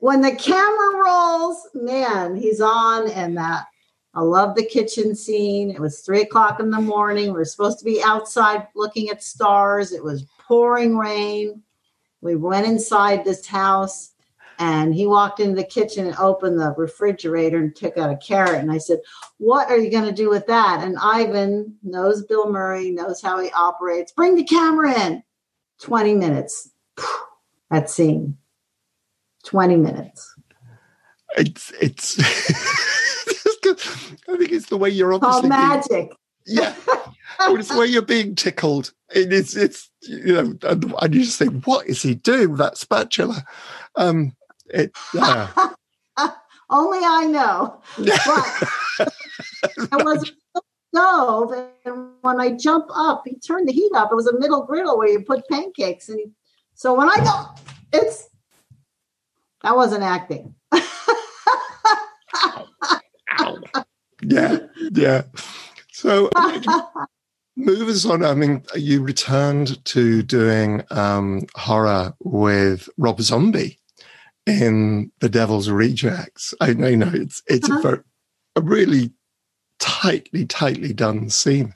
when 0.00 0.20
the 0.20 0.34
camera 0.34 1.04
rolls, 1.04 1.68
man, 1.74 2.36
he's 2.36 2.60
on, 2.60 3.10
and 3.10 3.36
that 3.36 3.66
I 4.14 4.20
love 4.20 4.54
the 4.54 4.64
kitchen 4.64 5.14
scene. 5.14 5.70
It 5.70 5.80
was 5.80 6.00
three 6.00 6.22
o'clock 6.22 6.60
in 6.60 6.70
the 6.70 6.80
morning. 6.80 7.26
We 7.26 7.38
were 7.38 7.44
supposed 7.44 7.78
to 7.80 7.84
be 7.84 8.02
outside 8.02 8.66
looking 8.74 9.10
at 9.10 9.22
stars. 9.22 9.92
It 9.92 10.02
was 10.02 10.26
pouring 10.46 10.96
rain. 10.96 11.62
We 12.20 12.34
went 12.34 12.66
inside 12.66 13.24
this 13.24 13.46
house 13.46 14.12
and 14.58 14.92
he 14.92 15.06
walked 15.06 15.38
into 15.38 15.54
the 15.54 15.64
kitchen 15.64 16.06
and 16.06 16.16
opened 16.16 16.58
the 16.58 16.74
refrigerator 16.76 17.58
and 17.58 17.76
took 17.76 17.96
out 17.96 18.10
a 18.10 18.16
carrot. 18.16 18.60
And 18.60 18.72
I 18.72 18.78
said, 18.78 18.98
What 19.36 19.70
are 19.70 19.78
you 19.78 19.90
going 19.90 20.06
to 20.06 20.12
do 20.12 20.28
with 20.28 20.46
that? 20.48 20.82
And 20.82 20.98
Ivan 21.00 21.76
knows 21.82 22.24
Bill 22.24 22.50
Murray, 22.50 22.90
knows 22.90 23.22
how 23.22 23.38
he 23.38 23.50
operates. 23.52 24.12
Bring 24.12 24.34
the 24.34 24.44
camera 24.44 24.98
in. 25.06 25.22
20 25.80 26.14
minutes. 26.14 26.70
That 27.70 27.88
scene. 27.88 28.36
20 29.48 29.76
minutes. 29.76 30.34
It's, 31.38 31.72
it's, 31.80 32.18
I 34.28 34.36
think 34.36 34.52
it's 34.52 34.66
the 34.66 34.76
way 34.76 34.90
you're 34.90 35.14
obviously. 35.14 35.48
Called 35.48 35.48
magic. 35.48 36.12
Being, 36.46 36.58
yeah. 36.58 36.74
it's 37.40 37.68
the 37.68 37.78
way 37.78 37.86
you're 37.86 38.02
being 38.02 38.34
tickled. 38.34 38.92
It 39.14 39.32
is, 39.32 39.56
it's, 39.56 39.90
you 40.02 40.34
know, 40.34 40.58
and, 40.68 40.94
and 41.00 41.14
you 41.14 41.24
just 41.24 41.38
think, 41.38 41.66
what 41.66 41.86
is 41.86 42.02
he 42.02 42.14
doing 42.14 42.50
with 42.50 42.58
that 42.58 42.76
spatula? 42.76 43.42
Um, 43.96 44.36
it, 44.68 44.92
uh, 45.18 45.70
Only 46.70 46.98
I 47.02 47.24
know. 47.24 47.80
But 47.96 49.08
I 49.92 50.02
was 50.02 50.30
stove, 50.94 51.52
and 51.86 52.10
when 52.20 52.38
I 52.38 52.50
jump 52.50 52.86
up, 52.94 53.22
he 53.24 53.38
turned 53.38 53.66
the 53.66 53.72
heat 53.72 53.92
up. 53.94 54.12
It 54.12 54.14
was 54.14 54.26
a 54.26 54.38
middle 54.38 54.64
griddle 54.64 54.98
where 54.98 55.08
you 55.08 55.20
put 55.20 55.48
pancakes, 55.48 56.10
and 56.10 56.18
he, 56.18 56.26
so 56.74 56.92
when 56.92 57.08
I 57.08 57.16
go, 57.16 57.98
it's 57.98 58.27
that 59.62 59.76
wasn't 59.76 60.02
acting. 60.02 60.54
yeah, 64.22 64.58
yeah. 64.92 65.22
So 65.92 66.30
move 67.56 67.88
us 67.88 68.06
on. 68.06 68.24
I 68.24 68.34
mean, 68.34 68.62
you 68.76 69.02
returned 69.02 69.84
to 69.86 70.22
doing 70.22 70.82
um, 70.90 71.42
horror 71.56 72.14
with 72.20 72.88
Rob 72.96 73.20
Zombie 73.20 73.78
in 74.46 75.10
The 75.20 75.28
Devil's 75.28 75.68
Rejects. 75.68 76.54
I 76.60 76.72
know, 76.72 76.88
you 76.88 76.96
know 76.96 77.10
it's 77.12 77.42
it's 77.46 77.68
uh-huh. 77.68 77.78
a, 77.78 77.82
very, 77.82 78.00
a 78.56 78.60
really 78.60 79.12
tightly, 79.78 80.46
tightly 80.46 80.92
done 80.92 81.30
scene. 81.30 81.74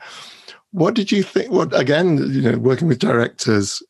What 0.71 0.95
did 0.95 1.13
you 1.13 1.23
think? 1.23 1.51
What 1.51 1.79
again? 1.79 2.19
You 2.19 2.43
know, 2.43 2.59
working 2.59 2.89
with 2.89 2.99
directors, 2.99 3.83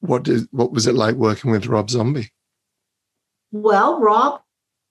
what 0.00 0.24
did 0.24 0.48
what 0.50 0.72
was 0.72 0.86
it 0.86 0.94
like 0.94 1.14
working 1.14 1.50
with 1.50 1.66
Rob 1.66 1.90
Zombie? 1.90 2.30
Well, 3.54 4.00
Rob 4.00 4.40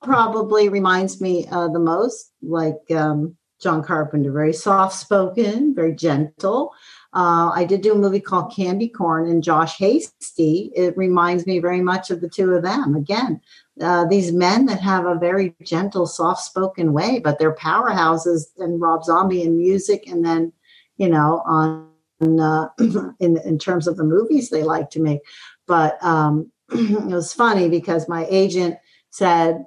probably 0.01 0.69
reminds 0.69 1.19
me 1.19 1.45
uh, 1.51 1.67
the 1.67 1.79
most 1.79 2.31
like 2.41 2.79
um, 2.95 3.35
John 3.61 3.83
Carpenter, 3.83 4.31
very 4.31 4.53
soft 4.53 4.95
spoken, 4.95 5.75
very 5.75 5.93
gentle. 5.93 6.71
Uh, 7.11 7.51
I 7.53 7.65
did 7.65 7.81
do 7.81 7.91
a 7.91 7.97
movie 7.97 8.21
called 8.21 8.55
Candy 8.55 8.87
Corn 8.87 9.29
and 9.29 9.43
Josh 9.43 9.77
Hasty. 9.77 10.71
It 10.77 10.95
reminds 10.95 11.45
me 11.45 11.59
very 11.59 11.81
much 11.81 12.09
of 12.09 12.21
the 12.21 12.29
two 12.29 12.53
of 12.53 12.63
them. 12.63 12.95
Again, 12.95 13.41
uh, 13.81 14.05
these 14.05 14.31
men 14.31 14.65
that 14.67 14.79
have 14.79 15.05
a 15.05 15.15
very 15.15 15.53
gentle, 15.61 16.07
soft 16.07 16.43
spoken 16.43 16.93
way, 16.93 17.19
but 17.19 17.39
they're 17.39 17.55
powerhouses 17.55 18.43
and 18.59 18.79
Rob 18.79 19.03
Zombie 19.03 19.43
in 19.43 19.57
music. 19.57 20.07
And 20.07 20.23
then, 20.23 20.53
you 20.95 21.09
know, 21.09 21.43
on 21.45 21.89
uh, 22.21 22.69
in, 23.19 23.37
in 23.43 23.59
terms 23.59 23.87
of 23.87 23.97
the 23.97 24.05
movies 24.05 24.49
they 24.49 24.63
like 24.63 24.89
to 24.91 25.01
make. 25.01 25.19
But 25.67 26.01
um, 26.01 26.49
it 26.71 27.05
was 27.05 27.33
funny 27.33 27.69
because 27.69 28.09
my 28.09 28.25
agent 28.29 28.77
said 29.09 29.65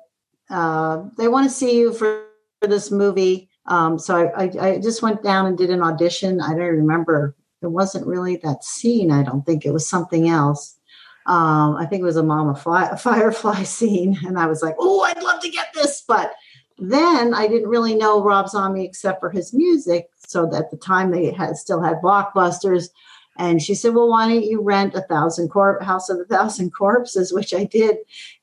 uh, 0.51 1.03
they 1.17 1.29
want 1.29 1.49
to 1.49 1.55
see 1.55 1.77
you 1.79 1.93
for, 1.93 2.27
for 2.61 2.69
this 2.69 2.91
movie. 2.91 3.49
Um, 3.67 3.99
so 3.99 4.17
I, 4.17 4.45
I, 4.45 4.69
I, 4.69 4.79
just 4.79 5.03
went 5.03 5.23
down 5.23 5.47
and 5.47 5.59
did 5.59 5.71
an 5.71 5.83
audition. 5.83 6.41
I 6.41 6.51
don't 6.51 6.61
remember. 6.61 7.35
It 7.63 7.69
wasn't 7.69 8.07
really 8.07 8.37
that 8.37 8.63
scene. 8.63 9.11
I 9.11 9.25
don't 9.25 9.45
think 9.45 9.65
it 9.65 9.73
was 9.73 9.89
something 9.89 10.29
else. 10.29 10.79
Um, 11.27 11.75
I 11.77 11.87
think 11.87 12.03
it 12.03 12.05
was 12.05 12.17
a 12.17 12.23
mama 12.23 12.55
fly, 12.55 12.89
a 12.89 12.97
firefly 12.97 13.63
scene, 13.65 14.17
and 14.25 14.39
I 14.39 14.47
was 14.47 14.63
like, 14.63 14.77
"Oh, 14.79 15.01
I'd 15.01 15.23
love 15.23 15.41
to 15.41 15.51
get 15.51 15.75
this," 15.75 16.05
but 16.07 16.33
then 16.79 17.35
I 17.35 17.49
didn't 17.49 17.69
really 17.69 17.97
know 17.97 18.23
Rob 18.23 18.49
Zombie 18.49 18.85
except 18.85 19.19
for 19.19 19.31
his 19.31 19.53
music. 19.53 20.09
So 20.29 20.55
at 20.55 20.71
the 20.71 20.77
time 20.77 21.11
they 21.11 21.33
had 21.33 21.57
still 21.57 21.83
had 21.83 22.01
blockbusters. 22.01 22.91
And 23.39 23.63
she 23.63 23.75
said, 23.75 23.95
Well, 23.95 24.09
why 24.09 24.29
don't 24.29 24.45
you 24.45 24.63
rent 24.63 24.95
a 24.95 25.03
thousand 25.03 25.49
corp 25.49 25.83
house 25.83 26.09
of 26.09 26.19
a 26.19 26.25
thousand 26.25 26.71
corpses, 26.71 27.33
which 27.33 27.55
I 27.55 27.65
did. 27.65 27.99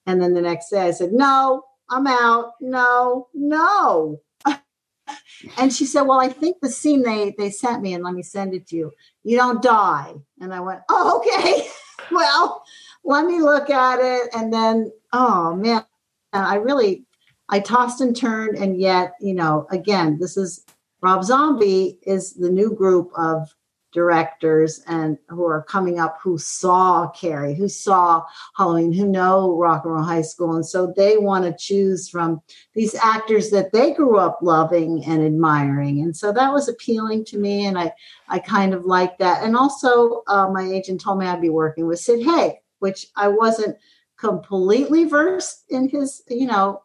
And 0.05 0.21
then 0.21 0.33
the 0.33 0.41
next 0.41 0.69
day 0.69 0.81
I 0.81 0.91
said, 0.91 1.13
No, 1.13 1.63
I'm 1.89 2.07
out. 2.07 2.53
No, 2.61 3.27
no. 3.33 4.21
and 5.57 5.73
she 5.73 5.85
said, 5.85 6.03
Well, 6.03 6.19
I 6.19 6.29
think 6.29 6.57
the 6.61 6.69
scene 6.69 7.03
they 7.03 7.33
they 7.37 7.49
sent 7.49 7.81
me, 7.81 7.93
and 7.93 8.03
let 8.03 8.13
me 8.13 8.23
send 8.23 8.53
it 8.53 8.67
to 8.67 8.75
you. 8.75 8.91
You 9.23 9.37
don't 9.37 9.61
die. 9.61 10.13
And 10.39 10.53
I 10.53 10.59
went, 10.59 10.81
Oh, 10.89 11.17
okay. 11.19 11.67
well, 12.11 12.63
let 13.03 13.25
me 13.25 13.41
look 13.41 13.69
at 13.69 13.99
it. 13.99 14.29
And 14.33 14.53
then, 14.53 14.91
oh 15.11 15.55
man, 15.55 15.85
I 16.31 16.55
really 16.55 17.05
I 17.49 17.59
tossed 17.59 18.01
and 18.01 18.15
turned, 18.15 18.57
and 18.57 18.79
yet, 18.79 19.13
you 19.19 19.33
know, 19.33 19.67
again, 19.69 20.17
this 20.19 20.37
is 20.37 20.65
Rob 21.01 21.23
Zombie 21.23 21.99
is 22.03 22.33
the 22.33 22.49
new 22.49 22.73
group 22.73 23.11
of 23.17 23.53
directors 23.93 24.81
and 24.87 25.17
who 25.29 25.45
are 25.45 25.63
coming 25.63 25.99
up 25.99 26.17
who 26.21 26.37
saw 26.37 27.09
Carrie, 27.11 27.55
who 27.55 27.69
saw 27.69 28.23
Halloween, 28.57 28.91
who 28.91 29.07
know 29.07 29.55
Rock 29.55 29.85
and 29.85 29.93
Roll 29.93 30.03
High 30.03 30.21
School. 30.21 30.55
And 30.55 30.65
so 30.65 30.93
they 30.95 31.17
want 31.17 31.45
to 31.45 31.55
choose 31.57 32.09
from 32.09 32.41
these 32.73 32.95
actors 32.95 33.49
that 33.51 33.71
they 33.71 33.93
grew 33.93 34.17
up 34.17 34.39
loving 34.41 35.03
and 35.05 35.23
admiring. 35.23 36.01
And 36.01 36.15
so 36.15 36.31
that 36.33 36.51
was 36.51 36.67
appealing 36.67 37.25
to 37.25 37.37
me. 37.37 37.65
And 37.65 37.77
I, 37.77 37.93
I 38.27 38.39
kind 38.39 38.73
of 38.73 38.85
liked 38.85 39.19
that. 39.19 39.43
And 39.43 39.55
also, 39.55 40.23
uh, 40.27 40.49
my 40.49 40.63
agent 40.63 41.01
told 41.01 41.19
me 41.19 41.25
I'd 41.25 41.41
be 41.41 41.49
working 41.49 41.87
with 41.87 41.99
Sid 41.99 42.25
Haig, 42.25 42.53
which 42.79 43.07
I 43.15 43.29
wasn't 43.29 43.77
completely 44.17 45.05
versed 45.05 45.65
in 45.69 45.89
his, 45.89 46.23
you 46.29 46.47
know, 46.47 46.82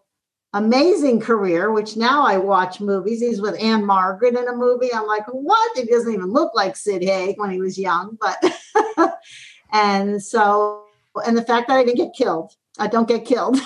amazing 0.53 1.20
career, 1.20 1.72
which 1.72 1.96
now 1.96 2.26
I 2.26 2.38
watch 2.38 2.80
movies. 2.80 3.20
He's 3.20 3.40
with 3.40 3.61
Ann-Margret 3.61 4.36
in 4.36 4.49
a 4.49 4.57
movie. 4.57 4.92
I'm 4.92 5.07
like, 5.07 5.26
what? 5.26 5.76
He 5.76 5.84
doesn't 5.84 6.12
even 6.12 6.32
look 6.32 6.55
like 6.55 6.76
Sid 6.76 7.03
Haig 7.03 7.38
when 7.38 7.51
he 7.51 7.61
was 7.61 7.78
young. 7.78 8.16
But 8.20 9.18
and 9.72 10.22
so 10.22 10.84
and 11.24 11.36
the 11.36 11.44
fact 11.44 11.68
that 11.68 11.78
I 11.78 11.84
didn't 11.84 11.96
get 11.96 12.14
killed. 12.14 12.53
I 12.78 12.86
don't 12.86 13.09
get 13.09 13.24
killed. 13.24 13.59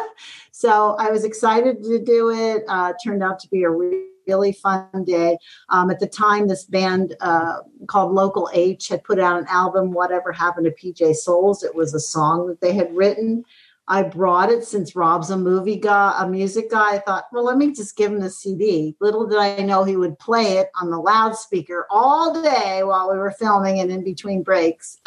so 0.52 0.94
I 0.98 1.10
was 1.10 1.24
excited 1.24 1.82
to 1.84 2.04
do 2.04 2.30
it. 2.30 2.64
Uh, 2.68 2.92
turned 3.02 3.22
out 3.22 3.38
to 3.40 3.48
be 3.48 3.62
a 3.62 3.70
really 3.70 4.52
fun 4.52 5.04
day. 5.04 5.38
Um, 5.70 5.90
at 5.90 6.00
the 6.00 6.06
time, 6.06 6.48
this 6.48 6.64
band 6.64 7.16
uh, 7.20 7.58
called 7.86 8.12
Local 8.12 8.50
H 8.52 8.88
had 8.88 9.04
put 9.04 9.18
out 9.18 9.38
an 9.38 9.46
album, 9.48 9.92
Whatever 9.92 10.32
Happened 10.32 10.66
to 10.66 10.72
PJ 10.92 11.16
Soles. 11.16 11.62
It 11.62 11.74
was 11.74 11.94
a 11.94 12.00
song 12.00 12.46
that 12.48 12.60
they 12.60 12.74
had 12.74 12.94
written. 12.94 13.44
I 13.90 14.02
brought 14.02 14.50
it 14.50 14.64
since 14.64 14.94
Rob's 14.94 15.30
a 15.30 15.36
movie 15.36 15.76
guy, 15.76 16.14
a 16.20 16.28
music 16.28 16.70
guy. 16.70 16.96
I 16.96 16.98
thought, 16.98 17.24
well, 17.32 17.44
let 17.44 17.56
me 17.56 17.72
just 17.72 17.96
give 17.96 18.12
him 18.12 18.20
the 18.20 18.28
CD. 18.28 18.94
Little 19.00 19.26
did 19.26 19.38
I 19.38 19.62
know 19.62 19.82
he 19.82 19.96
would 19.96 20.18
play 20.18 20.58
it 20.58 20.68
on 20.78 20.90
the 20.90 20.98
loudspeaker 20.98 21.86
all 21.90 22.42
day 22.42 22.82
while 22.84 23.10
we 23.10 23.16
were 23.16 23.30
filming 23.30 23.80
and 23.80 23.90
in 23.90 24.04
between 24.04 24.42
breaks. 24.42 24.98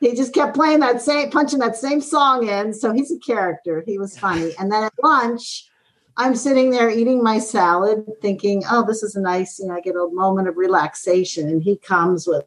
he 0.00 0.14
just 0.14 0.32
kept 0.32 0.54
playing 0.54 0.80
that 0.80 1.02
same, 1.02 1.30
punching 1.30 1.58
that 1.58 1.76
same 1.76 2.00
song 2.00 2.48
in. 2.48 2.72
So 2.72 2.92
he's 2.92 3.12
a 3.12 3.18
character. 3.18 3.84
He 3.86 3.98
was 3.98 4.18
funny. 4.18 4.52
And 4.58 4.72
then 4.72 4.84
at 4.84 4.94
lunch, 5.02 5.68
I'm 6.16 6.36
sitting 6.36 6.70
there 6.70 6.88
eating 6.88 7.22
my 7.22 7.38
salad, 7.38 8.06
thinking, 8.22 8.62
oh, 8.70 8.86
this 8.86 9.02
is 9.02 9.14
a 9.14 9.20
nice, 9.20 9.58
you 9.58 9.66
know, 9.66 9.74
I 9.74 9.82
get 9.82 9.94
a 9.94 10.08
moment 10.10 10.48
of 10.48 10.56
relaxation. 10.56 11.50
And 11.50 11.62
he 11.62 11.76
comes 11.76 12.26
with 12.26 12.44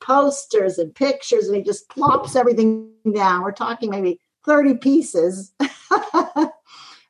posters 0.00 0.78
and 0.78 0.94
pictures, 0.94 1.48
and 1.48 1.56
he 1.56 1.62
just 1.62 1.88
plops 1.88 2.36
everything 2.36 2.90
down. 3.14 3.42
We're 3.42 3.52
talking 3.52 3.90
maybe 3.90 4.20
30 4.44 4.74
pieces 4.78 5.52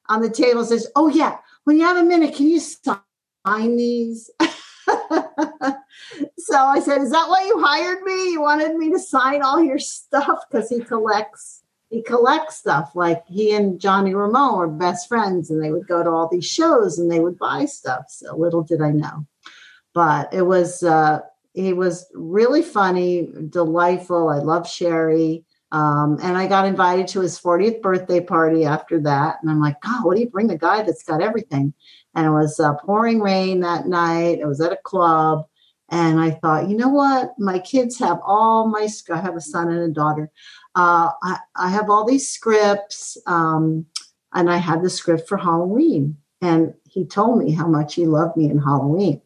on 0.08 0.20
the 0.20 0.30
table. 0.30 0.64
Says, 0.64 0.88
Oh, 0.94 1.08
yeah, 1.08 1.38
when 1.64 1.78
you 1.78 1.84
have 1.84 1.96
a 1.96 2.04
minute, 2.04 2.34
can 2.34 2.48
you 2.48 2.60
sign 2.60 2.96
these? 3.46 4.30
so 4.40 4.48
I 6.56 6.80
said, 6.80 7.02
Is 7.02 7.10
that 7.10 7.28
why 7.28 7.44
you 7.46 7.62
hired 7.64 8.02
me? 8.02 8.32
You 8.32 8.40
wanted 8.40 8.76
me 8.76 8.90
to 8.90 8.98
sign 8.98 9.42
all 9.42 9.62
your 9.62 9.78
stuff? 9.78 10.44
Because 10.50 10.68
he 10.68 10.80
collects. 10.80 11.60
He 11.90 12.02
collects 12.02 12.56
stuff 12.56 12.92
like 12.94 13.22
he 13.26 13.54
and 13.54 13.78
Johnny 13.78 14.14
Ramone 14.14 14.56
were 14.56 14.66
best 14.66 15.08
friends, 15.08 15.50
and 15.50 15.62
they 15.62 15.70
would 15.70 15.86
go 15.86 16.02
to 16.02 16.08
all 16.08 16.26
these 16.26 16.46
shows 16.46 16.98
and 16.98 17.12
they 17.12 17.20
would 17.20 17.38
buy 17.38 17.66
stuff. 17.66 18.06
So 18.08 18.34
little 18.34 18.62
did 18.62 18.80
I 18.80 18.92
know, 18.92 19.26
but 19.92 20.32
it 20.32 20.40
was 20.40 20.82
uh, 20.82 21.20
he 21.54 21.72
was 21.72 22.06
really 22.14 22.62
funny, 22.62 23.28
delightful. 23.48 24.28
I 24.28 24.38
love 24.38 24.64
Sheri. 24.64 25.44
Um, 25.70 26.18
and 26.22 26.36
I 26.36 26.46
got 26.46 26.66
invited 26.66 27.08
to 27.08 27.20
his 27.20 27.40
40th 27.40 27.80
birthday 27.80 28.20
party 28.20 28.64
after 28.66 29.00
that. 29.00 29.38
And 29.40 29.50
I'm 29.50 29.60
like, 29.60 29.80
God, 29.80 30.04
what 30.04 30.16
do 30.16 30.20
you 30.20 30.28
bring 30.28 30.46
the 30.46 30.58
guy 30.58 30.82
that's 30.82 31.02
got 31.02 31.22
everything? 31.22 31.72
And 32.14 32.26
it 32.26 32.30
was 32.30 32.60
uh, 32.60 32.74
pouring 32.74 33.20
rain 33.20 33.60
that 33.60 33.86
night. 33.86 34.38
It 34.38 34.46
was 34.46 34.60
at 34.60 34.72
a 34.72 34.78
club. 34.84 35.46
And 35.88 36.20
I 36.20 36.30
thought, 36.30 36.68
you 36.68 36.76
know 36.76 36.88
what? 36.88 37.32
My 37.38 37.58
kids 37.58 37.98
have 37.98 38.18
all 38.24 38.68
my, 38.68 38.86
I 39.10 39.20
have 39.20 39.36
a 39.36 39.40
son 39.40 39.70
and 39.70 39.80
a 39.80 39.88
daughter. 39.88 40.30
Uh, 40.74 41.10
I, 41.22 41.38
I, 41.56 41.68
have 41.68 41.90
all 41.90 42.06
these 42.06 42.30
scripts. 42.30 43.18
Um, 43.26 43.84
and 44.32 44.50
I 44.50 44.56
had 44.56 44.82
the 44.82 44.88
script 44.88 45.28
for 45.28 45.36
Halloween. 45.36 46.16
And 46.40 46.74
he 46.88 47.04
told 47.04 47.38
me 47.38 47.52
how 47.52 47.66
much 47.66 47.94
he 47.94 48.06
loved 48.06 48.36
me 48.36 48.50
in 48.50 48.58
Halloween. 48.58 49.20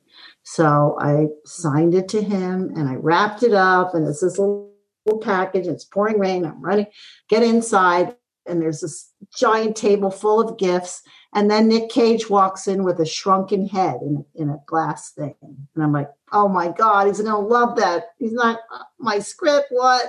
So 0.48 0.96
I 1.00 1.26
signed 1.44 1.92
it 1.92 2.08
to 2.10 2.22
him 2.22 2.72
and 2.76 2.88
I 2.88 2.94
wrapped 2.94 3.42
it 3.42 3.52
up, 3.52 3.94
and 3.94 4.06
it's 4.06 4.20
this 4.20 4.38
little, 4.38 4.72
package. 5.20 5.66
it's 5.66 5.84
pouring 5.84 6.18
rain. 6.18 6.44
I'm 6.44 6.60
running, 6.60 6.86
get 7.28 7.42
inside, 7.42 8.16
and 8.46 8.62
there's 8.62 8.80
this 8.80 9.12
giant 9.36 9.76
table 9.76 10.10
full 10.10 10.40
of 10.40 10.56
gifts. 10.56 11.02
And 11.34 11.50
then 11.50 11.68
Nick 11.68 11.90
Cage 11.90 12.30
walks 12.30 12.68
in 12.68 12.84
with 12.84 13.00
a 13.00 13.06
shrunken 13.06 13.66
head 13.66 13.98
in, 14.02 14.24
in 14.34 14.48
a 14.48 14.58
glass 14.66 15.10
thing. 15.12 15.34
And 15.42 15.82
I'm 15.84 15.92
like, 15.92 16.10
oh 16.32 16.48
my 16.48 16.68
God, 16.68 17.08
he's 17.08 17.20
going 17.20 17.30
to 17.30 17.38
love 17.38 17.76
that. 17.76 18.10
He's 18.18 18.32
not 18.32 18.60
uh, 18.72 18.84
my 18.98 19.18
script. 19.18 19.66
What? 19.70 20.06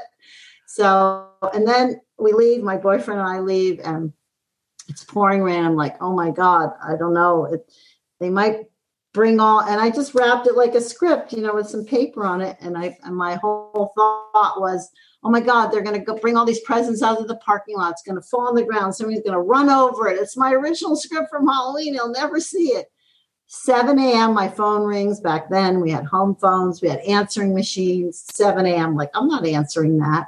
So, 0.67 1.29
and 1.53 1.67
then 1.67 1.99
we 2.19 2.33
leave, 2.33 2.61
my 2.63 2.77
boyfriend 2.77 3.19
and 3.19 3.29
I 3.29 3.39
leave, 3.39 3.79
and 3.83 4.13
it's 4.87 5.03
pouring 5.03 5.41
rain. 5.41 5.63
I'm 5.63 5.75
like, 5.75 6.01
oh 6.01 6.13
my 6.13 6.29
God, 6.31 6.71
I 6.81 6.95
don't 6.95 7.13
know. 7.13 7.45
It, 7.45 7.71
they 8.19 8.29
might 8.29 8.65
bring 9.17 9.39
all 9.39 9.61
and 9.61 9.81
i 9.81 9.89
just 9.89 10.13
wrapped 10.13 10.45
it 10.45 10.55
like 10.55 10.75
a 10.75 10.79
script 10.79 11.33
you 11.33 11.41
know 11.41 11.55
with 11.55 11.67
some 11.67 11.83
paper 11.83 12.23
on 12.23 12.39
it 12.39 12.55
and 12.61 12.77
i 12.77 12.95
and 13.03 13.15
my 13.15 13.33
whole 13.41 13.91
thought 13.95 14.61
was 14.61 14.91
oh 15.23 15.29
my 15.31 15.39
god 15.39 15.69
they're 15.69 15.81
going 15.81 16.05
to 16.05 16.13
bring 16.21 16.37
all 16.37 16.45
these 16.45 16.59
presents 16.59 17.01
out 17.01 17.19
of 17.19 17.27
the 17.27 17.37
parking 17.37 17.75
lot. 17.75 17.93
It's 17.93 18.03
going 18.03 18.21
to 18.21 18.21
fall 18.21 18.47
on 18.47 18.53
the 18.53 18.63
ground. 18.63 18.93
Somebody's 18.93 19.23
going 19.23 19.33
to 19.33 19.41
run 19.41 19.69
over 19.69 20.07
it. 20.07 20.19
It's 20.19 20.37
my 20.37 20.51
original 20.51 20.95
script 20.95 21.31
from 21.31 21.47
halloween. 21.47 21.95
You'll 21.95 22.11
never 22.11 22.39
see 22.39 22.67
it. 22.67 22.91
7 23.47 23.97
a.m 23.97 24.35
my 24.35 24.47
phone 24.47 24.83
rings. 24.83 25.19
Back 25.19 25.49
then 25.49 25.81
we 25.81 25.89
had 25.89 26.05
home 26.05 26.35
phones. 26.35 26.83
We 26.83 26.89
had 26.89 26.99
answering 26.99 27.55
machines. 27.55 28.23
7 28.31 28.67
a.m 28.67 28.95
like 28.95 29.09
i'm 29.15 29.27
not 29.27 29.47
answering 29.47 29.97
that. 29.97 30.27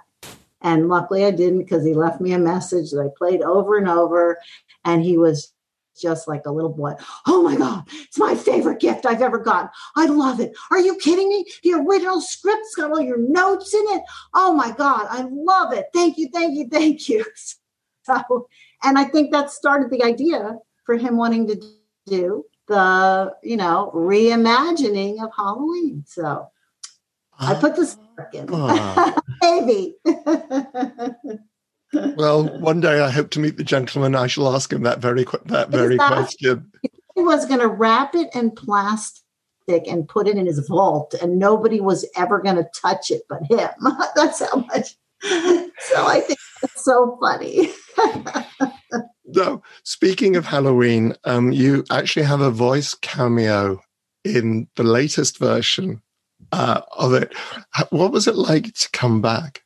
And 0.62 0.90
luckily 0.90 1.26
i 1.26 1.32
didn't 1.32 1.60
because 1.60 1.86
he 1.86 1.94
left 1.94 2.22
me 2.22 2.34
a 2.34 2.40
message 2.40 2.90
that 2.90 3.02
i 3.02 3.10
played 3.16 3.44
over 3.44 3.78
and 3.78 3.88
over 3.88 4.40
and 4.84 5.04
he 5.04 5.20
was 5.20 5.54
just 6.00 6.28
like 6.28 6.45
a 6.45 6.52
little 6.52 6.72
boy. 6.72 6.93
Oh 7.28 7.43
my 7.43 7.56
God, 7.56 7.84
it's 7.91 8.18
my 8.18 8.36
favorite 8.36 8.80
gift 8.80 9.06
I've 9.06 9.22
ever 9.22 9.39
gotten. 9.39 9.70
I 9.95 10.06
love 10.06 10.39
it. 10.39 10.54
Are 10.72 10.80
you 10.80 10.97
kidding 10.97 11.30
me? 11.30 11.45
The 11.64 11.74
original 11.74 12.22
script's 12.22 12.76
got 12.76 12.91
all 12.91 13.02
your 13.02 13.18
notes 13.18 13.74
in 13.74 13.84
it. 13.89 14.04
Oh 14.34 14.54
my 14.54 14.72
God, 14.72 15.08
I 15.10 15.28
love 15.30 15.74
it. 15.74 15.88
Thank 15.93 16.18
you, 16.18 16.30
thank 16.34 16.58
you, 16.58 16.68
thank 16.68 17.10
you. 17.10 17.26
So, 18.04 18.47
and 18.82 18.97
I 18.97 19.04
think 19.04 19.32
that 19.32 19.52
started 19.52 19.91
the 19.91 20.04
idea 20.04 20.58
for 20.84 20.97
him 20.97 21.16
wanting 21.16 21.45
to 21.47 21.62
do 22.08 22.43
the, 22.68 23.36
you 23.43 23.56
know, 23.56 23.91
reimagining 23.93 25.24
of 25.24 25.30
Halloween. 25.36 26.04
So 26.08 26.47
I 27.38 27.56
put 27.56 27.76
the 27.76 27.86
spark 27.86 28.34
in. 28.34 28.52
Uh, 28.52 29.20
Maybe. 29.41 29.95
well, 31.94 32.48
one 32.60 32.80
day 32.82 33.02
I 33.02 33.10
hope 33.10 33.30
to 33.32 33.40
meet 33.40 33.58
the 33.58 33.64
gentleman. 33.64 34.16
I 34.16 34.28
shall 34.28 34.54
ask 34.54 34.72
him 34.72 34.84
that 34.84 35.00
very 35.00 35.26
that 35.46 35.70
very 35.70 35.98
that, 35.98 36.12
question. 36.12 36.72
He 37.16 37.22
was 37.22 37.46
going 37.46 37.60
to 37.60 37.68
wrap 37.68 38.16
it 38.16 38.30
in 38.34 38.52
plastic 38.52 39.24
and 39.88 40.08
put 40.08 40.28
it 40.28 40.38
in 40.38 40.46
his 40.46 40.60
vault, 40.68 41.16
and 41.22 41.40
nobody 41.40 41.82
was 41.82 42.08
ever 42.16 42.40
going 42.40 42.58
to 42.58 42.68
touch 42.80 43.12
it 43.12 43.24
but 43.28 43.44
him. 43.50 43.70
That's 44.16 44.40
how 44.40 44.60
much. 44.60 44.96
So 45.22 46.06
I 46.06 46.22
think 46.22 46.40
it's 46.64 46.84
so 46.84 47.18
funny. 47.20 47.70
no, 49.26 49.62
speaking 49.84 50.36
of 50.36 50.46
Halloween, 50.46 51.16
um, 51.26 51.52
you 51.52 51.84
actually 51.92 52.26
have 52.26 52.42
a 52.42 52.52
voice 52.52 52.94
cameo 52.94 53.82
in 54.24 54.68
the 54.76 54.84
latest 54.84 55.40
version 55.40 56.02
uh, 56.52 56.82
of 56.98 57.14
it. 57.14 57.34
What 57.90 58.12
was 58.12 58.28
it 58.28 58.36
like 58.36 58.74
to 58.74 58.90
come 58.92 59.22
back? 59.22 59.64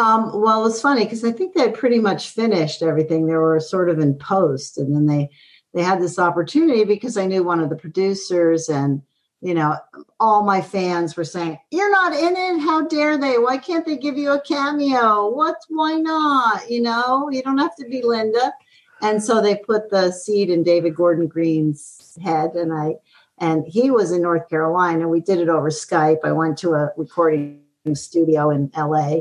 Um, 0.00 0.40
well, 0.40 0.66
it's 0.66 0.80
funny 0.80 1.04
because 1.04 1.24
I 1.24 1.32
think 1.32 1.54
they 1.54 1.60
had 1.60 1.74
pretty 1.74 1.98
much 1.98 2.30
finished 2.30 2.82
everything. 2.82 3.26
They 3.26 3.34
were 3.34 3.60
sort 3.60 3.90
of 3.90 3.98
in 3.98 4.14
post, 4.14 4.78
and 4.78 4.94
then 4.94 5.06
they 5.06 5.28
they 5.74 5.82
had 5.82 6.00
this 6.00 6.18
opportunity 6.18 6.84
because 6.84 7.16
I 7.16 7.26
knew 7.26 7.44
one 7.44 7.60
of 7.60 7.68
the 7.68 7.76
producers, 7.76 8.70
and 8.70 9.02
you 9.42 9.52
know, 9.52 9.76
all 10.18 10.42
my 10.42 10.62
fans 10.62 11.16
were 11.16 11.24
saying, 11.24 11.58
"You're 11.70 11.90
not 11.90 12.14
in 12.14 12.34
it. 12.34 12.60
How 12.60 12.86
dare 12.86 13.18
they? 13.18 13.36
Why 13.38 13.58
can't 13.58 13.84
they 13.84 13.98
give 13.98 14.16
you 14.16 14.32
a 14.32 14.40
cameo? 14.40 15.28
What? 15.28 15.56
Why 15.68 15.96
not? 15.96 16.70
You 16.70 16.80
know, 16.80 17.28
you 17.30 17.42
don't 17.42 17.58
have 17.58 17.76
to 17.76 17.84
be 17.86 18.02
Linda." 18.02 18.54
And 19.02 19.22
so 19.22 19.42
they 19.42 19.56
put 19.56 19.90
the 19.90 20.12
seed 20.12 20.48
in 20.48 20.62
David 20.62 20.94
Gordon 20.94 21.26
Green's 21.26 22.16
head, 22.22 22.54
and 22.54 22.72
I 22.72 22.94
and 23.36 23.66
he 23.66 23.90
was 23.90 24.12
in 24.12 24.22
North 24.22 24.48
Carolina. 24.48 25.08
We 25.08 25.20
did 25.20 25.40
it 25.40 25.50
over 25.50 25.68
Skype. 25.68 26.20
I 26.24 26.32
went 26.32 26.56
to 26.58 26.72
a 26.72 26.90
recording 26.96 27.60
studio 27.94 28.50
in 28.50 28.70
LA 28.76 29.20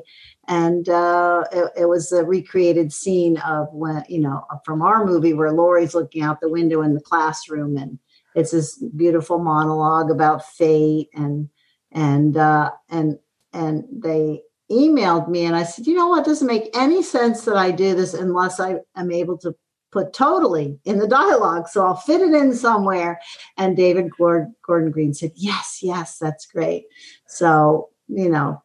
and 0.50 0.90
uh, 0.90 1.46
it, 1.52 1.72
it, 1.82 1.86
was 1.86 2.12
a 2.12 2.26
recreated 2.26 2.92
scene 2.92 3.38
of 3.38 3.72
when 3.72 4.04
you 4.10 4.20
know 4.20 4.44
from 4.66 4.82
our 4.82 5.06
movie 5.06 5.34
where 5.34 5.52
Laurie's 5.52 5.94
looking 5.94 6.24
out 6.24 6.42
the 6.42 6.50
window 6.50 6.82
in 6.82 6.96
the 6.96 7.02
classroom, 7.02 7.78
and 7.78 8.00
it's 8.36 8.52
this 8.52 8.84
beautiful 8.98 9.38
monologue 9.38 10.10
about 10.10 10.44
fate 10.44 11.10
and 11.14 11.50
and 11.92 12.36
uh, 12.36 12.72
and 12.90 13.20
and 13.54 13.86
they 13.92 14.42
emailed 14.72 15.30
me 15.30 15.46
and 15.46 15.56
I 15.56 15.64
said, 15.64 15.88
you 15.88 15.96
know 15.96 16.08
what, 16.08 16.22
it 16.22 16.26
doesn't 16.26 16.48
make 16.48 16.70
any 16.76 17.02
sense 17.02 17.46
that 17.46 17.56
I 17.56 17.72
do 17.72 17.96
this 17.96 18.14
unless 18.14 18.60
I 18.60 18.78
am 18.96 19.12
able 19.12 19.38
to 19.40 19.56
put 19.92 20.14
totally 20.14 20.80
in 20.86 21.00
the 21.00 21.08
dialogue. 21.08 21.68
So 21.68 21.84
I'll 21.84 21.96
fit 21.96 22.22
it 22.22 22.34
in 22.34 22.54
somewhere. 22.54 23.20
And 23.58 23.76
David 23.76 24.12
Gordon 24.16 24.92
Green 24.92 25.16
said, 25.16 25.32
yes, 25.36 25.80
yes, 25.82 26.20
that's 26.20 26.46
great. 26.46 26.86
So, 27.26 27.90
you 28.08 28.30
know, 28.30 28.62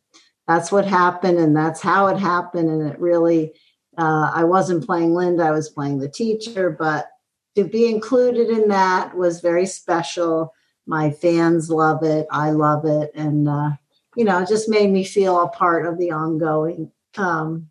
that's 0.47 0.71
what 0.71 0.87
happened 0.87 1.39
and 1.39 1.57
that's 1.57 1.81
how 1.81 2.07
it 2.09 2.19
happened 2.19 2.69
and 2.69 2.91
it 2.91 2.99
really 2.99 3.53
uh, 3.99 4.31
i 4.35 4.45
wasn't 4.45 4.85
playing 4.85 5.15
linda 5.15 5.43
i 5.45 5.51
was 5.51 5.71
playing 5.71 5.99
the 5.99 6.09
teacher 6.09 6.71
but 6.71 7.11
to 7.55 7.65
be 7.65 7.87
included 7.87 8.49
in 8.49 8.69
that 8.69 9.17
was 9.17 9.41
very 9.41 9.67
special 9.67 10.53
my 10.87 11.11
fans 11.11 11.71
love 11.71 12.03
it 12.03 12.27
i 12.31 12.51
love 12.51 12.85
it 12.85 13.11
and 13.15 13.49
uh, 13.49 13.71
you 14.17 14.25
know 14.25 14.41
it 14.41 14.49
just 14.49 14.69
made 14.69 14.91
me 14.91 15.05
feel 15.05 15.41
a 15.41 15.49
part 15.49 15.87
of 15.87 15.99
the 15.99 16.11
ongoing 16.11 16.91
um, 17.17 17.71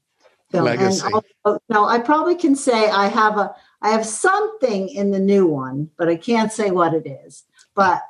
film 0.51 0.65
Legacy. 0.65 1.05
and 1.05 1.24
also, 1.43 1.59
no 1.69 1.86
i 1.86 1.99
probably 1.99 2.36
can 2.36 2.55
say 2.55 2.89
i 2.89 3.07
have 3.07 3.38
a 3.38 3.53
i 3.82 3.89
have 3.89 4.05
something 4.05 4.89
in 4.89 5.11
the 5.11 5.19
new 5.19 5.45
one 5.45 5.89
but 5.97 6.07
i 6.07 6.15
can't 6.15 6.51
say 6.51 6.71
what 6.71 6.93
it 6.93 7.05
is 7.05 7.43
but 7.76 8.01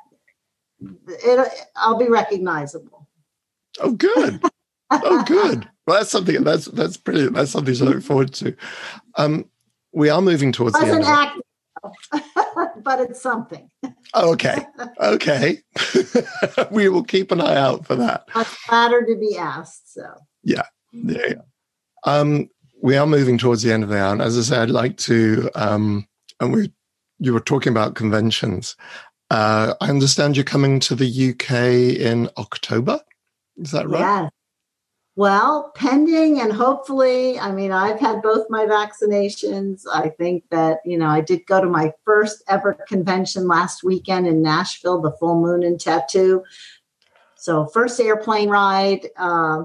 it, 1.06 1.50
i'll 1.76 1.98
be 1.98 2.08
recognizable 2.08 3.04
Oh, 3.80 3.92
good. 3.92 4.40
Oh, 5.04 5.24
good. 5.26 5.68
Well, 5.86 5.98
that's 5.98 6.10
something. 6.10 6.42
That's 6.44 6.66
that's 6.66 6.96
pretty. 6.96 7.28
That's 7.28 7.50
something 7.50 7.74
to 7.74 7.84
look 7.84 8.02
forward 8.02 8.32
to. 8.34 8.56
Um, 9.16 9.48
we 9.92 10.08
are 10.08 10.22
moving 10.22 10.52
towards 10.52 10.78
the 10.78 10.86
end. 10.86 11.04
Act, 11.04 11.38
but 12.82 13.00
it's 13.00 13.20
something. 13.20 13.70
Oh, 14.14 14.32
okay. 14.32 14.66
Okay. 15.00 15.58
we 16.70 16.88
will 16.88 17.04
keep 17.04 17.30
an 17.30 17.40
eye 17.40 17.56
out 17.56 17.86
for 17.86 17.96
that. 17.96 18.26
I'm 18.34 18.44
flattered 18.44 19.06
to 19.06 19.16
be 19.16 19.36
asked. 19.36 19.92
So. 19.92 20.02
Yeah. 20.42 20.66
Yeah. 20.92 21.34
Um, 22.04 22.48
we 22.82 22.96
are 22.96 23.06
moving 23.06 23.38
towards 23.38 23.62
the 23.62 23.72
end 23.72 23.82
of 23.82 23.88
the 23.88 23.98
hour, 23.98 24.12
and 24.12 24.22
as 24.22 24.38
I 24.38 24.42
said, 24.42 24.62
I'd 24.62 24.70
like 24.70 24.96
to. 24.98 25.50
Um, 25.54 26.06
and 26.40 26.52
we, 26.52 26.72
you 27.18 27.32
were 27.32 27.40
talking 27.40 27.70
about 27.70 27.94
conventions. 27.94 28.76
Uh, 29.30 29.74
I 29.80 29.88
understand 29.88 30.36
you're 30.36 30.44
coming 30.44 30.80
to 30.80 30.94
the 30.94 31.30
UK 31.30 31.98
in 31.98 32.28
October. 32.36 33.00
Is 33.56 33.70
that 33.70 33.88
right? 33.88 34.22
Yes. 34.24 34.30
Well, 35.16 35.70
pending 35.76 36.40
and 36.40 36.52
hopefully, 36.52 37.38
I 37.38 37.52
mean, 37.52 37.70
I've 37.70 38.00
had 38.00 38.20
both 38.20 38.46
my 38.50 38.66
vaccinations. 38.66 39.82
I 39.92 40.08
think 40.08 40.42
that, 40.50 40.80
you 40.84 40.98
know, 40.98 41.06
I 41.06 41.20
did 41.20 41.46
go 41.46 41.60
to 41.60 41.68
my 41.68 41.92
first 42.04 42.42
ever 42.48 42.76
convention 42.88 43.46
last 43.46 43.84
weekend 43.84 44.26
in 44.26 44.42
Nashville, 44.42 45.00
the 45.00 45.12
Full 45.12 45.40
Moon 45.40 45.62
and 45.62 45.80
Tattoo. 45.80 46.42
So, 47.36 47.66
first 47.66 48.00
airplane 48.00 48.48
ride, 48.48 49.06
uh, 49.16 49.64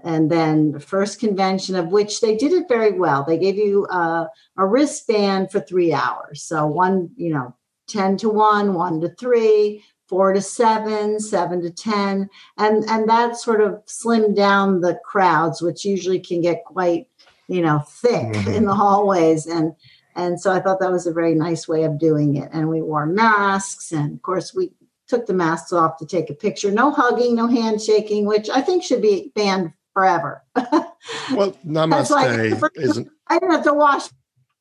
and 0.00 0.30
then 0.30 0.72
the 0.72 0.80
first 0.80 1.20
convention 1.20 1.74
of 1.74 1.88
which 1.88 2.20
they 2.20 2.36
did 2.36 2.52
it 2.52 2.68
very 2.68 2.92
well. 2.92 3.24
They 3.24 3.38
gave 3.38 3.56
you 3.56 3.86
uh, 3.86 4.26
a 4.58 4.66
wristband 4.66 5.50
for 5.50 5.60
three 5.60 5.94
hours. 5.94 6.42
So, 6.42 6.66
one, 6.66 7.10
you 7.16 7.32
know, 7.32 7.54
10 7.88 8.18
to 8.18 8.28
1, 8.28 8.74
1 8.74 9.00
to 9.00 9.08
3, 9.08 9.82
four 10.12 10.34
to 10.34 10.42
seven, 10.42 11.18
seven 11.18 11.62
to 11.62 11.70
10. 11.70 12.28
And, 12.58 12.84
and 12.84 13.08
that 13.08 13.38
sort 13.38 13.62
of 13.62 13.82
slimmed 13.86 14.36
down 14.36 14.82
the 14.82 15.00
crowds, 15.06 15.62
which 15.62 15.86
usually 15.86 16.20
can 16.20 16.42
get 16.42 16.66
quite, 16.66 17.08
you 17.48 17.62
know, 17.62 17.78
thick 17.78 18.12
mm-hmm. 18.34 18.52
in 18.52 18.66
the 18.66 18.74
hallways. 18.74 19.46
And, 19.46 19.74
and 20.14 20.38
so 20.38 20.52
I 20.52 20.60
thought 20.60 20.80
that 20.80 20.92
was 20.92 21.06
a 21.06 21.14
very 21.14 21.34
nice 21.34 21.66
way 21.66 21.84
of 21.84 21.98
doing 21.98 22.36
it. 22.36 22.50
And 22.52 22.68
we 22.68 22.82
wore 22.82 23.06
masks. 23.06 23.90
And 23.90 24.12
of 24.12 24.20
course, 24.20 24.54
we 24.54 24.72
took 25.08 25.24
the 25.24 25.32
masks 25.32 25.72
off 25.72 25.96
to 25.96 26.04
take 26.04 26.28
a 26.28 26.34
picture. 26.34 26.70
No 26.70 26.90
hugging, 26.90 27.34
no 27.34 27.46
handshaking, 27.46 28.26
which 28.26 28.50
I 28.50 28.60
think 28.60 28.84
should 28.84 29.00
be 29.00 29.32
banned 29.34 29.72
forever. 29.94 30.44
well, 30.54 31.56
namaste 31.66 32.10
like, 32.10 32.70
isn't. 32.74 33.08
I 33.28 33.38
didn't 33.38 33.52
have 33.52 33.64
to 33.64 33.72
wash 33.72 34.10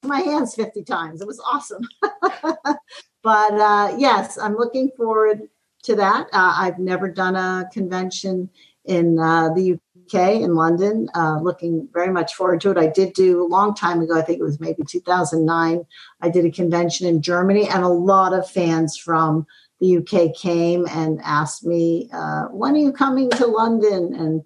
my 0.04 0.22
hands 0.22 0.56
50 0.56 0.86
times. 0.86 1.20
It 1.20 1.28
was 1.28 1.42
awesome. 1.42 1.86
but 3.24 3.54
uh, 3.54 3.96
yes, 3.98 4.38
I'm 4.38 4.56
looking 4.56 4.92
forward 4.98 5.50
to 5.84 5.96
that. 5.96 6.28
Uh, 6.34 6.56
I've 6.58 6.80
never 6.80 7.10
done 7.10 7.36
a 7.36 7.70
convention 7.72 8.50
in 8.86 9.20
uh, 9.20 9.50
the 9.54 9.74
UK 9.74 10.42
in 10.42 10.56
London. 10.56 11.10
Uh, 11.16 11.40
looking 11.42 11.88
very 11.94 12.12
much 12.12 12.36
forward 12.36 12.62
to 12.62 12.72
it. 12.72 12.78
I 12.78 12.88
did 12.88 13.14
do 13.14 13.44
a 13.44 13.48
long 13.48 13.76
time 13.76 14.02
ago. 14.02 14.18
I 14.18 14.22
think 14.22 14.40
it 14.40 14.44
was 14.44 14.60
maybe 14.60 14.84
2009. 14.88 15.86
I 16.22 16.30
did 16.30 16.46
a 16.46 16.52
convention 16.52 17.08
in 17.08 17.22
Germany, 17.22 17.68
and 17.68 17.84
a 17.84 17.90
lot 17.90 18.34
of 18.34 18.50
fans 18.50 18.98
from 18.98 19.46
the 19.80 19.98
UK 19.98 20.36
came 20.36 20.88
and 20.90 21.20
asked 21.24 21.66
me, 21.66 22.10
uh, 22.14 22.46
"When 22.46 22.76
are 22.76 22.80
you 22.80 22.92
coming 22.92 23.30
to 23.32 23.48
London?" 23.48 24.14
and 24.16 24.44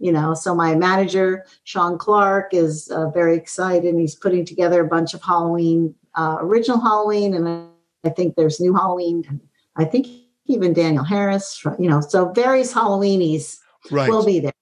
you 0.00 0.10
know 0.10 0.34
so 0.34 0.56
my 0.56 0.74
manager 0.74 1.46
sean 1.62 1.96
clark 1.96 2.52
is 2.52 2.90
uh, 2.90 3.08
very 3.10 3.36
excited 3.36 3.84
and 3.84 4.00
he's 4.00 4.16
putting 4.16 4.44
together 4.44 4.80
a 4.80 4.88
bunch 4.88 5.14
of 5.14 5.22
halloween 5.22 5.94
uh, 6.16 6.36
original 6.40 6.80
halloween 6.80 7.32
and 7.32 7.68
I 8.04 8.10
think 8.10 8.36
there's 8.36 8.60
New 8.60 8.74
Halloween, 8.74 9.24
and 9.28 9.40
I 9.76 9.84
think 9.84 10.06
even 10.46 10.72
Danielle 10.72 11.04
Harris. 11.04 11.62
You 11.78 11.88
know, 11.88 12.00
so 12.00 12.30
various 12.32 12.72
Halloweenies 12.72 13.58
right. 13.90 14.08
will 14.08 14.24
be 14.24 14.40
there. 14.40 14.52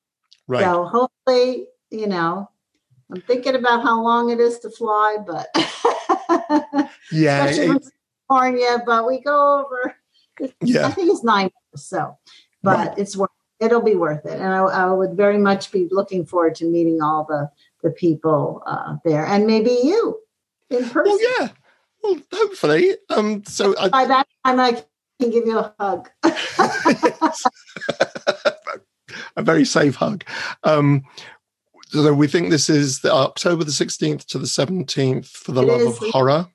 Right. 0.46 0.62
So 0.62 0.84
hopefully, 0.84 1.66
you 1.90 2.06
know, 2.06 2.48
I'm 3.10 3.20
thinking 3.22 3.54
about 3.54 3.82
how 3.82 4.02
long 4.02 4.30
it 4.30 4.40
is 4.40 4.58
to 4.60 4.70
fly, 4.70 5.18
but 5.26 5.48
yeah, 7.12 7.46
it, 7.46 7.82
California. 8.28 8.82
But 8.84 9.06
we 9.06 9.20
go 9.20 9.60
over. 9.60 9.96
Yeah, 10.62 10.86
I 10.86 10.90
think 10.90 11.10
it's 11.10 11.22
nine. 11.22 11.50
So, 11.76 12.16
but 12.62 12.88
right. 12.88 12.98
it's 12.98 13.16
worth. 13.16 13.30
It'll 13.60 13.82
be 13.82 13.94
worth 13.94 14.26
it, 14.26 14.40
and 14.40 14.52
I, 14.52 14.58
I, 14.58 14.90
would 14.90 15.16
very 15.16 15.38
much 15.38 15.70
be 15.70 15.86
looking 15.92 16.26
forward 16.26 16.56
to 16.56 16.64
meeting 16.64 17.00
all 17.00 17.24
the 17.28 17.48
the 17.82 17.90
people 17.90 18.62
uh, 18.66 18.96
there, 19.04 19.24
and 19.24 19.46
maybe 19.46 19.70
you 19.70 20.18
in 20.70 20.88
person. 20.88 21.04
Well, 21.04 21.18
yeah, 21.40 21.48
well, 22.02 22.18
hopefully. 22.32 22.96
Um, 23.10 23.44
so 23.44 23.74
I, 23.78 23.88
by 23.88 24.04
that 24.06 24.26
time, 24.44 24.60
I 24.60 24.72
can 25.20 25.30
give 25.30 25.46
you 25.46 25.58
a 25.58 25.74
hug. 25.78 26.08
a 29.36 29.42
very 29.42 29.64
safe 29.64 29.96
hug. 29.96 30.24
Um, 30.64 31.04
so 31.88 32.12
we 32.14 32.26
think 32.26 32.50
this 32.50 32.70
is 32.70 33.00
the 33.00 33.12
October 33.12 33.64
the 33.64 33.70
16th 33.70 34.24
to 34.26 34.38
the 34.38 34.46
17th 34.46 35.26
for 35.26 35.52
the 35.52 35.62
it 35.62 35.68
Love 35.68 35.80
is. 35.80 36.02
of 36.02 36.08
Horror. 36.10 36.48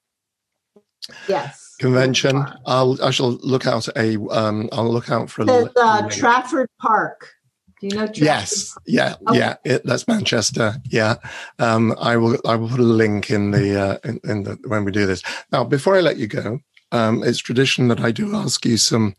Yes. 1.28 1.76
Convention. 1.80 2.44
I'll 2.66 2.98
I 3.04 3.12
shall 3.12 3.34
look 3.34 3.68
out 3.68 3.88
a 3.96 4.20
um 4.32 4.68
I'll 4.72 4.92
look 4.92 5.12
out 5.12 5.30
for 5.30 5.44
a 5.44 5.72
uh, 5.76 6.10
Trafford 6.10 6.70
Park. 6.82 7.37
Do 7.80 7.88
you 7.88 7.94
know? 7.94 8.06
Trafford? 8.06 8.18
Yes. 8.18 8.78
Yeah. 8.86 9.16
Okay. 9.28 9.38
Yeah. 9.38 9.56
It, 9.64 9.86
that's 9.86 10.08
Manchester. 10.08 10.76
Yeah. 10.86 11.16
Um, 11.60 11.96
I 12.00 12.18
will. 12.18 12.38
I 12.46 12.56
will 12.56 12.70
put 12.70 12.80
a 12.80 12.84
link 12.84 13.30
in 13.30 13.52
the 13.52 13.80
uh, 13.80 13.98
in, 14.04 14.20
in 14.24 14.44
the 14.44 14.58
when 14.68 14.84
we 14.84 14.92
do 14.92 15.06
this. 15.06 15.22
Now, 15.52 15.64
before 15.64 15.96
I 15.96 16.02
let 16.02 16.18
you 16.18 16.28
go, 16.28 16.60
um, 16.92 17.24
it's 17.24 17.40
tradition 17.40 17.88
that 17.90 18.00
I 18.00 18.12
do 18.12 18.36
ask 18.36 18.66
you 18.66 18.78
some 18.78 19.16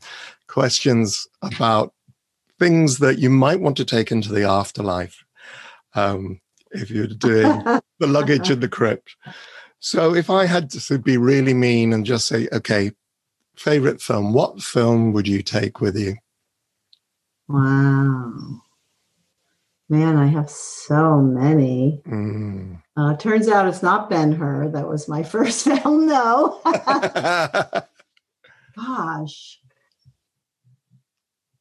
questions 0.49 1.27
about 1.43 1.95
things 2.59 2.99
that 2.99 3.19
you 3.19 3.31
might 3.31 3.61
want 3.61 3.77
to 3.77 3.85
take 3.85 4.11
into 4.11 4.33
the 4.33 4.43
afterlife. 4.45 5.25
Um, 5.95 6.41
if 6.73 6.91
you're 6.91 7.07
doing 7.07 7.63
the 7.99 8.07
luggage 8.07 8.51
in 8.51 8.61
the 8.61 8.69
crypt. 8.69 9.17
So, 9.81 10.15
if 10.15 10.29
I 10.29 10.47
had 10.47 10.71
to 10.71 10.99
be 10.99 11.17
really 11.17 11.55
mean 11.55 11.93
and 11.93 12.05
just 12.05 12.27
say, 12.27 12.49
okay, 12.53 12.91
favorite 13.57 14.03
film, 14.03 14.33
what 14.33 14.61
film 14.61 15.13
would 15.13 15.29
you 15.29 15.43
take 15.43 15.81
with 15.81 15.97
you? 15.97 16.17
Wow. 17.49 18.61
Man, 19.89 20.17
I 20.17 20.27
have 20.27 20.51
so 20.51 21.17
many. 21.23 22.03
Mm. 22.07 22.83
Uh, 22.95 23.17
turns 23.17 23.49
out 23.49 23.67
it's 23.67 23.83
not 23.83 24.11
Ben 24.11 24.33
Hur. 24.33 24.69
That 24.69 24.87
was 24.87 25.09
my 25.09 25.23
first 25.35 25.65
film, 25.65 26.07
no. 26.07 26.61
Gosh. 28.77 29.61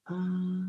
Uh, 0.09 0.67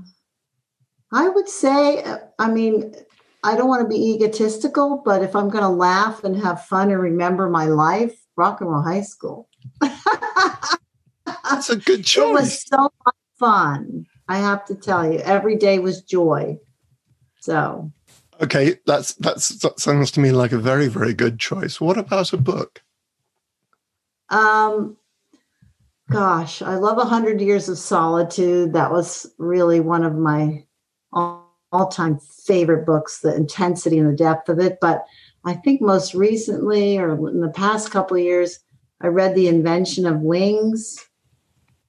I 1.12 1.28
would 1.28 1.48
say, 1.48 2.02
uh, 2.02 2.18
I 2.38 2.48
mean, 2.50 2.94
I 3.42 3.56
don't 3.56 3.68
want 3.68 3.82
to 3.82 3.88
be 3.88 4.14
egotistical, 4.14 5.02
but 5.04 5.22
if 5.22 5.34
I'm 5.34 5.48
going 5.48 5.64
to 5.64 5.68
laugh 5.68 6.22
and 6.22 6.36
have 6.36 6.66
fun 6.66 6.90
and 6.90 7.00
remember 7.00 7.48
my 7.48 7.66
life, 7.66 8.14
rock 8.36 8.60
and 8.60 8.70
roll 8.70 8.82
high 8.82 9.02
school. 9.02 9.48
That's 9.80 11.70
a 11.70 11.76
good 11.76 12.04
choice. 12.04 12.24
It 12.24 12.32
was 12.32 12.64
so 12.66 12.90
much 13.04 13.16
fun. 13.38 14.06
I 14.28 14.38
have 14.38 14.64
to 14.66 14.74
tell 14.74 15.10
you, 15.10 15.20
every 15.20 15.56
day 15.56 15.78
was 15.78 16.02
joy. 16.02 16.58
So, 17.40 17.90
okay, 18.40 18.76
that's 18.86 19.14
that's 19.14 19.48
that 19.60 19.80
sounds 19.80 20.10
to 20.12 20.20
me 20.20 20.32
like 20.32 20.52
a 20.52 20.58
very 20.58 20.88
very 20.88 21.14
good 21.14 21.38
choice. 21.38 21.80
What 21.80 21.96
about 21.96 22.32
a 22.32 22.36
book? 22.36 22.82
Um, 24.28 24.96
gosh, 26.10 26.60
I 26.60 26.74
love 26.74 26.98
A 26.98 27.04
Hundred 27.04 27.40
Years 27.40 27.68
of 27.68 27.78
Solitude. 27.78 28.74
That 28.74 28.90
was 28.90 29.26
really 29.38 29.80
one 29.80 30.04
of 30.04 30.14
my 30.14 30.64
all 31.12 31.88
time 31.90 32.18
favorite 32.18 32.84
books. 32.84 33.20
The 33.20 33.34
intensity 33.34 33.98
and 33.98 34.10
the 34.10 34.16
depth 34.16 34.48
of 34.48 34.58
it. 34.58 34.78
But 34.80 35.04
I 35.44 35.54
think 35.54 35.80
most 35.80 36.14
recently, 36.14 36.98
or 36.98 37.28
in 37.28 37.40
the 37.40 37.48
past 37.48 37.90
couple 37.90 38.16
of 38.18 38.22
years, 38.22 38.58
I 39.00 39.06
read 39.06 39.34
The 39.34 39.48
Invention 39.48 40.04
of 40.06 40.20
Wings. 40.20 41.04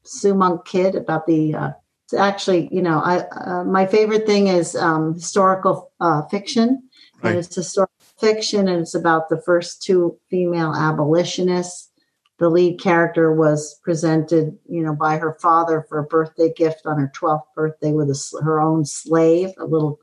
Sue 0.03 0.33
Monk 0.33 0.65
Kidd 0.65 0.95
about 0.95 1.27
the 1.27 1.53
uh, 1.53 1.71
actually 2.13 2.69
you 2.71 2.81
know 2.81 2.99
i 2.99 3.19
uh, 3.19 3.63
my 3.63 3.85
favorite 3.85 4.25
thing 4.25 4.47
is 4.47 4.75
um, 4.75 5.13
historical 5.13 5.91
uh, 5.99 6.23
fiction. 6.23 6.83
Right. 7.21 7.31
and 7.31 7.39
it's 7.39 7.53
historical 7.53 7.93
fiction 8.19 8.67
and 8.69 8.81
it's 8.81 8.95
about 8.95 9.27
the 9.27 9.41
first 9.41 9.83
two 9.83 10.17
female 10.29 10.73
abolitionists. 10.73 11.91
The 12.37 12.49
lead 12.49 12.79
character 12.79 13.33
was 13.33 13.77
presented 13.83 14.57
you 14.69 14.81
know 14.81 14.95
by 14.95 15.17
her 15.17 15.37
father 15.41 15.85
for 15.89 15.99
a 15.99 16.05
birthday 16.05 16.53
gift 16.53 16.85
on 16.85 16.97
her 16.99 17.11
12th 17.19 17.43
birthday 17.55 17.91
with 17.91 18.09
a, 18.09 18.43
her 18.43 18.61
own 18.61 18.85
slave 18.85 19.49
a 19.59 19.65
little 19.65 19.99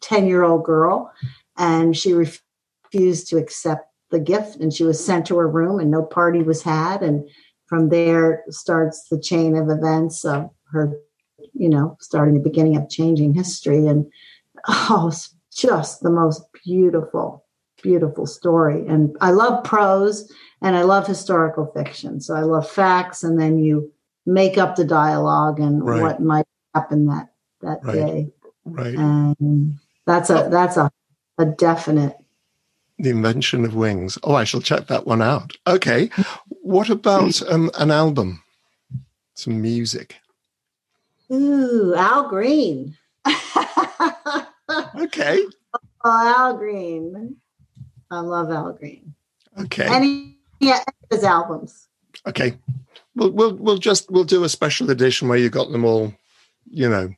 10 0.00 0.26
year 0.26 0.44
old 0.44 0.64
girl. 0.64 1.12
And 1.56 1.96
she 1.96 2.12
refused 2.12 3.28
to 3.28 3.38
accept 3.38 3.90
the 4.10 4.20
gift 4.20 4.56
and 4.56 4.72
she 4.72 4.84
was 4.84 5.04
sent 5.04 5.26
to 5.26 5.36
her 5.36 5.48
room 5.48 5.80
and 5.80 5.90
no 5.90 6.02
party 6.02 6.42
was 6.42 6.62
had. 6.62 7.02
And 7.02 7.28
from 7.66 7.88
there 7.88 8.44
starts 8.48 9.08
the 9.08 9.20
chain 9.20 9.56
of 9.56 9.68
events 9.68 10.24
of 10.24 10.50
her 10.70 10.98
you 11.58 11.68
know, 11.68 11.96
starting 12.00 12.34
the 12.34 12.40
beginning 12.40 12.76
of 12.76 12.88
changing 12.88 13.34
history. 13.34 13.86
And 13.86 14.10
oh, 14.68 15.08
it's 15.08 15.34
just 15.54 16.02
the 16.02 16.10
most 16.10 16.42
beautiful, 16.64 17.44
beautiful 17.82 18.26
story. 18.26 18.86
And 18.86 19.16
I 19.20 19.30
love 19.30 19.64
prose 19.64 20.32
and 20.62 20.76
I 20.76 20.82
love 20.82 21.06
historical 21.06 21.66
fiction. 21.74 22.20
So 22.20 22.34
I 22.34 22.42
love 22.42 22.68
facts 22.68 23.22
and 23.22 23.40
then 23.40 23.58
you 23.58 23.92
make 24.26 24.58
up 24.58 24.76
the 24.76 24.84
dialogue 24.84 25.58
and 25.58 25.84
right. 25.84 26.02
what 26.02 26.20
might 26.20 26.46
happen 26.74 27.06
that 27.06 27.32
that 27.62 27.80
right. 27.82 27.94
day. 27.94 28.32
Right. 28.64 28.94
And 28.94 29.78
that's 30.06 30.30
a 30.30 30.48
that's 30.50 30.76
a 30.76 30.90
a 31.38 31.46
definite 31.46 32.16
the 32.98 33.10
invention 33.10 33.64
of 33.64 33.74
wings. 33.74 34.18
Oh, 34.24 34.34
I 34.34 34.44
shall 34.44 34.60
check 34.60 34.88
that 34.88 35.06
one 35.06 35.22
out. 35.22 35.56
Okay. 35.66 36.10
What 36.62 36.90
about 36.90 37.40
um, 37.50 37.70
an 37.78 37.90
album? 37.90 38.42
Some 39.34 39.62
music. 39.62 40.16
Ooh, 41.32 41.94
Al 41.94 42.28
Green. 42.28 42.96
okay. 44.96 45.42
Oh, 46.04 46.34
Al 46.38 46.56
Green. 46.56 47.36
I 48.10 48.20
love 48.20 48.50
Al 48.50 48.72
Green. 48.72 49.14
Okay. 49.60 49.86
And 49.86 50.04
he, 50.04 50.38
yeah, 50.60 50.82
his 51.10 51.24
albums. 51.24 51.88
Okay. 52.26 52.54
We'll 53.14 53.30
we'll 53.32 53.54
we'll 53.56 53.78
just 53.78 54.10
we'll 54.10 54.24
do 54.24 54.44
a 54.44 54.48
special 54.48 54.90
edition 54.90 55.28
where 55.28 55.38
you 55.38 55.50
got 55.50 55.70
them 55.70 55.84
all, 55.84 56.14
you 56.70 56.88
know, 56.88 57.10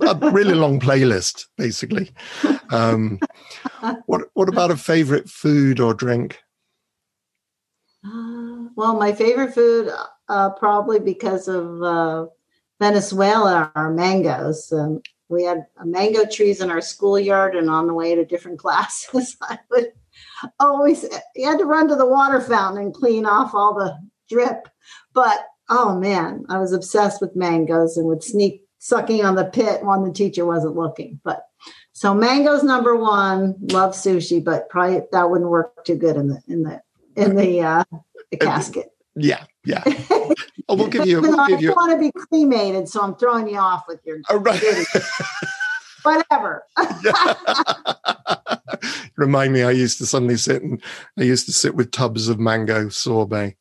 a 0.00 0.30
really 0.30 0.54
long 0.54 0.80
playlist, 0.80 1.46
basically. 1.56 2.10
Um, 2.70 3.18
what 4.06 4.22
what 4.34 4.48
about 4.48 4.70
a 4.70 4.76
favorite 4.76 5.28
food 5.28 5.80
or 5.80 5.94
drink? 5.94 6.38
Uh, 8.06 8.68
well, 8.76 8.96
my 8.98 9.12
favorite 9.12 9.54
food, 9.54 9.90
uh, 10.28 10.50
probably 10.50 11.00
because 11.00 11.48
of 11.48 11.82
uh, 11.82 12.26
Venezuela 12.80 13.70
are 13.74 13.90
mangoes. 13.90 14.72
Um, 14.72 15.00
we 15.28 15.44
had 15.44 15.66
mango 15.84 16.24
trees 16.26 16.60
in 16.60 16.70
our 16.70 16.80
schoolyard, 16.80 17.54
and 17.54 17.70
on 17.70 17.86
the 17.86 17.94
way 17.94 18.14
to 18.14 18.24
different 18.24 18.58
classes, 18.60 19.36
I 19.42 19.58
would 19.70 19.92
always 20.60 21.04
you 21.34 21.48
had 21.48 21.58
to 21.58 21.64
run 21.64 21.88
to 21.88 21.96
the 21.96 22.06
water 22.06 22.40
fountain 22.40 22.82
and 22.82 22.94
clean 22.94 23.26
off 23.26 23.54
all 23.54 23.74
the 23.74 23.96
drip. 24.28 24.68
But 25.12 25.46
oh 25.68 25.98
man, 25.98 26.44
I 26.48 26.58
was 26.58 26.72
obsessed 26.72 27.20
with 27.20 27.36
mangoes 27.36 27.96
and 27.96 28.06
would 28.06 28.22
sneak 28.22 28.62
sucking 28.78 29.24
on 29.24 29.34
the 29.34 29.46
pit 29.46 29.82
when 29.82 30.04
the 30.04 30.12
teacher 30.12 30.44
wasn't 30.44 30.76
looking. 30.76 31.20
But 31.24 31.46
so 31.92 32.12
mangoes 32.12 32.62
number 32.62 32.96
one. 32.96 33.54
Love 33.70 33.92
sushi, 33.92 34.44
but 34.44 34.68
probably 34.68 35.02
that 35.12 35.30
wouldn't 35.30 35.50
work 35.50 35.84
too 35.84 35.96
good 35.96 36.16
in 36.16 36.28
the 36.28 36.42
in 36.48 36.62
the 36.62 36.82
in 37.16 37.36
the 37.36 37.62
uh, 37.62 37.84
the 38.30 38.36
casket. 38.36 38.93
Yeah, 39.16 39.44
yeah. 39.64 39.82
Oh, 40.66 40.76
we'll 40.76 40.88
give 40.88 41.06
you. 41.06 41.20
We'll 41.20 41.46
give 41.46 41.60
you. 41.60 41.72
I 41.72 41.74
want 41.74 41.92
to 41.92 41.98
be 41.98 42.10
cremated, 42.10 42.88
so 42.88 43.02
I'm 43.02 43.14
throwing 43.16 43.46
you 43.46 43.58
off 43.58 43.84
with 43.86 44.00
your. 44.06 44.20
Oh, 44.30 44.38
right. 44.38 44.62
Whatever. 46.02 46.64
Remind 49.16 49.52
me, 49.52 49.62
I 49.62 49.72
used 49.72 49.98
to 49.98 50.06
suddenly 50.06 50.38
sit 50.38 50.62
and 50.62 50.82
I 51.18 51.24
used 51.24 51.44
to 51.46 51.52
sit 51.52 51.74
with 51.74 51.90
tubs 51.90 52.28
of 52.28 52.40
mango 52.40 52.88
sorbet. 52.88 53.56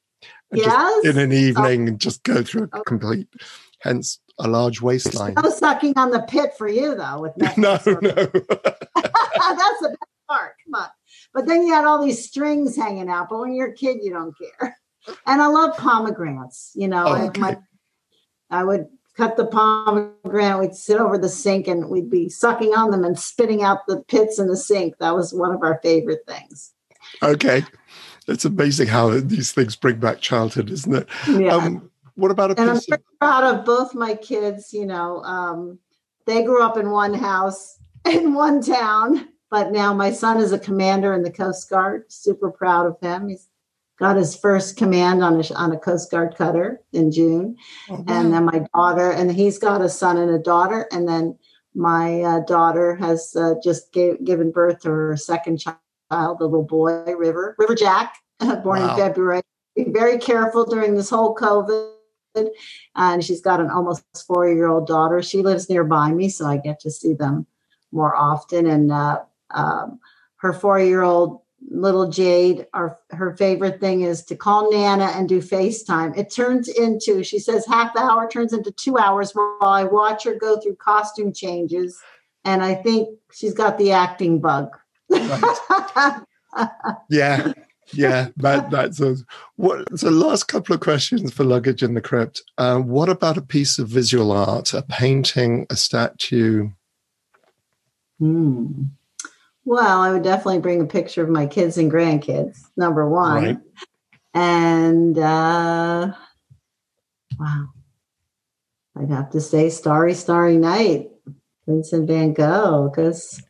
Yes. 0.54 1.06
in 1.06 1.18
an 1.18 1.34
oh. 1.34 1.36
evening 1.36 1.84
oh. 1.84 1.88
and 1.90 2.00
just 2.00 2.24
go 2.24 2.42
through 2.42 2.70
a 2.72 2.78
oh. 2.78 2.84
complete, 2.84 3.28
hence 3.80 4.22
a 4.40 4.48
large 4.48 4.82
waistline. 4.82 5.34
No 5.34 5.50
sucking 5.50 5.98
on 5.98 6.12
the 6.12 6.22
pit 6.22 6.52
for 6.58 6.70
you 6.70 6.96
though. 6.96 7.20
With 7.20 7.36
no, 7.58 7.58
no. 7.58 7.78
That's 7.82 7.86
the 7.86 9.90
best 9.90 10.08
part. 10.30 10.54
Come 10.64 10.82
on. 10.82 10.88
But 11.34 11.48
then 11.48 11.68
you 11.68 11.74
had 11.74 11.84
all 11.84 12.02
these 12.02 12.26
strings 12.26 12.78
hanging 12.78 13.10
out. 13.10 13.28
But 13.30 13.40
when 13.40 13.54
you're 13.54 13.72
a 13.72 13.76
kid, 13.76 13.98
you 14.02 14.14
don't 14.14 14.34
care 14.38 14.78
and 15.26 15.42
I 15.42 15.48
love 15.48 15.78
pomegranates. 15.78 16.72
You 16.76 16.88
know, 16.88 17.06
oh, 17.08 17.26
okay. 17.28 17.42
I, 17.42 17.46
my, 17.52 17.58
I 18.50 18.64
would 18.64 18.88
cut 19.16 19.38
the 19.38 19.46
pomegranate. 19.46 20.60
We'd 20.60 20.76
sit 20.76 21.00
over 21.00 21.18
the 21.18 21.30
sink 21.30 21.68
and 21.68 21.90
we'd 21.90 22.10
be 22.10 22.30
sucking 22.30 22.74
on 22.74 22.92
them 22.92 23.04
and 23.04 23.18
spitting 23.18 23.64
out 23.64 23.88
the 23.88 24.02
pits 24.08 24.40
in 24.40 24.48
the 24.48 24.58
sink. 24.58 24.98
That 25.00 25.16
was 25.16 25.34
one 25.34 25.54
of 25.54 25.62
our 25.62 25.80
favorite 25.84 26.22
things. 26.28 26.74
Okay, 27.22 27.64
it's 28.28 28.46
amazing 28.46 28.88
how 28.88 29.10
these 29.20 29.52
things 29.52 29.76
bring 29.76 30.00
back 30.00 30.20
childhood, 30.20 30.70
isn't 30.70 30.96
it? 30.96 31.08
Yeah. 31.28 31.56
Um, 31.56 31.92
what 32.16 32.32
about 32.32 32.52
a 32.52 32.62
and 32.62 32.72
piece 32.72 32.88
I'm 32.90 32.96
of- 32.96 33.20
proud 33.20 33.44
of 33.44 33.66
both 33.66 33.94
my 33.94 34.16
kids. 34.16 34.74
You 34.74 34.86
know, 34.86 35.24
um, 35.24 35.80
they 36.26 36.44
grew 36.44 36.64
up 36.64 36.78
in 36.78 36.92
one 36.92 37.14
house 37.14 37.80
in 38.06 38.34
one 38.34 38.62
town, 38.62 39.28
but 39.50 39.72
now 39.72 39.94
my 39.94 40.12
son 40.12 40.40
is 40.40 40.52
a 40.52 40.60
commander 40.60 41.14
in 41.14 41.24
the 41.24 41.32
Coast 41.32 41.70
Guard. 41.70 42.12
Super 42.12 42.52
proud 42.52 42.86
of 42.86 43.00
him. 43.00 43.30
He's 43.30 43.48
got 44.00 44.16
his 44.16 44.36
first 44.36 44.78
command 44.78 45.24
on 45.24 45.40
a 45.40 45.54
on 45.56 45.72
a 45.72 45.78
Coast 45.78 46.12
Guard 46.12 46.36
cutter 46.36 46.82
in 46.92 47.12
June, 47.12 47.56
wow. 47.90 48.04
and 48.08 48.34
then 48.34 48.46
my 48.46 48.66
daughter, 48.74 49.12
and 49.12 49.32
he's 49.32 49.58
got 49.58 49.82
a 49.82 49.90
son 49.90 50.18
and 50.18 50.32
a 50.32 50.40
daughter, 50.40 50.88
and 50.92 51.08
then 51.08 51.38
my 51.76 52.22
uh, 52.22 52.40
daughter 52.42 52.96
has 52.96 53.36
uh, 53.36 53.56
just 53.64 53.92
gave, 53.92 54.24
given 54.24 54.52
birth 54.52 54.82
to 54.82 54.90
her 54.90 55.18
second 55.18 55.60
child, 55.60 55.78
the 56.10 56.46
little 56.46 56.64
boy 56.64 57.04
River 57.16 57.56
River 57.58 57.76
Jack, 57.76 58.18
born 58.40 58.82
wow. 58.82 58.92
in 58.92 58.98
February. 58.98 59.42
Be 59.76 59.86
very 59.90 60.18
careful 60.18 60.66
during 60.66 60.96
this 60.96 61.10
whole 61.10 61.36
COVID. 61.36 61.90
And 62.96 63.24
she's 63.24 63.42
got 63.42 63.60
an 63.60 63.70
almost 63.70 64.04
four 64.26 64.48
year 64.52 64.68
old 64.68 64.88
daughter. 64.88 65.22
She 65.22 65.42
lives 65.42 65.70
nearby 65.70 66.12
me, 66.12 66.30
so 66.30 66.46
I 66.48 66.58
get 66.58 66.80
to 66.82 66.92
see 66.92 67.14
them 67.14 67.46
more 67.92 68.16
often. 68.16 68.66
And 68.66 68.92
uh, 68.92 69.22
um, 69.52 70.00
her 70.38 70.52
four 70.52 70.80
year 70.80 71.04
old 71.04 71.43
little 71.70 72.10
Jade, 72.10 72.68
our 72.74 73.00
her 73.12 73.36
favorite 73.36 73.80
thing 73.80 74.02
is 74.02 74.24
to 74.26 74.36
call 74.36 74.72
Nana 74.72 75.06
and 75.06 75.28
do 75.28 75.42
FaceTime. 75.42 76.18
It 76.18 76.34
turns 76.34 76.68
into, 76.68 77.24
she 77.24 77.40
says, 77.40 77.66
half 77.66 77.94
the 77.94 78.02
hour 78.02 78.30
turns 78.30 78.54
into 78.54 78.72
two 78.72 78.98
hours 78.98 79.32
while 79.34 79.58
I 79.62 79.84
watch 79.84 80.24
her 80.26 80.36
go 80.36 80.60
through 80.60 80.76
costume 80.76 81.34
changes. 81.34 82.00
And 82.46 82.64
I 82.64 82.76
think 82.76 83.10
she's 83.32 83.54
got 83.54 83.78
the 83.78 83.92
acting 83.92 84.40
bug. 84.40 84.78
Right. 85.10 86.22
yeah. 87.10 87.54
Yeah, 87.92 88.30
that 88.38 88.72
that's 88.72 89.00
a, 89.02 89.18
what. 89.56 90.00
So, 90.00 90.10
last 90.10 90.46
couple 90.46 90.74
of 90.74 90.82
questions 90.82 91.32
for 91.32 91.44
luggage 91.44 91.84
in 91.84 91.94
the 91.94 92.02
crypt. 92.02 92.42
Uh, 92.58 92.80
what 92.80 93.08
about 93.08 93.38
a 93.38 93.42
piece 93.42 93.78
of 93.78 93.88
visual 93.88 94.32
art, 94.32 94.74
a 94.74 94.82
painting, 94.82 95.68
a 95.70 95.76
statue? 95.76 96.70
Hmm. 98.20 98.84
Well, 99.66 100.02
I 100.02 100.12
would 100.12 100.24
definitely 100.24 100.60
bring 100.60 100.82
a 100.82 100.86
picture 100.86 101.24
of 101.24 101.30
my 101.30 101.46
kids 101.46 101.78
and 101.78 101.92
grandkids, 101.92 102.60
number 102.76 103.08
one. 103.08 103.44
Right. 103.44 103.58
And 104.34 105.18
uh, 105.18 106.14
wow, 107.40 107.68
I'd 108.98 109.10
have 109.10 109.30
to 109.32 109.42
say 109.42 109.70
Starry, 109.70 110.14
Starry 110.14 110.58
Night, 110.58 111.10
Vincent 111.68 112.08
van 112.08 112.34
Gogh, 112.34 112.90
because 112.90 113.42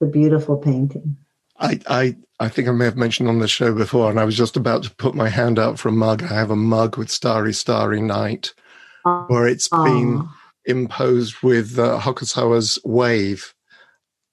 the 0.00 0.06
beautiful 0.06 0.56
painting. 0.56 1.16
I, 1.58 1.78
I, 1.86 2.16
I 2.40 2.48
think 2.48 2.66
I 2.66 2.72
may 2.72 2.86
have 2.86 2.96
mentioned 2.96 3.28
on 3.28 3.38
the 3.38 3.46
show 3.46 3.72
before, 3.72 4.10
and 4.10 4.18
I 4.18 4.24
was 4.24 4.36
just 4.36 4.56
about 4.56 4.82
to 4.84 4.94
put 4.96 5.14
my 5.14 5.28
hand 5.28 5.58
out 5.58 5.78
for 5.78 5.90
a 5.90 5.92
mug. 5.92 6.24
I 6.24 6.34
have 6.34 6.50
a 6.50 6.56
mug 6.56 6.96
with 6.96 7.10
Starry, 7.10 7.52
Starry 7.52 8.00
Night 8.00 8.52
where 9.02 9.46
it's 9.46 9.68
been 9.68 10.28
imposed 10.64 11.42
with 11.42 11.78
uh, 11.78 11.98
Hokusawa's 11.98 12.78
wave 12.84 13.54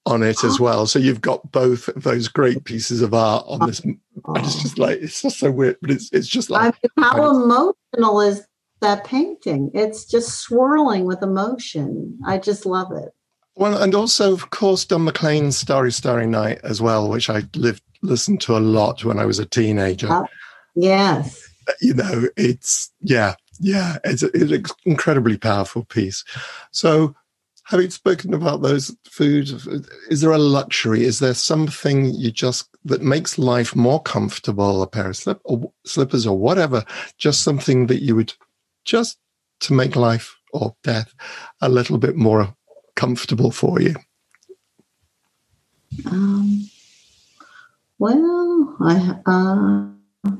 on 0.06 0.22
it 0.22 0.42
as 0.44 0.58
well. 0.58 0.86
So 0.86 0.98
you've 0.98 1.20
got 1.20 1.52
both 1.52 1.88
of 1.88 2.02
those 2.02 2.28
great 2.28 2.64
pieces 2.64 3.02
of 3.02 3.14
art 3.14 3.44
on 3.46 3.66
this. 3.66 3.80
And 3.80 3.98
it's 4.36 4.62
just 4.62 4.78
like 4.78 4.98
it's 5.00 5.22
just 5.22 5.38
so 5.38 5.50
weird, 5.50 5.76
but 5.80 5.90
it's 5.90 6.10
it's 6.12 6.28
just 6.28 6.50
like 6.50 6.74
I 6.74 7.00
mean, 7.00 7.10
how 7.10 7.30
emotional 7.30 8.20
is 8.20 8.46
that 8.80 9.04
painting? 9.04 9.70
It's 9.74 10.04
just 10.04 10.40
swirling 10.40 11.04
with 11.04 11.22
emotion. 11.22 12.18
I 12.26 12.38
just 12.38 12.64
love 12.66 12.92
it. 12.92 13.10
Well, 13.56 13.82
and 13.82 13.94
also, 13.94 14.32
of 14.32 14.50
course, 14.50 14.84
Don 14.84 15.04
McLean's 15.04 15.56
Starry 15.56 15.92
Starry 15.92 16.26
Night 16.26 16.60
as 16.64 16.80
well, 16.80 17.08
which 17.10 17.28
I 17.28 17.42
lived 17.54 17.82
listened 18.02 18.40
to 18.42 18.56
a 18.56 18.58
lot 18.58 19.04
when 19.04 19.18
I 19.18 19.26
was 19.26 19.38
a 19.38 19.44
teenager. 19.44 20.10
Uh, 20.10 20.24
yes. 20.74 21.46
You 21.80 21.94
know, 21.94 22.24
it's 22.36 22.90
yeah, 23.00 23.34
yeah, 23.60 23.98
it's, 24.04 24.22
it's 24.22 24.50
an 24.50 24.64
incredibly 24.86 25.36
powerful 25.36 25.84
piece. 25.84 26.24
So, 26.70 27.14
having 27.70 27.88
spoken 27.88 28.34
about 28.34 28.62
those 28.62 28.94
foods, 29.04 29.68
is 30.08 30.20
there 30.20 30.32
a 30.32 30.38
luxury? 30.38 31.04
Is 31.04 31.20
there 31.20 31.34
something 31.34 32.12
you 32.12 32.32
just 32.32 32.68
that 32.84 33.00
makes 33.00 33.38
life 33.38 33.76
more 33.76 34.02
comfortable? 34.02 34.82
A 34.82 34.88
pair 34.88 35.08
of 35.08 35.16
slip 35.16 35.40
or 35.44 35.72
slippers 35.86 36.26
or 36.26 36.36
whatever, 36.36 36.84
just 37.16 37.44
something 37.44 37.86
that 37.86 38.02
you 38.02 38.16
would 38.16 38.34
just 38.84 39.18
to 39.60 39.72
make 39.72 39.94
life 39.94 40.36
or 40.52 40.74
death 40.82 41.14
a 41.60 41.68
little 41.68 41.96
bit 41.96 42.16
more 42.16 42.56
comfortable 42.96 43.52
for 43.52 43.80
you. 43.80 43.94
Um, 46.06 46.68
well, 48.00 48.76
I 48.80 49.16
uh, 49.26 50.32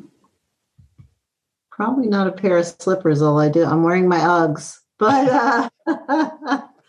probably 1.71 2.09
not 2.09 2.27
a 2.27 2.33
pair 2.33 2.57
of 2.57 2.67
slippers. 2.67 3.23
All 3.23 3.39
I 3.39 3.49
do, 3.51 3.65
I'm 3.65 3.85
wearing 3.85 4.09
my 4.09 4.19
Uggs, 4.19 4.81
but 4.99 5.71
uh, 5.87 6.63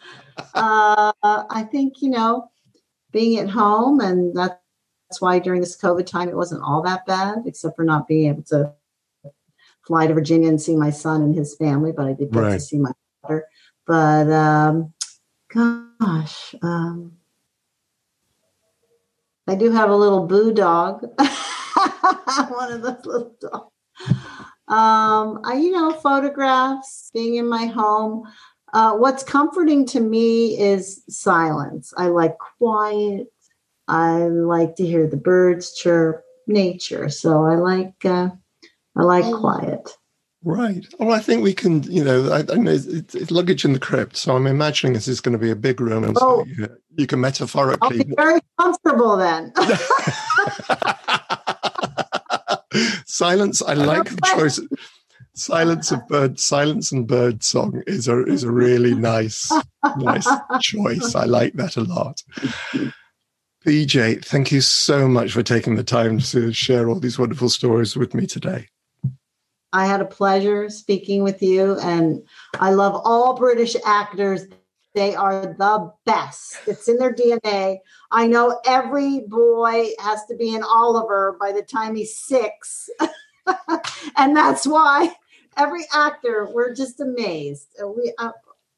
uh, 0.53 1.11
I 1.23 1.67
think 1.71 2.01
you 2.01 2.09
know, 2.09 2.49
being 3.11 3.39
at 3.39 3.49
home, 3.49 3.99
and 3.99 4.35
that's 4.35 5.19
why 5.19 5.39
during 5.39 5.61
this 5.61 5.79
COVID 5.79 6.05
time 6.05 6.29
it 6.29 6.35
wasn't 6.35 6.63
all 6.63 6.81
that 6.83 7.05
bad, 7.05 7.43
except 7.45 7.75
for 7.75 7.83
not 7.83 8.07
being 8.07 8.29
able 8.29 8.43
to 8.43 8.73
fly 9.85 10.07
to 10.07 10.13
Virginia 10.13 10.49
and 10.49 10.61
see 10.61 10.75
my 10.75 10.89
son 10.89 11.21
and 11.21 11.35
his 11.35 11.55
family. 11.55 11.91
But 11.91 12.07
I 12.07 12.13
did 12.13 12.31
get 12.31 12.39
right. 12.39 12.53
to 12.53 12.59
see 12.59 12.77
my 12.77 12.91
daughter. 13.23 13.47
But 13.85 14.31
um, 14.31 14.93
gosh. 15.53 16.55
Um, 16.61 17.13
I 19.47 19.55
do 19.55 19.71
have 19.71 19.89
a 19.89 19.95
little 19.95 20.27
boo 20.27 20.53
dog. 20.53 21.03
One 22.49 22.71
of 22.71 22.81
those 22.81 23.05
little 23.05 23.35
dogs. 23.41 23.71
Um, 24.67 25.41
I, 25.43 25.59
you 25.61 25.71
know, 25.71 25.91
photographs, 25.91 27.11
being 27.13 27.35
in 27.35 27.49
my 27.49 27.65
home. 27.65 28.23
Uh, 28.73 28.95
what's 28.95 29.23
comforting 29.23 29.85
to 29.85 29.99
me 29.99 30.59
is 30.59 31.03
silence. 31.09 31.93
I 31.97 32.07
like 32.07 32.37
quiet. 32.57 33.27
I 33.87 34.27
like 34.27 34.75
to 34.77 34.85
hear 34.85 35.07
the 35.07 35.17
birds 35.17 35.73
chirp, 35.73 36.23
nature. 36.47 37.09
So 37.09 37.45
I 37.45 37.55
like 37.55 38.05
uh, 38.05 38.29
I 38.95 39.03
like 39.03 39.25
oh. 39.25 39.39
quiet. 39.39 39.97
Right. 40.43 40.85
Well, 40.97 41.11
I 41.11 41.19
think 41.19 41.43
we 41.43 41.53
can, 41.53 41.83
you 41.83 42.03
know, 42.03 42.31
I, 42.31 42.39
I 42.39 42.55
know 42.55 42.71
it's, 42.71 43.13
it's, 43.13 43.29
luggage 43.29 43.63
in 43.63 43.73
the 43.73 43.79
crypt, 43.79 44.17
so 44.17 44.35
I'm 44.35 44.47
imagining 44.47 44.93
this 44.93 45.07
is 45.07 45.21
going 45.21 45.33
to 45.33 45.39
be 45.39 45.51
a 45.51 45.55
big 45.55 45.79
room, 45.79 46.03
and 46.03 46.17
oh, 46.19 46.43
so 46.43 46.45
you, 46.47 46.67
you, 46.97 47.05
can 47.05 47.21
metaphorically. 47.21 47.99
I'll 47.99 48.05
be 48.05 48.15
very 48.15 48.39
comfortable 48.59 49.17
then. 49.17 49.53
Silence. 53.05 53.61
I 53.61 53.73
like 53.75 54.05
the 54.05 54.19
choice. 54.35 54.59
Silence 55.33 55.91
of 55.91 56.05
bird. 56.07 56.39
Silence 56.39 56.91
and 56.91 57.07
bird 57.07 57.43
song 57.43 57.81
is 57.87 58.07
a 58.07 58.23
is 58.25 58.43
a 58.43 58.51
really 58.51 58.93
nice 58.93 59.51
nice 59.97 60.27
choice. 60.59 61.15
I 61.15 61.23
like 61.23 61.53
that 61.53 61.77
a 61.77 61.81
lot. 61.81 62.21
PJ, 63.65 64.25
thank 64.25 64.51
you 64.51 64.59
so 64.59 65.07
much 65.07 65.31
for 65.31 65.43
taking 65.43 65.75
the 65.75 65.83
time 65.83 66.19
to 66.19 66.51
share 66.51 66.89
all 66.89 66.99
these 66.99 67.19
wonderful 67.19 67.47
stories 67.47 67.95
with 67.95 68.13
me 68.13 68.25
today. 68.25 68.67
I 69.71 69.85
had 69.85 70.01
a 70.01 70.05
pleasure 70.05 70.69
speaking 70.69 71.23
with 71.23 71.41
you, 71.41 71.79
and 71.79 72.27
I 72.59 72.71
love 72.71 72.99
all 73.05 73.37
British 73.37 73.75
actors. 73.85 74.47
They 74.95 75.15
are 75.15 75.55
the 75.57 75.93
best. 76.05 76.57
It's 76.67 76.89
in 76.89 76.97
their 76.97 77.13
DNA. 77.13 77.77
I 78.11 78.27
know 78.27 78.59
every 78.65 79.21
boy 79.21 79.91
has 79.99 80.25
to 80.25 80.35
be 80.35 80.53
an 80.55 80.63
Oliver 80.63 81.37
by 81.39 81.53
the 81.53 81.61
time 81.61 81.95
he's 81.95 82.17
six. 82.17 82.89
and 84.17 84.35
that's 84.35 84.67
why 84.67 85.13
every 85.61 85.85
actor, 85.93 86.49
we're 86.51 86.73
just 86.73 86.99
amazed. 86.99 87.69
We 87.95 88.13
uh, 88.17 88.31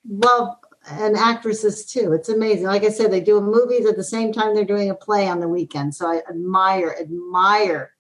love 0.07 0.55
and 0.89 1.15
actresses 1.15 1.85
too. 1.85 2.11
It's 2.11 2.29
amazing. 2.29 2.65
Like 2.65 2.83
I 2.83 2.89
said, 2.89 3.11
they 3.11 3.21
do 3.21 3.39
movies 3.39 3.85
at 3.85 3.95
the 3.95 4.03
same 4.03 4.33
time 4.33 4.53
they're 4.53 4.65
doing 4.65 4.89
a 4.89 4.95
play 4.95 5.27
on 5.27 5.39
the 5.39 5.47
weekend. 5.47 5.95
So 5.95 6.07
I 6.07 6.21
admire, 6.29 6.95
admire 6.99 7.91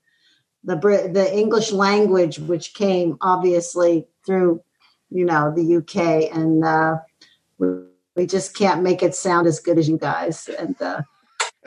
the 0.65 0.75
the 0.75 1.33
English 1.33 1.71
language, 1.71 2.39
which 2.39 2.73
came 2.73 3.17
obviously 3.21 4.05
through, 4.25 4.61
you 5.09 5.25
know, 5.25 5.53
the 5.55 5.77
UK, 5.77 6.35
and 6.35 6.63
uh, 6.63 6.97
we, 7.57 7.67
we 8.15 8.25
just 8.25 8.55
can't 8.55 8.83
make 8.83 9.01
it 9.01 9.15
sound 9.15 9.47
as 9.47 9.59
good 9.59 9.77
as 9.77 9.87
you 9.87 9.97
guys. 9.97 10.49
And 10.59 10.81
uh, 10.81 11.01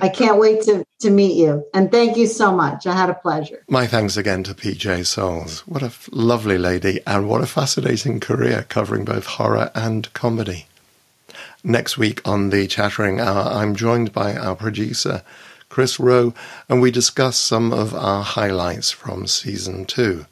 I 0.01 0.09
can't 0.09 0.39
wait 0.39 0.63
to 0.63 0.85
to 1.01 1.11
meet 1.11 1.37
you. 1.37 1.65
And 1.75 1.91
thank 1.91 2.17
you 2.17 2.27
so 2.27 2.53
much. 2.53 2.87
I 2.87 2.95
had 2.95 3.11
a 3.11 3.15
pleasure. 3.15 3.63
My 3.69 3.87
thanks 3.87 4.17
again 4.17 4.43
to 4.45 4.55
PJ 4.55 5.07
Soles. 5.07 5.61
What 5.67 5.83
a 5.83 5.93
lovely 6.11 6.59
lady, 6.59 7.01
and 7.07 7.29
what 7.29 7.43
a 7.43 7.47
fascinating 7.47 8.21
career 8.21 8.65
covering 8.69 9.05
both 9.05 9.27
horror 9.27 9.71
and 9.75 10.13
comedy. 10.15 10.67
Next 11.63 11.99
week 11.99 12.27
on 12.27 12.51
the 12.51 12.67
Chattering 12.67 13.21
Hour, 13.21 13.53
I'm 13.53 13.75
joined 13.75 14.13
by 14.13 14.37
our 14.37 14.55
producer. 14.55 15.23
Chris 15.69 15.99
Rowe, 15.99 16.33
and 16.69 16.81
we 16.81 16.91
discuss 16.91 17.39
some 17.39 17.73
of 17.73 17.95
our 17.95 18.23
highlights 18.23 18.91
from 18.91 19.27
season 19.27 19.85
two. 19.85 20.27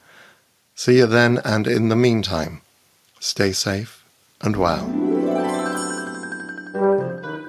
See 0.75 0.99
you 0.99 1.07
then, 1.07 1.41
and 1.45 1.67
in 1.67 1.89
the 1.89 1.97
meantime, 1.97 2.63
stay 3.21 3.53
safe 3.53 4.05
and 4.41 4.57
well. 4.57 5.14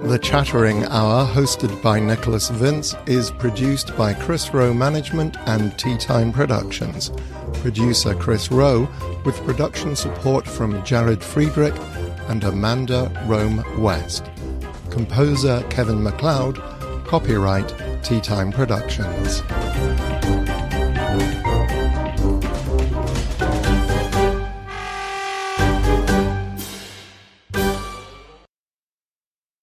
The 0.06 0.20
Chattering 0.20 0.86
Hour, 0.86 1.26
hosted 1.26 1.82
by 1.82 2.00
Nicholas 2.00 2.50
Vince, 2.50 2.96
is 3.08 3.32
produced 3.32 3.98
by 3.98 4.14
Chris 4.14 4.54
Rowe 4.54 4.72
Management 4.72 5.36
and 5.48 5.78
Tea 5.80 5.98
Time 5.98 6.32
Productions. 6.32 7.12
Producer 7.54 8.14
Chris 8.14 8.52
Rowe, 8.52 8.88
with 9.26 9.44
production 9.46 9.96
support 9.96 10.46
from 10.46 10.84
Jared 10.84 11.24
Friedrich 11.24 11.74
and 12.28 12.44
Amanda 12.44 13.12
Rome 13.26 13.64
West. 13.82 14.30
Composer 14.92 15.66
Kevin 15.72 16.04
MacLeod, 16.04 16.62
Copyright 17.08 17.74
Tea 18.04 18.22
Time 18.22 18.52
Productions. 18.52 19.42